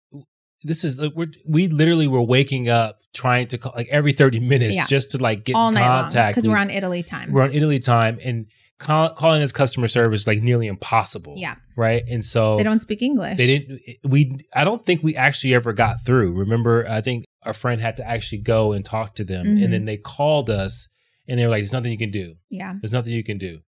this 0.65 0.85
is 0.85 1.01
like, 1.01 1.13
we 1.47 1.69
literally 1.69 2.07
were 2.07 2.23
waking 2.23 2.69
up 2.69 2.99
trying 3.15 3.47
to 3.49 3.59
call 3.59 3.73
like 3.77 3.89
every 3.91 4.13
30 4.13 4.41
minutes 4.41 4.77
Yeah. 4.77 4.87
just 4.87 5.11
to 5.13 5.19
like 5.19 5.45
get 5.45 5.55
all 5.57 5.69
in 5.69 5.75
contact 5.75 6.35
because 6.35 6.49
we're 6.49 6.57
on 6.57 6.71
Italy 6.71 7.03
time. 7.03 7.33
we're 7.33 7.43
on 7.43 7.53
Italy 7.53 7.79
time 7.79 8.19
and 8.25 8.47
call, 8.79 9.11
calling 9.11 9.41
this 9.41 9.53
customer 9.53 9.89
service 9.89 10.27
like 10.27 10.41
nearly 10.43 10.67
impossible. 10.69 11.35
Yeah. 11.37 11.57
Right. 11.77 12.05
And 12.09 12.25
so 12.25 12.57
They 12.57 12.63
don't 12.63 12.81
speak 12.81 13.03
English. 13.03 13.37
they 13.39 13.47
didn't 13.47 13.81
we 14.05 14.39
I 14.55 14.65
don't 14.65 14.85
think 14.85 15.03
we 15.03 15.17
actually 15.17 15.55
ever 15.55 15.73
got 15.73 16.05
through. 16.05 16.33
Remember, 16.33 16.87
I 16.89 17.01
think 17.01 17.25
our 17.43 17.53
friend 17.53 17.81
had 17.81 17.97
to 17.99 18.09
actually 18.09 18.39
go 18.39 18.73
and 18.73 18.85
talk 18.85 19.15
to 19.17 19.25
them 19.25 19.45
Mhm. 19.47 19.65
and 19.65 19.73
then 19.73 19.85
they 19.85 19.97
called 19.97 20.49
us 20.49 20.89
and 21.29 21.39
they 21.39 21.45
were 21.45 21.51
like, 21.51 21.63
There's 21.63 21.73
nothing 21.73 21.93
you 21.93 21.99
can 21.99 22.11
do. 22.13 22.37
Yeah. 22.51 22.75
There's 22.81 22.93
nothing 22.93 23.13
you 23.13 23.25
can 23.25 23.39
do. 23.39 23.61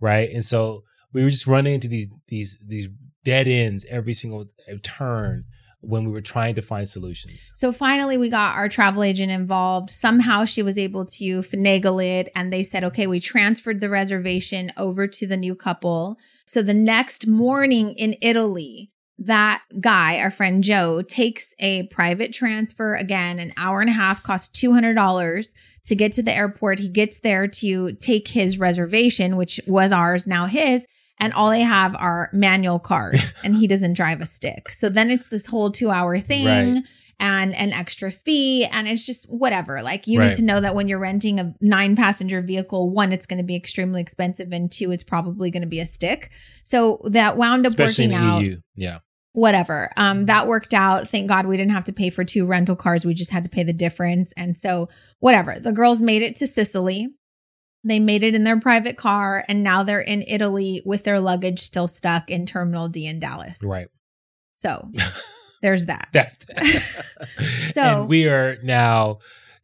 Right. 0.00 0.30
And 0.32 0.44
so 0.44 0.84
we 1.12 1.22
were 1.24 1.30
just 1.30 1.46
running 1.46 1.74
into 1.74 1.88
these 1.88 2.08
these 2.28 2.58
these 2.64 2.88
dead 3.24 3.46
ends 3.46 3.84
every 3.88 4.14
single 4.14 4.46
turn 4.82 5.44
when 5.80 6.04
we 6.04 6.10
were 6.10 6.20
trying 6.20 6.56
to 6.56 6.62
find 6.62 6.88
solutions. 6.88 7.52
So 7.54 7.70
finally, 7.70 8.16
we 8.16 8.28
got 8.28 8.56
our 8.56 8.68
travel 8.68 9.04
agent 9.04 9.30
involved. 9.30 9.90
Somehow 9.90 10.44
she 10.44 10.62
was 10.62 10.76
able 10.76 11.04
to 11.06 11.40
finagle 11.40 12.04
it, 12.04 12.30
and 12.34 12.52
they 12.52 12.62
said, 12.62 12.82
okay, 12.84 13.06
we 13.06 13.20
transferred 13.20 13.80
the 13.80 13.88
reservation 13.88 14.72
over 14.76 15.06
to 15.06 15.26
the 15.26 15.36
new 15.36 15.54
couple. 15.54 16.18
So 16.46 16.62
the 16.62 16.74
next 16.74 17.26
morning 17.28 17.90
in 17.90 18.16
Italy, 18.20 18.90
that 19.18 19.62
guy, 19.80 20.18
our 20.18 20.30
friend 20.30 20.64
Joe, 20.64 21.02
takes 21.02 21.54
a 21.58 21.84
private 21.84 22.32
transfer 22.32 22.94
again, 22.94 23.38
an 23.38 23.52
hour 23.56 23.80
and 23.80 23.90
a 23.90 23.92
half, 23.92 24.22
costs 24.22 24.60
$200 24.60 25.48
to 25.84 25.94
get 25.94 26.12
to 26.12 26.22
the 26.22 26.34
airport. 26.34 26.78
He 26.78 26.88
gets 26.88 27.20
there 27.20 27.46
to 27.46 27.92
take 27.92 28.28
his 28.28 28.58
reservation, 28.58 29.36
which 29.36 29.60
was 29.66 29.92
ours, 29.92 30.26
now 30.26 30.46
his 30.46 30.86
and 31.20 31.32
all 31.32 31.50
they 31.50 31.62
have 31.62 31.94
are 31.96 32.30
manual 32.32 32.78
cars 32.78 33.34
and 33.44 33.56
he 33.56 33.66
doesn't 33.66 33.94
drive 33.94 34.20
a 34.20 34.26
stick. 34.26 34.70
So 34.70 34.88
then 34.88 35.10
it's 35.10 35.28
this 35.28 35.46
whole 35.46 35.70
2-hour 35.72 36.20
thing 36.20 36.46
Right. 36.46 36.82
and 37.20 37.54
an 37.54 37.72
extra 37.72 38.10
fee 38.10 38.64
and 38.64 38.86
it's 38.86 39.04
just 39.04 39.24
whatever. 39.28 39.82
Like 39.82 40.06
you 40.06 40.18
Right. 40.20 40.28
need 40.28 40.36
to 40.36 40.44
know 40.44 40.60
that 40.60 40.74
when 40.74 40.86
you're 40.88 41.00
renting 41.00 41.40
a 41.40 41.54
9-passenger 41.62 42.42
vehicle, 42.42 42.90
one 42.90 43.12
it's 43.12 43.26
going 43.26 43.38
to 43.38 43.44
be 43.44 43.56
extremely 43.56 44.00
expensive 44.00 44.52
and 44.52 44.70
two 44.70 44.90
it's 44.92 45.02
probably 45.02 45.50
going 45.50 45.62
to 45.62 45.68
be 45.68 45.80
a 45.80 45.86
stick. 45.86 46.30
So 46.64 47.00
that 47.04 47.36
wound 47.36 47.66
up 47.66 47.70
Especially 47.70 48.06
working 48.08 48.18
out 48.18 48.42
EU. 48.42 48.56
Yeah. 48.76 48.98
whatever. 49.32 49.90
Um, 49.96 50.26
that 50.26 50.46
worked 50.46 50.74
out. 50.74 51.08
Thank 51.08 51.28
God 51.28 51.46
we 51.46 51.56
didn't 51.56 51.72
have 51.72 51.84
to 51.84 51.92
pay 51.92 52.10
for 52.10 52.24
two 52.24 52.46
rental 52.46 52.76
cars. 52.76 53.04
We 53.04 53.14
just 53.14 53.30
had 53.30 53.42
to 53.44 53.48
pay 53.50 53.62
the 53.64 53.72
difference. 53.72 54.32
And 54.36 54.56
so, 54.56 54.88
whatever. 55.20 55.58
The 55.58 55.72
girls 55.72 56.00
made 56.00 56.22
it 56.22 56.36
to 56.36 56.46
Sicily. 56.46 57.08
They 57.84 58.00
made 58.00 58.22
it 58.22 58.34
in 58.34 58.44
their 58.44 58.58
private 58.60 58.96
car, 58.96 59.44
and 59.48 59.62
now 59.62 59.82
they're 59.84 60.00
in 60.00 60.22
Italy 60.26 60.82
with 60.84 61.04
their 61.04 61.20
luggage 61.20 61.60
still 61.60 61.86
stuck 61.88 62.30
in 62.30 62.44
Terminal 62.44 62.88
D 62.88 63.06
in 63.06 63.20
Dallas. 63.20 63.60
Right. 63.62 63.88
So, 64.54 64.90
there's 65.62 65.86
that. 65.86 66.08
That's 66.12 66.36
that. 66.36 66.58
So- 67.72 68.00
and 68.00 68.08
we 68.08 68.28
are 68.28 68.56
now, 68.62 69.18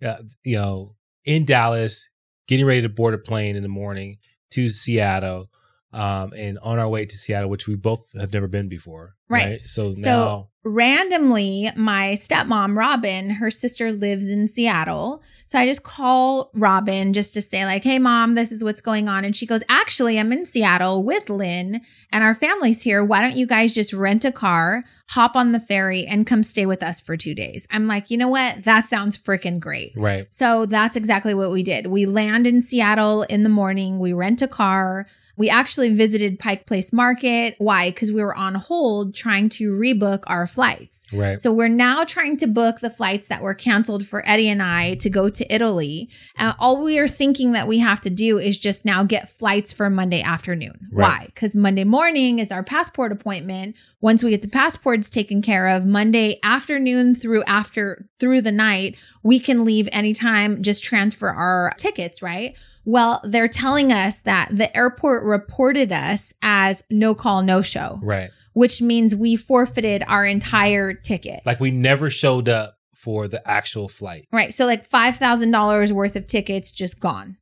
uh, 0.05 0.17
you 0.45 0.57
know, 0.57 0.95
in 1.25 1.45
Dallas, 1.45 2.09
getting 2.47 2.67
ready 2.67 2.83
to 2.83 2.89
board 2.89 3.15
a 3.15 3.19
plane 3.19 3.57
in 3.57 3.63
the 3.63 3.69
morning 3.69 4.19
to 4.51 4.69
Seattle, 4.69 5.51
um, 5.93 6.33
and 6.37 6.59
on 6.61 6.79
our 6.79 6.89
way 6.89 7.05
to 7.07 7.17
Seattle, 7.17 7.51
which 7.51 7.67
we 7.67 7.75
both 7.75 8.05
have 8.19 8.33
never 8.33 8.47
been 8.47 8.69
before. 8.69 9.15
Right. 9.29 9.61
So, 9.65 9.95
So- 9.95 10.09
now 10.11 10.49
randomly, 10.65 11.71
my 11.77 12.13
stepmom, 12.13 12.77
Robin, 12.77 13.31
her 13.31 13.51
sister 13.51 13.93
lives 13.93 14.31
in 14.31 14.49
Seattle. 14.49 15.23
So 15.47 15.59
I 15.59 15.67
just 15.67 15.83
call 15.83 16.51
Robin 16.55 17.13
just 17.13 17.35
to 17.35 17.43
say, 17.43 17.65
like, 17.65 17.85
hey, 17.85 17.99
mom, 17.99 18.35
this 18.35 18.51
is 18.51 18.65
what's 18.65 18.81
going 18.81 19.09
on. 19.09 19.25
And 19.25 19.37
she 19.37 19.47
goes, 19.47 19.63
actually, 19.69 20.19
I'm 20.19 20.33
in 20.33 20.47
Seattle 20.47 21.03
with 21.03 21.29
Lynn 21.29 21.83
and 22.11 22.25
our 22.25 22.35
family's 22.35 22.83
here. 22.83 23.05
Why 23.05 23.21
don't 23.21 23.37
you 23.37 23.47
guys 23.47 23.75
just 23.75 23.93
rent 23.93 24.25
a 24.25 24.33
car, 24.33 24.85
hop 25.11 25.37
on 25.37 25.53
the 25.53 25.61
ferry, 25.61 26.07
and 26.07 26.27
come 26.27 26.43
stay 26.43 26.65
with 26.65 26.83
us 26.83 26.99
for 26.99 27.17
two 27.17 27.35
days? 27.35 27.69
I'm 27.71 27.87
like, 27.87 28.11
you 28.11 28.17
know 28.17 28.29
what? 28.29 28.65
That 28.65 28.87
sounds 28.87 29.21
freaking 29.21 29.61
great. 29.61 29.93
Right. 29.95 30.27
So 30.33 30.65
that's 30.67 30.97
exactly 30.97 31.35
what 31.35 31.51
we 31.51 31.63
did. 31.63 31.89
We 31.89 32.07
land 32.07 32.47
in 32.47 32.63
Seattle 32.63 33.23
in 33.25 33.43
the 33.43 33.49
morning, 33.51 33.99
we 33.99 34.13
rent 34.13 34.41
a 34.41 34.49
car. 34.49 35.07
We 35.37 35.49
actually 35.51 35.95
visited 35.95 36.39
Pike 36.39 36.67
Place 36.67 36.93
Market. 36.93 37.57
Why? 37.59 37.91
Because 37.91 38.13
we 38.13 38.23
were 38.23 38.37
on 38.37 38.55
hold 38.55 39.15
trying 39.15 39.49
to 39.51 39.73
rebook 39.73 40.23
our 40.27 40.47
flights. 40.47 41.07
Right. 41.13 41.39
So 41.39 41.53
we're 41.53 41.69
now 41.69 42.05
trying 42.05 42.37
to 42.39 42.47
book 42.47 42.81
the 42.81 42.91
flights 42.91 43.29
that 43.29 43.43
were 43.43 43.55
canceled 43.55 44.07
for 44.07 44.27
Eddie 44.29 44.49
and 44.49 44.63
I 44.63 44.95
to 44.97 45.11
go 45.11 45.29
to 45.29 45.55
Italy. 45.55 46.09
Uh, 46.39 46.55
all 46.59 46.83
we 46.83 46.99
are 46.99 47.09
thinking 47.09 47.53
that 47.53 47.67
we 47.67 47.79
have 47.79 48.01
to 48.03 48.11
do 48.11 48.39
is 48.39 48.59
just 48.59 48.85
now 48.85 49.03
get 49.03 49.29
flights 49.29 49.73
for 49.73 49.91
Monday 49.91 50.23
afternoon. 50.23 50.89
Right. 50.93 51.09
Why? 51.09 51.27
Because 51.27 51.57
Monday 51.57 51.85
morning 51.85 52.39
is 52.39 52.53
our 52.53 52.63
passport 52.63 53.13
appointment. 53.13 53.77
Once 54.01 54.23
we 54.23 54.31
get 54.31 54.43
the 54.43 54.49
passports 54.49 55.11
taken 55.11 55.43
care 55.43 55.69
of, 55.69 55.85
Monday 55.85 56.39
afternoon 56.43 57.15
through 57.15 57.43
after 57.45 58.09
through 58.21 58.41
the 58.41 58.53
night, 58.53 58.99
we 59.23 59.39
can 59.39 59.65
leave 59.65 59.89
anytime, 59.93 60.63
just 60.63 60.85
transfer 60.85 61.29
our 61.29 61.73
tickets, 61.77 62.23
right? 62.23 62.57
Well, 62.85 63.21
they're 63.25 63.49
telling 63.49 63.93
us 63.93 64.21
that 64.21 64.49
the 64.51 64.75
airport 64.77 65.25
reported 65.25 65.93
us 65.93 66.33
as 66.43 66.83
no 66.91 67.15
call, 67.15 67.43
no 67.43 67.63
show, 67.63 67.99
right. 68.03 68.31
which 68.53 68.83
means 68.83 69.17
we 69.17 69.37
forfeited 69.37 70.03
our 70.07 70.25
entire 70.27 70.93
ticket. 70.93 71.41
Like 71.47 71.61
we 71.61 71.71
never 71.71 72.11
showed 72.11 72.49
up 72.49 72.77
for 72.95 73.29
the 73.29 73.47
actual 73.49 73.89
flight, 73.89 74.27
Right. 74.33 74.53
So 74.55 74.65
like 74.67 74.89
$5,000 74.89 75.93
worth 75.93 76.17
of 76.17 76.27
tickets 76.27 76.71
just 76.71 77.01
gone. 77.01 77.37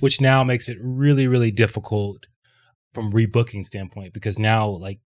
which 0.00 0.20
now 0.20 0.42
makes 0.44 0.68
it 0.68 0.78
really, 0.80 1.26
really 1.26 1.50
difficult 1.50 2.26
from 2.94 3.12
rebooking 3.12 3.64
standpoint 3.64 4.12
because 4.12 4.38
now 4.38 4.66
like 4.68 4.98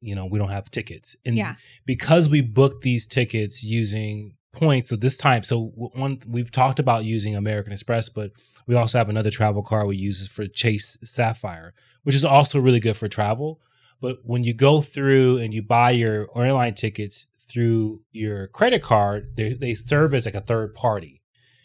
you 0.00 0.14
know 0.14 0.26
we 0.26 0.38
don't 0.38 0.50
have 0.50 0.70
tickets 0.70 1.16
and 1.24 1.36
Yeah. 1.36 1.54
because 1.86 2.28
we 2.28 2.40
booked 2.42 2.82
these 2.82 3.06
tickets 3.06 3.64
using 3.64 4.34
points 4.52 4.90
so 4.90 4.96
this 4.96 5.16
time 5.16 5.42
so 5.42 5.72
one 5.74 6.20
we've 6.26 6.50
talked 6.50 6.78
about 6.78 7.04
using 7.04 7.34
american 7.34 7.72
express 7.72 8.08
but 8.10 8.32
we 8.66 8.74
also 8.74 8.98
have 8.98 9.08
another 9.08 9.30
travel 9.30 9.62
card 9.62 9.86
we 9.86 9.96
use 9.96 10.28
for 10.28 10.46
chase 10.46 10.98
sapphire 11.02 11.72
which 12.02 12.14
is 12.14 12.24
also 12.24 12.60
really 12.60 12.80
good 12.80 12.96
for 12.96 13.08
travel. 13.08 13.60
But 14.00 14.18
when 14.24 14.44
you 14.44 14.54
go 14.54 14.82
through 14.82 15.38
and 15.38 15.54
you 15.54 15.62
buy 15.62 15.92
your 15.92 16.28
airline 16.36 16.74
tickets 16.74 17.26
through 17.48 18.00
your 18.10 18.48
credit 18.48 18.82
card 18.82 19.36
they, 19.36 19.52
they 19.52 19.74
serve 19.74 20.14
as 20.14 20.26
like 20.26 20.34
a 20.34 20.40
third 20.40 20.74
party. 20.74 21.22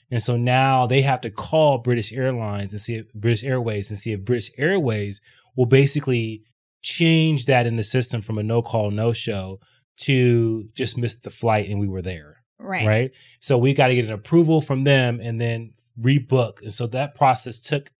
And 0.09 0.23
so 0.23 0.37
now 0.37 0.87
they 0.87 1.01
have 1.01 1.21
to 1.21 1.29
call 1.29 1.79
British 1.79 2.13
Airlines 2.13 2.71
and 2.71 2.79
see 2.79 2.95
if 2.95 3.13
British 3.13 3.43
Airways 3.43 3.89
and 3.89 3.99
see 3.99 4.13
if 4.13 4.23
British 4.23 4.51
Airways 4.57 5.19
will 5.55 5.65
basically 5.65 6.43
change 6.81 7.45
that 7.47 7.67
in 7.67 7.75
the 7.75 7.83
system 7.83 8.21
from 8.21 8.37
a 8.37 8.43
no 8.43 8.61
call, 8.61 8.89
no 8.89 9.11
show 9.11 9.59
to 9.97 10.69
just 10.75 10.97
miss 10.97 11.15
the 11.15 11.29
flight 11.29 11.67
and 11.67 11.79
we 11.79 11.87
were 11.87 12.01
there. 12.01 12.36
Right. 12.59 12.87
Right. 12.87 13.15
So 13.39 13.57
we 13.57 13.73
got 13.73 13.87
to 13.87 13.95
get 13.95 14.05
an 14.05 14.11
approval 14.11 14.61
from 14.61 14.83
them 14.83 15.19
and 15.21 15.39
then 15.39 15.73
rebook. 15.99 16.61
And 16.61 16.71
so 16.71 16.87
that 16.87 17.15
process 17.15 17.59
took 17.59 17.91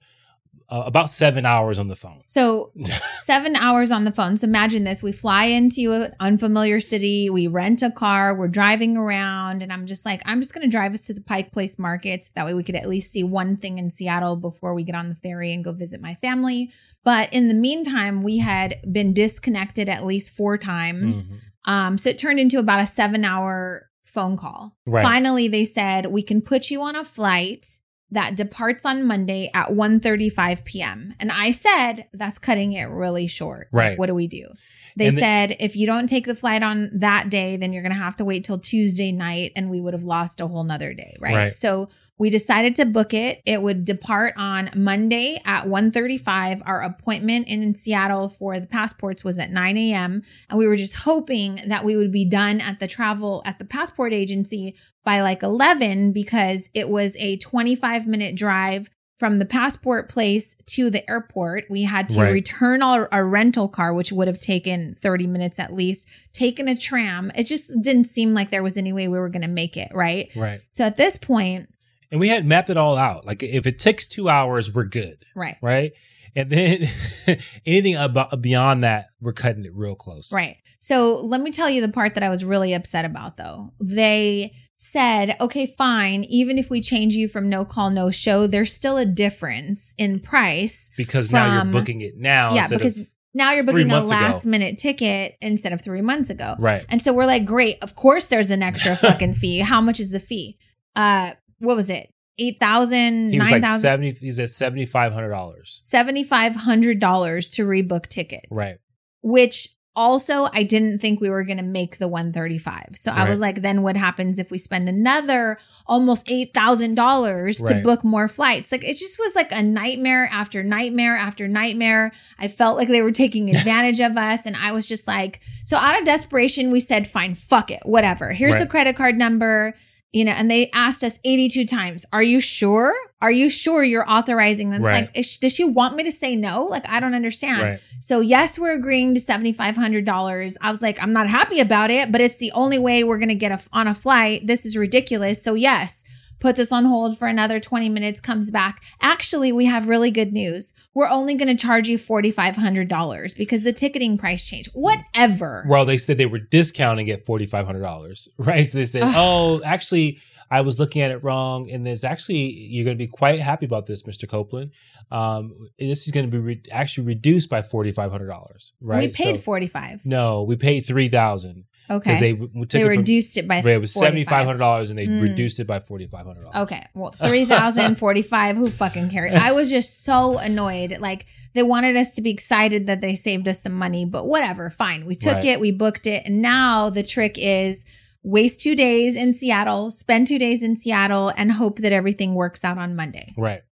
uh, 0.70 0.84
about 0.86 1.10
seven 1.10 1.46
hours 1.46 1.80
on 1.80 1.88
the 1.88 1.96
phone. 1.96 2.22
So 2.28 2.74
seven 3.16 3.56
hours 3.56 3.90
on 3.92 4.04
the 4.04 4.12
phone. 4.12 4.36
So 4.36 4.48
imagine 4.48 4.84
this. 4.84 5.02
We 5.02 5.14
fly 5.14 5.46
into 5.46 5.94
an 5.94 6.14
unfamiliar 6.20 6.82
city. 6.82 7.30
We 7.30 7.48
rent 7.48 7.82
a 7.82 7.90
car. 7.90 8.36
We're 8.36 8.50
driving 8.50 8.98
around. 8.98 9.64
And 9.64 9.72
I'm 9.72 9.86
just 9.86 10.06
like, 10.06 10.22
I'm 10.26 10.42
just 10.42 10.54
going 10.54 10.64
to 10.64 10.70
drive 10.70 10.94
us 10.94 11.04
to 11.04 11.14
the 11.14 11.22
Pike 11.22 11.54
Place 11.54 11.80
Market. 11.80 12.30
That 12.36 12.46
way 12.46 12.54
we 12.54 12.64
could 12.64 12.76
at 12.76 12.90
least 12.90 13.12
see 13.12 13.24
one 13.24 13.56
thing 13.56 13.78
in 13.78 13.90
Seattle 13.90 14.36
before 14.36 14.74
we 14.74 14.84
get 14.84 14.96
on 14.96 15.08
the 15.08 15.16
ferry 15.16 15.54
and 15.54 15.64
go 15.64 15.72
visit 15.72 16.02
my 16.02 16.16
family. 16.16 16.72
But 17.06 17.32
in 17.32 17.48
the 17.48 17.54
meantime, 17.54 18.22
we 18.22 18.40
had 18.40 18.76
been 18.92 19.14
disconnected 19.14 19.88
at 19.88 20.06
least 20.06 20.36
four 20.36 20.58
times. 20.58 21.30
Mhm. 21.30 21.40
Um, 21.64 21.98
so 21.98 22.10
it 22.10 22.18
turned 22.18 22.40
into 22.40 22.60
about 22.60 22.82
a 22.82 22.86
seven 22.86 23.24
hour 23.24 23.90
phone 24.08 24.38
call. 24.38 24.76
Right. 24.86 25.04
Finally, 25.04 25.48
they 25.48 25.64
said, 25.64 26.08
we 26.08 26.22
can 26.22 26.42
put 26.42 26.70
you 26.70 26.82
on 26.82 26.96
a 26.96 27.04
flight 27.04 27.80
that 28.12 28.36
departs 28.36 28.86
on 28.86 29.06
Monday 29.06 29.50
at 29.54 29.70
1.35 29.70 30.64
p.m. 30.64 31.14
And 31.20 31.32
I 31.32 31.52
said, 31.52 32.08
that's 32.14 32.38
cutting 32.38 32.74
it 32.74 32.86
really 32.86 33.28
short. 33.28 33.68
Like, 33.74 33.84
Right. 33.90 34.00
what 34.00 34.06
do 34.08 34.16
we 34.16 34.28
do? 34.28 34.48
They 34.96 35.08
And 35.08 35.16
the- 35.18 35.20
said, 35.20 35.56
if 35.60 35.76
you 35.76 35.86
don't 35.86 36.08
take 36.08 36.26
the 36.26 36.34
flight 36.34 36.64
on 36.64 36.90
that 36.94 37.30
day, 37.30 37.58
then 37.58 37.74
you're 37.74 37.84
going 37.84 37.94
to 37.94 38.02
have 38.02 38.16
to 38.18 38.26
wait 38.26 38.44
till 38.44 38.58
Tuesday 38.60 39.12
night 39.12 39.52
and 39.56 39.70
we 39.70 39.82
would 39.82 39.94
have 39.94 40.04
lost 40.04 40.42
a 40.42 40.48
whole 40.48 40.64
nother 40.64 40.94
day. 40.94 41.16
Right. 41.20 41.36
Right. 41.36 41.54
So 41.54 41.90
we 42.18 42.32
decided 42.32 42.76
to 42.78 42.86
book 42.86 43.14
it. 43.14 43.42
It 43.46 43.62
would 43.62 43.86
depart 43.86 44.34
on 44.38 44.72
Monday 44.76 45.40
at 45.46 45.66
1.35. 45.66 46.62
Our 46.66 46.82
appointment 46.82 47.48
in 47.48 47.76
Seattle 47.76 48.30
for 48.30 48.60
the 48.60 48.66
passports 48.66 49.24
was 49.24 49.38
at 49.38 49.52
9 49.52 49.78
a.m. 49.78 50.24
And 50.50 50.58
we 50.58 50.66
were 50.66 50.76
just 50.76 50.96
hoping 50.96 51.62
that 51.68 51.86
we 51.86 51.96
would 51.96 52.12
be 52.12 52.26
done 52.26 52.60
at 52.60 52.80
the 52.80 52.88
travel 52.88 53.44
at 53.46 53.60
the 53.60 53.66
passport 53.66 54.14
agency 54.14 54.76
by 55.08 55.22
like 55.22 55.42
11 55.42 56.12
because 56.12 56.70
it 56.74 56.90
was 56.90 57.16
a 57.18 57.38
25 57.38 58.06
minute 58.08 58.36
drive 58.36 58.90
from 59.20 59.40
the 59.40 59.46
passport 59.46 60.10
place 60.10 60.56
to 60.66 60.90
the 60.90 61.10
airport. 61.10 61.64
We 61.70 61.84
had 61.84 62.10
to 62.10 62.20
Right. 62.22 62.34
return 62.34 62.82
our, 62.84 63.08
our 63.14 63.26
rental 63.26 63.70
car, 63.70 63.94
which 63.94 64.12
would 64.12 64.28
have 64.28 64.40
taken 64.42 64.94
30 64.96 65.26
minutes 65.28 65.60
at 65.60 65.74
least, 65.74 66.08
taken 66.34 66.68
a 66.68 66.76
tram. 66.76 67.32
It 67.36 67.46
just 67.46 67.72
didn't 67.82 68.04
seem 68.04 68.34
like 68.34 68.50
there 68.50 68.62
was 68.62 68.78
any 68.78 68.92
way 68.92 69.08
we 69.08 69.18
were 69.18 69.30
going 69.30 69.42
to 69.44 69.48
make 69.48 69.78
it. 69.78 69.90
Right. 69.94 70.30
Right. 70.36 70.60
So 70.72 70.84
at 70.84 70.98
this 70.98 71.16
point, 71.18 71.70
And 72.12 72.20
we 72.20 72.28
had 72.28 72.46
mapped 72.46 72.70
it 72.70 72.76
all 72.78 72.98
out. 72.98 73.26
Like 73.26 73.42
if 73.44 73.66
it 73.66 73.80
takes 73.80 74.08
two 74.10 74.28
hours, 74.30 74.72
we're 74.74 74.84
good. 74.84 75.24
right. 75.36 75.56
Right. 75.62 75.94
And 76.36 76.50
then 76.52 76.86
anything 77.66 77.96
about 77.96 78.42
beyond 78.42 78.84
that, 78.84 79.08
we're 79.22 79.34
cutting 79.34 79.64
it 79.66 79.74
real 79.74 79.96
close. 79.96 80.32
Right. 80.34 80.58
So 80.80 81.16
let 81.16 81.42
me 81.42 81.50
tell 81.52 81.70
you 81.70 81.82
the 81.82 81.90
part 81.92 82.14
that 82.14 82.24
I 82.24 82.30
was 82.30 82.44
really 82.46 82.74
upset 82.74 83.06
about 83.06 83.38
though. 83.38 83.74
They 83.82 84.54
said, 84.78 85.36
okay, 85.42 85.66
fine. 85.66 86.24
Even 86.26 86.58
if 86.58 86.70
we 86.70 86.82
change 86.82 87.14
you 87.16 87.28
from 87.28 87.50
no 87.50 87.66
call, 87.66 87.90
no 87.90 88.10
show, 88.12 88.48
there's 88.48 88.72
still 88.72 88.98
a 88.98 89.06
difference 89.06 89.94
in 89.98 90.20
price. 90.20 90.90
Because 90.96 91.32
now 91.32 91.54
you're 91.56 91.72
booking 91.72 92.02
it 92.02 92.16
now. 92.18 92.54
yeah, 92.54 92.62
instead 92.62 92.76
of- 92.76 92.80
because 92.82 93.10
now 93.34 93.52
you're 93.54 93.64
booking 93.64 93.86
a 93.86 93.88
months 93.88 94.10
ago. 94.12 94.20
last 94.20 94.46
minute 94.46 94.78
ticket 94.78 95.36
instead 95.42 95.74
of 95.74 95.82
three 95.82 96.02
months 96.02 96.30
ago. 96.30 96.56
right. 96.60 96.86
And 96.90 97.02
so 97.02 97.14
we're 97.14 97.26
like, 97.26 97.46
great. 97.46 97.78
Of 97.82 97.96
course, 97.96 98.28
there's 98.28 98.52
an 98.52 98.64
extra 98.64 98.96
fucking 98.96 99.34
fee. 99.36 99.60
How 99.60 99.82
much 99.82 100.00
is 100.00 100.12
the 100.12 100.20
fee? 100.20 100.58
Uh, 100.96 101.32
what 101.60 101.76
was 101.76 101.90
it? 101.90 102.12
Eight 102.40 102.60
thousand, 102.60 103.32
He 103.32 103.40
was 103.40 103.50
nine 103.50 103.62
like 103.62 103.64
thousand, 103.68 103.82
seventy. 103.82 104.12
He's 104.12 104.40
at 104.40 104.52
seventy 104.52 104.86
five 104.86 105.12
hundred 105.12 105.30
dollars. 105.30 105.76
seventy 105.82 106.24
five 106.24 106.56
hundred 106.56 107.00
dollars 107.00 107.50
to 107.52 107.64
rebook 107.64 108.06
tickets. 108.08 108.46
Right. 108.52 108.78
which 109.24 109.70
also 109.98 110.48
I 110.54 110.62
didn't 110.64 111.00
think 111.00 111.20
we 111.20 111.30
were 111.30 111.44
going 111.44 111.58
to 111.58 111.64
make 111.64 111.98
the 111.98 112.08
135. 112.08 112.92
So 112.94 113.12
I 113.12 113.28
was 113.28 113.42
like 113.42 113.64
then 113.64 113.82
what 113.82 113.98
happens 113.98 114.38
if 114.38 114.52
we 114.52 114.60
spend 114.60 114.88
another 114.88 115.58
almost 115.88 116.28
$8,000 116.28 117.68
to 117.68 117.82
book 117.82 118.04
more 118.04 118.28
flights? 118.28 118.72
Like 118.72 118.84
it 118.84 118.96
just 118.96 119.18
was 119.20 119.36
like 119.36 119.52
a 119.52 119.64
nightmare 119.64 120.30
after 120.32 120.64
nightmare 120.64 121.16
after 121.16 121.48
nightmare. 121.48 122.12
I 122.38 122.48
felt 122.48 122.78
like 122.78 122.88
they 122.88 123.02
were 123.02 123.12
taking 123.12 123.50
advantage 123.56 124.00
of 124.00 124.16
us 124.16 124.46
and 124.46 124.56
I 124.56 124.72
was 124.72 124.88
just 124.88 125.08
like 125.08 125.42
so 125.66 125.76
out 125.78 125.98
of 125.98 126.06
desperation 126.06 126.72
we 126.72 126.80
said 126.80 127.08
fine, 127.08 127.34
fuck 127.34 127.72
it, 127.72 127.82
whatever. 127.84 128.32
Here's 128.32 128.60
the 128.60 128.68
credit 128.68 128.96
card 128.96 129.18
number. 129.18 129.74
You 130.14 130.24
know, 130.24 130.32
and 130.32 130.50
they 130.50 130.72
asked 130.72 131.04
us 131.04 131.20
82 131.26 131.66
times, 131.66 132.06
Are 132.14 132.24
you 132.24 132.40
sure? 132.40 132.96
Are 133.22 133.32
you 133.32 133.50
sure 133.50 133.84
you're 133.84 134.08
authorizing 134.10 134.70
them? 134.70 134.82
It's 134.82 134.88
Right. 134.88 135.02
like, 135.06 135.18
is, 135.18 135.38
does 135.38 135.54
she 135.54 135.64
want 135.64 135.96
me 135.96 136.04
to 136.04 136.12
say 136.12 136.36
no? 136.36 136.66
Like, 136.66 136.88
I 136.88 137.00
don't 137.00 137.16
understand. 137.16 137.62
Right. 137.62 137.80
So 138.00 138.20
yes, 138.20 138.60
we're 138.60 138.76
agreeing 138.76 139.16
to 139.16 139.20
seventy 139.20 139.54
five 139.54 139.76
hundred 139.76 140.06
dollars. 140.06 140.56
I 140.62 140.70
was 140.70 140.82
like, 140.84 141.02
I'm 141.02 141.14
not 141.14 141.28
happy 141.28 141.60
about 141.60 141.90
it, 141.90 142.12
but 142.12 142.22
it's 142.22 142.38
the 142.38 142.52
only 142.52 142.78
way 142.78 143.04
we're 143.04 143.18
gonna 143.18 143.34
get 143.36 143.52
a, 143.52 143.60
on 143.74 143.88
a 143.88 143.96
flight. 143.96 144.46
This 144.46 144.66
is 144.68 144.78
ridiculous. 144.78 145.42
So 145.42 145.56
yes, 145.56 146.04
puts 146.40 146.60
us 146.60 146.72
on 146.72 146.86
hold 146.86 147.18
for 147.18 147.28
another 147.28 147.60
twenty 147.60 147.90
minutes. 147.90 148.20
Comes 148.20 148.52
back. 148.52 148.84
Actually, 149.02 149.52
we 149.52 149.66
have 149.66 149.88
really 149.88 150.12
good 150.12 150.32
news. 150.32 150.72
We're 150.94 151.10
only 151.10 151.34
gonna 151.34 151.56
charge 151.58 151.88
you 151.90 151.98
forty 151.98 152.30
five 152.30 152.56
hundred 152.56 152.88
dollars 152.88 153.34
because 153.34 153.64
the 153.64 153.74
ticketing 153.74 154.20
price 154.20 154.46
changed. 154.48 154.70
Whatever. 154.74 155.66
Well, 155.68 155.86
they 155.86 155.98
said 155.98 156.20
they 156.20 156.28
were 156.28 156.38
discounting 156.38 157.10
at 157.10 157.26
forty 157.26 157.48
five 157.48 157.66
hundred 157.66 157.82
dollars. 157.82 158.28
Right. 158.38 158.68
So 158.68 158.78
they 158.78 158.86
said, 158.86 159.02
Ugh. 159.04 159.14
"Oh, 159.16 159.62
actually, 159.66 160.20
I 160.50 160.62
was 160.62 160.80
looking 160.80 161.02
at 161.02 161.12
it 161.12 161.24
wrong, 161.24 161.70
and 161.70 161.86
there's 161.86 162.04
actually 162.04 162.38
you're 162.52 162.86
going 162.86 162.98
to 162.98 163.04
be 163.04 163.08
quite 163.08 163.40
happy 163.40 163.66
about 163.66 163.86
this, 163.86 164.06
Mister 164.08 164.28
Copeland. 164.28 164.72
Um, 165.12 165.70
this 165.80 166.06
is 166.08 166.12
going 166.12 166.26
to 166.26 166.32
be 166.32 166.38
re- 166.38 166.62
actually 166.72 167.08
reduced 167.08 167.50
by 167.50 167.62
forty 167.62 167.92
five 167.92 168.12
hundred 168.12 168.28
dollars. 168.28 168.74
Right. 168.82 169.02
We 169.02 169.08
paid 169.08 169.36
So- 169.38 169.42
forty 169.42 169.68
five. 169.68 170.06
No, 170.06 170.44
we 170.44 170.56
paid 170.56 170.82
three 170.82 171.10
thousand. 171.10 171.66
Okay. 171.90 172.20
they 172.20 172.34
w- 172.34 172.50
took 172.66 172.70
they 172.70 172.82
it 172.82 172.88
from 172.88 172.98
reduced 172.98 173.38
it 173.38 173.48
by 173.48 173.60
it 173.60 173.80
was 173.80 173.94
seventy 173.94 174.26
five 174.26 174.44
45. 174.44 174.46
hundred 174.46 174.58
dollars 174.60 174.90
and 174.90 175.00
they 175.00 175.08
Mm. 175.08 175.22
reduced 175.22 175.58
it 175.62 175.68
by 175.68 175.80
forty 175.80 176.06
five 176.06 176.26
hundred 176.26 176.42
dollars. 176.42 176.58
Okay. 176.64 176.86
Well, 176.94 177.12
3045 177.12 178.58
who 178.58 178.68
fucking 178.68 179.10
cares? 179.10 179.34
I 179.42 179.52
was 179.52 179.70
just 179.70 180.04
so 180.04 180.38
annoyed. 180.38 180.98
Like 181.00 181.28
they 181.54 181.64
wanted 181.64 181.96
us 181.96 182.16
to 182.16 182.22
be 182.22 182.30
excited 182.30 182.88
that 182.88 183.02
they 183.02 183.16
saved 183.16 183.48
us 183.48 183.62
some 183.62 183.74
money, 183.74 184.06
but 184.06 184.28
whatever, 184.28 184.70
fine. 184.70 185.06
We 185.06 185.16
took 185.16 185.36
Right. 185.36 185.46
it, 185.46 185.60
we 185.60 185.72
booked 185.72 186.08
it, 186.08 186.24
and 186.26 186.42
now 186.42 186.90
the 186.90 187.04
trick 187.04 187.38
is 187.38 187.86
waste 188.28 188.60
2 188.62 188.76
days 188.76 189.16
in 189.16 189.34
Seattle, 189.34 189.90
spend 189.90 190.28
2 190.28 190.38
days 190.38 190.62
in 190.62 190.76
Seattle 190.76 191.32
and 191.38 191.54
hope 191.54 191.80
that 191.80 191.94
everything 191.94 192.36
works 192.36 192.64
out 192.64 192.78
on 192.78 192.96
Monday. 192.96 193.34
Right. 193.38 193.64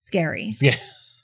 Scary. 0.00 0.52
Yeah. 0.60 0.76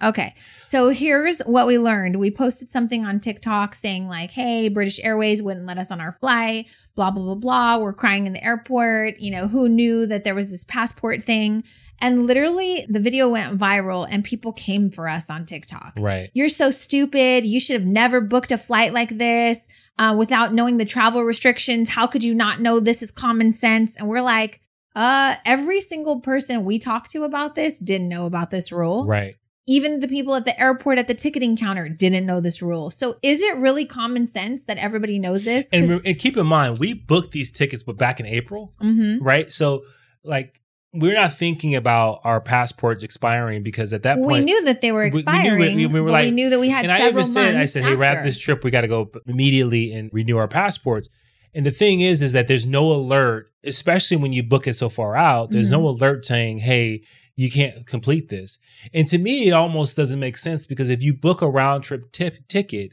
Okay. 0.02 0.34
So 0.66 0.90
here's 0.90 1.40
what 1.40 1.66
we 1.66 1.78
learned. 1.78 2.16
We 2.16 2.30
posted 2.30 2.68
something 2.68 3.06
on 3.06 3.18
TikTok 3.18 3.74
saying, 3.74 4.08
like, 4.08 4.30
hey, 4.30 4.68
British 4.68 5.00
Airways 5.02 5.42
wouldn't 5.42 5.64
let 5.64 5.78
us 5.78 5.90
on 5.90 6.02
our 6.02 6.12
flight, 6.12 6.68
blah, 6.94 7.10
blah, 7.10 7.24
blah, 7.24 7.34
blah. 7.34 7.78
We're 7.78 7.94
crying 7.94 8.26
in 8.26 8.34
the 8.34 8.44
airport. 8.44 9.20
You 9.20 9.30
know, 9.30 9.48
who 9.48 9.70
knew 9.70 10.04
that 10.04 10.24
there 10.24 10.34
was 10.34 10.50
this 10.50 10.64
passport 10.64 11.22
thing? 11.22 11.64
And 11.98 12.26
literally, 12.26 12.84
the 12.90 13.00
video 13.00 13.30
went 13.30 13.58
viral 13.58 14.06
and 14.10 14.22
people 14.22 14.52
came 14.52 14.90
for 14.90 15.08
us 15.08 15.30
on 15.30 15.46
TikTok. 15.46 15.94
Right. 15.98 16.28
You're 16.34 16.50
so 16.50 16.70
stupid. 16.70 17.46
You 17.46 17.58
should 17.58 17.80
have 17.80 17.88
never 17.88 18.20
booked 18.20 18.52
a 18.52 18.58
flight 18.58 18.92
like 18.92 19.16
this 19.16 19.66
uh, 19.98 20.14
without 20.18 20.52
knowing 20.52 20.76
the 20.76 20.84
travel 20.84 21.22
restrictions. 21.22 21.90
How 21.90 22.06
could 22.06 22.22
you 22.24 22.34
not 22.34 22.60
know 22.60 22.80
this 22.80 23.02
is 23.02 23.10
common 23.10 23.54
sense? 23.54 23.96
And 23.96 24.08
we're 24.08 24.20
like, 24.22 24.60
uh, 24.94 25.36
every 25.44 25.80
single 25.80 26.20
person 26.20 26.64
we 26.64 26.78
talked 26.78 27.10
to 27.10 27.24
about 27.24 27.54
this 27.54 27.78
didn't 27.78 28.08
know 28.08 28.24
about 28.26 28.50
this 28.50 28.72
rule 28.72 29.06
Right. 29.06 29.34
even 29.66 30.00
the 30.00 30.08
people 30.08 30.34
at 30.34 30.44
the 30.44 30.58
airport 30.58 30.98
at 30.98 31.06
the 31.06 31.14
ticketing 31.14 31.56
counter 31.56 31.88
didn't 31.88 32.24
know 32.24 32.40
this 32.40 32.62
rule. 32.62 32.88
So 32.88 33.16
is 33.22 33.42
it 33.42 33.56
really 33.56 33.84
common 33.84 34.26
sense 34.26 34.64
that 34.64 34.78
everybody 34.78 35.18
knows 35.18 35.44
this? 35.44 35.68
And, 35.72 35.90
and 36.06 36.18
keep 36.18 36.36
in 36.36 36.46
mind, 36.46 36.78
we 36.78 36.94
booked 36.94 37.32
these 37.32 37.52
tickets, 37.52 37.82
but 37.82 37.98
back 37.98 38.20
in 38.20 38.26
April, 38.26 38.72
hmm 38.80 39.18
right? 39.20 39.52
So, 39.52 39.84
like, 40.24 40.60
we're 40.98 41.14
not 41.14 41.32
thinking 41.34 41.74
about 41.74 42.20
our 42.24 42.40
passports 42.40 43.02
expiring 43.04 43.62
because 43.62 43.92
at 43.92 44.02
that 44.04 44.16
point 44.18 44.28
we 44.40 44.44
knew 44.44 44.64
that 44.64 44.80
they 44.80 44.92
were 44.92 45.04
we- 45.04 45.10
we 45.10 45.12
knew 45.12 45.18
expiring. 45.20 45.76
we 45.76 45.86
were 46.00 46.10
but 46.10 46.24
we 46.24 46.30
knew 46.30 46.50
that 46.50 46.60
we 46.60 46.68
had 46.68 46.84
and 46.84 46.92
I 46.92 46.98
several 46.98 47.22
even 47.22 47.32
said, 47.32 47.56
I 47.56 47.64
said, 47.66 47.84
hey, 47.84 47.94
wrap 47.94 48.22
this 48.24 48.38
trip. 48.38 48.64
We 48.64 48.70
got 48.70 48.82
to 48.82 48.88
go 48.88 49.10
immediately 49.26 49.92
and 49.92 50.10
renew 50.12 50.36
our 50.38 50.48
passports. 50.48 51.08
And 51.54 51.64
the 51.64 51.70
thing 51.70 52.00
is, 52.00 52.20
is 52.20 52.32
that 52.32 52.48
there's 52.48 52.66
no 52.66 52.92
alert, 52.92 53.50
especially 53.64 54.18
when 54.18 54.32
you 54.32 54.42
book 54.42 54.66
it 54.66 54.74
so 54.74 54.88
far 54.88 55.16
out. 55.16 55.50
There's 55.50 55.70
no 55.70 55.78
Mm-hmm. 55.78 56.02
alert 56.02 56.24
saying, 56.26 56.58
hey, 56.58 57.02
you 57.34 57.50
can't 57.50 57.86
complete 57.86 58.28
this. 58.28 58.58
And 58.94 59.06
to 59.08 59.18
me, 59.18 59.48
it 59.48 59.52
almost 59.52 59.96
doesn't 59.96 60.18
make 60.20 60.36
sense 60.36 60.66
because 60.66 60.90
if 60.90 61.02
you 61.02 61.14
book 61.14 61.42
a 61.42 61.48
round 61.48 61.84
trip 61.84 62.10
tip- 62.12 62.46
ticket 62.48 62.92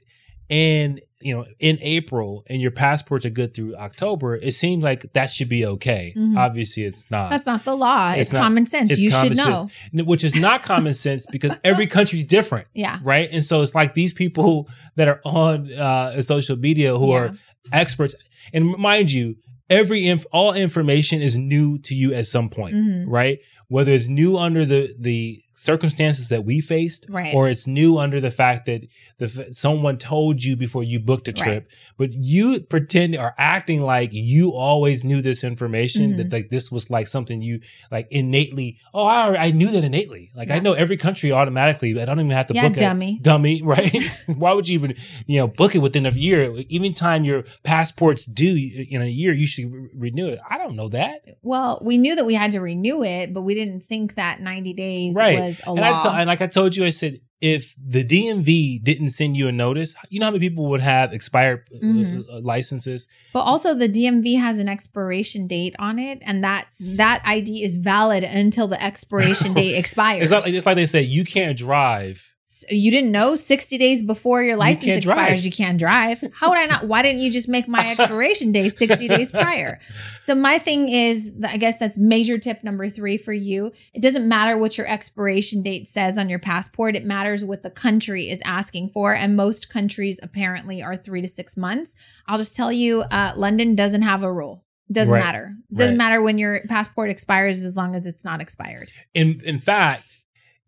and 0.53 1.01
you 1.19 1.33
know 1.33 1.45
in 1.59 1.77
April 1.81 2.43
and 2.47 2.61
your 2.61 2.69
passports 2.71 3.25
are 3.25 3.29
good 3.31 3.53
through 3.55 3.75
October, 3.75 4.35
it 4.35 4.53
seems 4.53 4.83
like 4.83 5.11
that 5.13 5.29
should 5.29 5.49
be 5.49 5.65
okay. 5.65 6.13
Mhm. 6.15 6.37
Obviously, 6.37 6.83
it's 6.83 7.09
not. 7.09 7.31
That's 7.31 7.45
not 7.47 7.63
the 7.65 7.75
law. 7.75 8.11
It's, 8.11 8.21
It's 8.21 8.33
not- 8.33 8.41
common 8.43 8.65
sense. 8.67 8.93
it's 8.93 9.01
you 9.01 9.09
common 9.09 9.33
should 9.33 9.37
know. 9.37 9.67
sense, 9.93 10.05
which 10.07 10.23
is 10.23 10.35
not 10.35 10.61
common 10.63 10.93
sense 10.93 11.25
because 11.31 11.55
every 11.63 11.87
country's 11.87 12.25
different 12.25 12.67
Yeah. 12.73 12.99
right? 13.03 13.29
And 13.31 13.43
so 13.43 13.61
it's 13.63 13.73
like 13.73 13.93
these 13.95 14.13
people 14.13 14.69
that 14.95 15.07
are 15.07 15.21
on 15.25 15.71
uh, 15.73 16.21
social 16.21 16.57
media 16.57 16.95
who 16.97 17.09
Yeah. 17.09 17.15
are 17.17 17.33
experts, 17.71 18.13
and 18.53 18.65
mind 18.77 19.11
you, 19.11 19.35
every 19.69 20.05
inf- 20.07 20.25
all 20.31 20.53
information 20.53 21.21
is 21.21 21.37
new 21.37 21.77
to 21.79 21.95
you 21.95 22.13
at 22.13 22.27
some 22.27 22.49
point, 22.49 22.75
Mhm. 22.75 23.05
right? 23.07 23.39
Whether 23.69 23.91
it's 23.93 24.07
new 24.07 24.37
under 24.37 24.65
the 24.65 24.93
the 24.99 25.39
circumstances 25.53 26.29
that 26.29 26.43
we 26.45 26.59
faced, 26.61 27.05
Right. 27.09 27.33
or 27.33 27.47
it's 27.49 27.67
new 27.67 27.97
under 27.97 28.19
the 28.19 28.31
fact 28.31 28.65
that 28.65 28.87
the 29.19 29.25
f- 29.25 29.47
someone 29.53 29.97
told 29.97 30.43
you 30.43 30.55
before 30.55 30.83
you 30.83 30.99
booked 30.99 31.27
a 31.27 31.31
Right. 31.31 31.43
trip, 31.43 31.69
but 31.97 32.13
you 32.13 32.59
pretend 32.61 33.15
or 33.15 33.33
acting 33.37 33.81
like 33.81 34.11
you 34.13 34.51
always 34.53 35.03
knew 35.03 35.21
this 35.21 35.43
information 35.43 36.09
Mm-hmm. 36.09 36.17
that 36.17 36.33
like 36.33 36.49
this 36.49 36.71
was 36.71 36.89
like 36.89 37.07
something 37.07 37.41
you 37.41 37.59
like 37.91 38.07
innately. 38.11 38.77
Oh, 38.93 39.03
I 39.05 39.35
I 39.47 39.51
knew 39.51 39.67
that 39.71 39.83
innately. 39.83 40.31
Like 40.35 40.49
I 40.51 40.59
know 40.59 40.73
every 40.73 40.97
country 40.97 41.31
automatically. 41.31 41.99
I 41.99 42.05
don't 42.05 42.19
even 42.19 42.31
have 42.31 42.47
to 42.47 42.53
Yeah, 42.53 42.67
book 42.69 42.77
it 42.77 42.79
dummy. 42.79 43.19
dummy, 43.21 43.61
right? 43.73 44.23
Why 44.27 44.53
would 44.53 44.67
you 44.67 44.75
even, 44.75 44.95
you 45.27 45.39
know, 45.39 45.47
book 45.47 45.75
it 45.75 45.79
within 45.79 46.05
a 46.05 46.11
year? 46.11 46.53
Even 46.69 46.93
time 46.93 47.23
your 47.25 47.43
passports 47.63 48.25
due 48.25 48.55
in 48.89 49.01
a 49.01 49.05
year, 49.05 49.33
you 49.33 49.47
should 49.47 49.71
re- 49.71 49.89
renew 49.95 50.27
it. 50.29 50.39
I 50.49 50.57
don't 50.57 50.75
know 50.75 50.89
that, 50.89 51.21
Well, 51.41 51.79
we 51.83 51.97
knew 51.97 52.15
that 52.15 52.25
we 52.25 52.33
had 52.33 52.51
to 52.53 52.59
renew 52.59 53.03
it, 53.03 53.33
but 53.33 53.41
we 53.41 53.53
didn't 53.55 53.81
think 53.81 54.15
that 54.15 54.39
90 54.41 54.73
days 54.73 55.15
right? 55.15 55.39
was 55.39 55.52
a 55.65 55.69
and, 55.69 55.79
law. 55.79 55.99
I 55.99 56.03
t- 56.03 56.09
and 56.21 56.27
like 56.27 56.41
I 56.41 56.47
told 56.47 56.75
you, 56.75 56.85
I 56.85 56.89
said 56.89 57.19
if 57.41 57.75
the 57.77 58.05
DMV 58.05 58.81
didn't 58.83 59.09
send 59.09 59.35
you 59.35 59.47
a 59.49 59.51
notice, 59.51 59.95
you 60.09 60.19
know 60.19 60.27
how 60.27 60.31
many 60.31 60.47
people 60.47 60.69
would 60.69 60.79
have 60.81 61.11
expired 61.13 61.67
uh, 61.75 61.79
Mhm. 61.85 62.23
uh, 62.31 62.39
licenses? 62.41 63.05
But 63.33 63.41
also 63.41 63.73
the 63.73 63.89
DMV 63.89 64.37
has 64.39 64.57
an 64.59 64.69
expiration 64.69 65.45
date 65.47 65.75
on 65.77 65.99
it, 65.99 66.19
and 66.21 66.43
that 66.43 66.67
that 66.79 67.21
ID 67.25 67.63
is 67.63 67.75
valid 67.75 68.23
until 68.23 68.67
the 68.67 68.81
expiration 68.81 69.53
date 69.61 69.75
expires. 69.75 70.21
It's 70.23 70.31
not 70.31 70.47
it's 70.47 70.65
like 70.65 70.75
they 70.75 70.85
say 70.85 71.01
you 71.01 71.23
can't 71.25 71.57
drive. 71.57 72.32
You 72.69 72.91
didn't 72.91 73.11
know 73.11 73.35
60 73.35 73.77
days 73.77 74.03
before 74.03 74.43
your 74.43 74.55
license 74.55 74.85
can't 74.85 74.97
expires 74.97 75.27
drive. 75.41 75.45
you 75.45 75.51
can't 75.51 75.77
drive. 75.79 76.23
How 76.33 76.49
would 76.49 76.57
I 76.57 76.65
not? 76.65 76.87
Why 76.87 77.01
didn't 77.01 77.21
you 77.21 77.31
just 77.31 77.47
make 77.47 77.67
my 77.67 77.91
expiration 77.91 78.51
day 78.51 78.69
60 78.69 79.07
days 79.07 79.31
prior? 79.43 79.79
So 80.19 80.35
my 80.35 80.59
thing 80.59 80.89
is, 80.89 81.31
I 81.47 81.57
guess 81.57 81.79
that's 81.79 81.97
major 81.97 82.37
tip 82.37 82.63
number 82.63 82.89
three 82.89 83.17
for 83.17 83.33
you. 83.33 83.71
It 83.93 84.01
doesn't 84.01 84.27
matter 84.27 84.57
what 84.57 84.77
your 84.77 84.87
expiration 84.87 85.61
date 85.63 85.87
says 85.87 86.17
on 86.17 86.29
your 86.29 86.39
passport. 86.39 86.95
It 86.95 87.05
matters 87.05 87.43
what 87.43 87.63
the 87.63 87.69
country 87.69 88.29
is 88.29 88.41
asking 88.45 88.89
for. 88.89 89.13
And 89.15 89.35
most 89.35 89.69
countries 89.69 90.19
apparently 90.21 90.81
are 90.83 90.95
three 90.95 91.21
to 91.21 91.27
six 91.27 91.55
months. 91.57 91.95
I'll 92.27 92.37
just 92.37 92.55
tell 92.55 92.71
you, 92.71 93.01
uh, 93.11 93.33
London 93.35 93.75
doesn't 93.75 94.01
have 94.03 94.23
a 94.23 94.31
rule. 94.31 94.63
Doesn't 94.91 95.13
Right. 95.13 95.23
matter. 95.23 95.53
Doesn't 95.73 95.93
Right. 95.93 95.97
matter 95.97 96.21
when 96.21 96.37
your 96.37 96.61
passport 96.67 97.09
expires 97.09 97.63
as 97.63 97.75
long 97.75 97.95
as 97.95 98.05
it's 98.05 98.23
not 98.25 98.41
expired. 98.41 98.89
In 99.13 99.41
in 99.45 99.57
fact, 99.57 100.17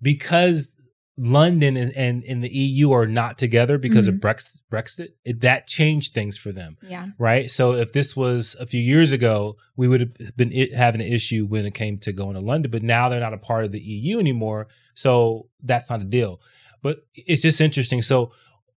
because 0.01 0.75
London 1.17 1.77
and, 1.77 1.95
and, 1.95 2.23
and 2.25 2.43
the 2.43 2.49
EU 2.49 2.91
are 2.91 3.07
not 3.07 3.37
together 3.37 3.77
because 3.77 4.07
of 4.07 4.15
Brex, 4.15 4.59
Brexit, 4.69 5.09
it, 5.23 5.41
that 5.41 5.65
changed 5.65 6.13
things 6.13 6.37
for 6.37 6.51
them. 6.51 6.77
Yeah. 6.81 7.07
right? 7.17 7.49
So 7.49 7.73
if 7.73 7.93
this 7.93 8.17
was 8.17 8.55
a 8.59 8.65
few 8.65 8.81
years 8.81 9.13
ago, 9.13 9.55
we 9.77 9.87
would 9.87 10.01
have 10.01 10.35
been 10.35 10.51
it, 10.51 10.73
having 10.73 10.99
an 10.99 11.07
issue 11.07 11.45
when 11.45 11.65
it 11.65 11.73
came 11.73 11.99
to 11.99 12.11
going 12.11 12.33
to 12.33 12.41
London, 12.41 12.69
but 12.69 12.83
now 12.83 13.07
they're 13.07 13.21
not 13.21 13.33
a 13.33 13.37
part 13.37 13.63
of 13.63 13.71
the 13.71 13.79
EU 13.79 14.19
anymore, 14.19 14.67
so 14.93 15.47
that's 15.63 15.89
not 15.89 16.01
a 16.01 16.05
deal. 16.05 16.41
But 16.81 17.05
it's 17.13 17.41
just 17.41 17.61
interesting. 17.61 18.01
So 18.01 18.31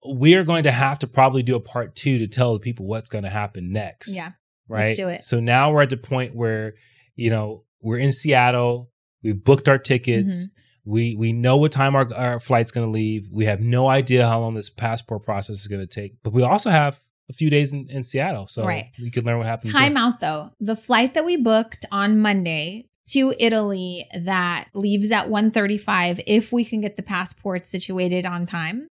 we 0.07 0.35
are 0.35 0.45
going 0.45 0.65
to 0.65 0.73
have 0.73 0.99
to 1.01 1.07
probably 1.07 1.43
do 1.43 1.57
a 1.57 1.61
part 1.61 1.95
two 1.95 2.19
to 2.19 2.27
tell 2.27 2.53
the 2.53 2.61
people 2.61 2.87
what's 2.87 3.09
going 3.09 3.25
to 3.25 3.31
happen 3.31 3.73
next. 3.73 4.15
Yeah. 4.15 4.33
right. 4.69 4.89
let's 4.89 4.99
do 4.99 5.09
it. 5.09 5.25
So 5.25 5.41
now 5.41 5.73
we're 5.73 5.83
at 5.83 5.91
the 5.91 5.97
point 5.97 6.35
where 6.35 6.75
you 7.15 7.31
know 7.31 7.65
we're 7.81 7.99
in 7.99 8.13
Seattle. 8.13 8.91
We've 9.23 9.43
booked 9.43 9.71
our 9.71 9.79
tickets. 9.79 10.35
Mm-hmm. 10.35 10.63
We 10.87 11.17
we 11.17 11.33
know 11.33 11.57
what 11.57 11.73
time 11.73 11.95
our, 11.97 12.13
our 12.15 12.41
flight's 12.41 12.71
going 12.71 12.87
to 12.87 12.91
leave. 12.91 13.29
We 13.31 13.45
have 13.47 13.61
no 13.61 13.89
idea 13.89 14.27
how 14.27 14.41
long 14.41 14.55
this 14.55 14.71
passport 14.71 15.25
process 15.25 15.57
is 15.61 15.67
going 15.67 15.81
to 15.83 15.87
take. 15.87 16.15
But 16.23 16.33
we 16.33 16.43
also 16.43 16.71
have 16.71 17.01
a 17.29 17.33
few 17.33 17.51
days 17.51 17.73
in, 17.73 17.89
in 17.91 18.05
Seattle, 18.05 18.47
so 18.47 18.65
Right. 18.65 18.93
we 19.03 19.11
could 19.11 19.25
learn 19.25 19.39
what 19.39 19.47
happens. 19.49 19.73
Time 19.73 19.95
there. 19.95 20.03
out 20.05 20.21
though. 20.21 20.51
The 20.61 20.77
flight 20.77 21.15
that 21.15 21.25
we 21.25 21.37
booked 21.37 21.85
on 21.91 22.21
Monday 22.21 22.87
to 23.11 23.35
Italy 23.39 24.07
that 24.17 24.69
leaves 24.75 25.11
at 25.11 25.29
1:35 25.29 26.21
if 26.27 26.53
we 26.53 26.65
can 26.65 26.81
get 26.81 26.97
the 26.97 27.03
passport 27.03 27.67
situated 27.67 28.25
on 28.25 28.47
time. 28.47 28.87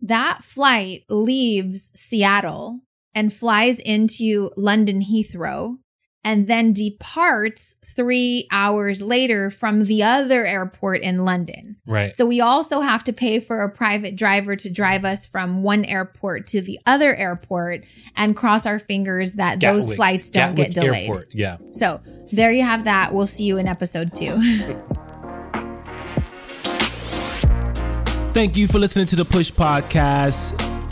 That 0.00 0.42
flight 0.44 1.04
leaves 1.08 1.90
Seattle 1.94 2.80
and 3.14 3.32
flies 3.32 3.78
into 3.78 4.50
London 4.56 5.00
Heathrow 5.00 5.78
and 6.26 6.48
then 6.48 6.72
departs 6.72 7.76
3 7.84 8.48
hours 8.50 9.00
later 9.00 9.48
from 9.48 9.84
the 9.84 10.02
other 10.02 10.44
airport 10.44 11.00
in 11.02 11.24
London. 11.24 11.76
Right. 11.86 12.10
So 12.10 12.26
we 12.26 12.40
also 12.40 12.80
have 12.80 13.04
to 13.04 13.12
pay 13.12 13.38
for 13.38 13.62
a 13.62 13.70
private 13.70 14.16
driver 14.16 14.56
to 14.56 14.68
drive 14.68 15.04
us 15.04 15.24
from 15.24 15.62
one 15.62 15.84
airport 15.84 16.48
to 16.48 16.60
the 16.60 16.80
other 16.84 17.14
airport 17.14 17.84
and 18.16 18.34
cross 18.36 18.66
our 18.66 18.80
fingers 18.80 19.34
that 19.34 19.60
those 19.60 19.94
flights 19.94 20.28
don't 20.28 20.56
Gatwick 20.56 20.74
get 20.74 20.82
delayed. 20.82 21.08
Airport, 21.10 21.28
Yeah. 21.32 21.58
So 21.70 22.00
there 22.32 22.50
you 22.50 22.64
have 22.64 22.82
that. 22.84 23.14
We'll 23.14 23.26
see 23.26 23.44
you 23.44 23.58
in 23.58 23.68
episode 23.68 24.12
two. 24.12 24.36
Thank 28.32 28.56
you 28.56 28.66
for 28.66 28.80
listening 28.80 29.06
to 29.06 29.16
the 29.16 29.24
Push 29.24 29.52
Podcast. 29.52 30.75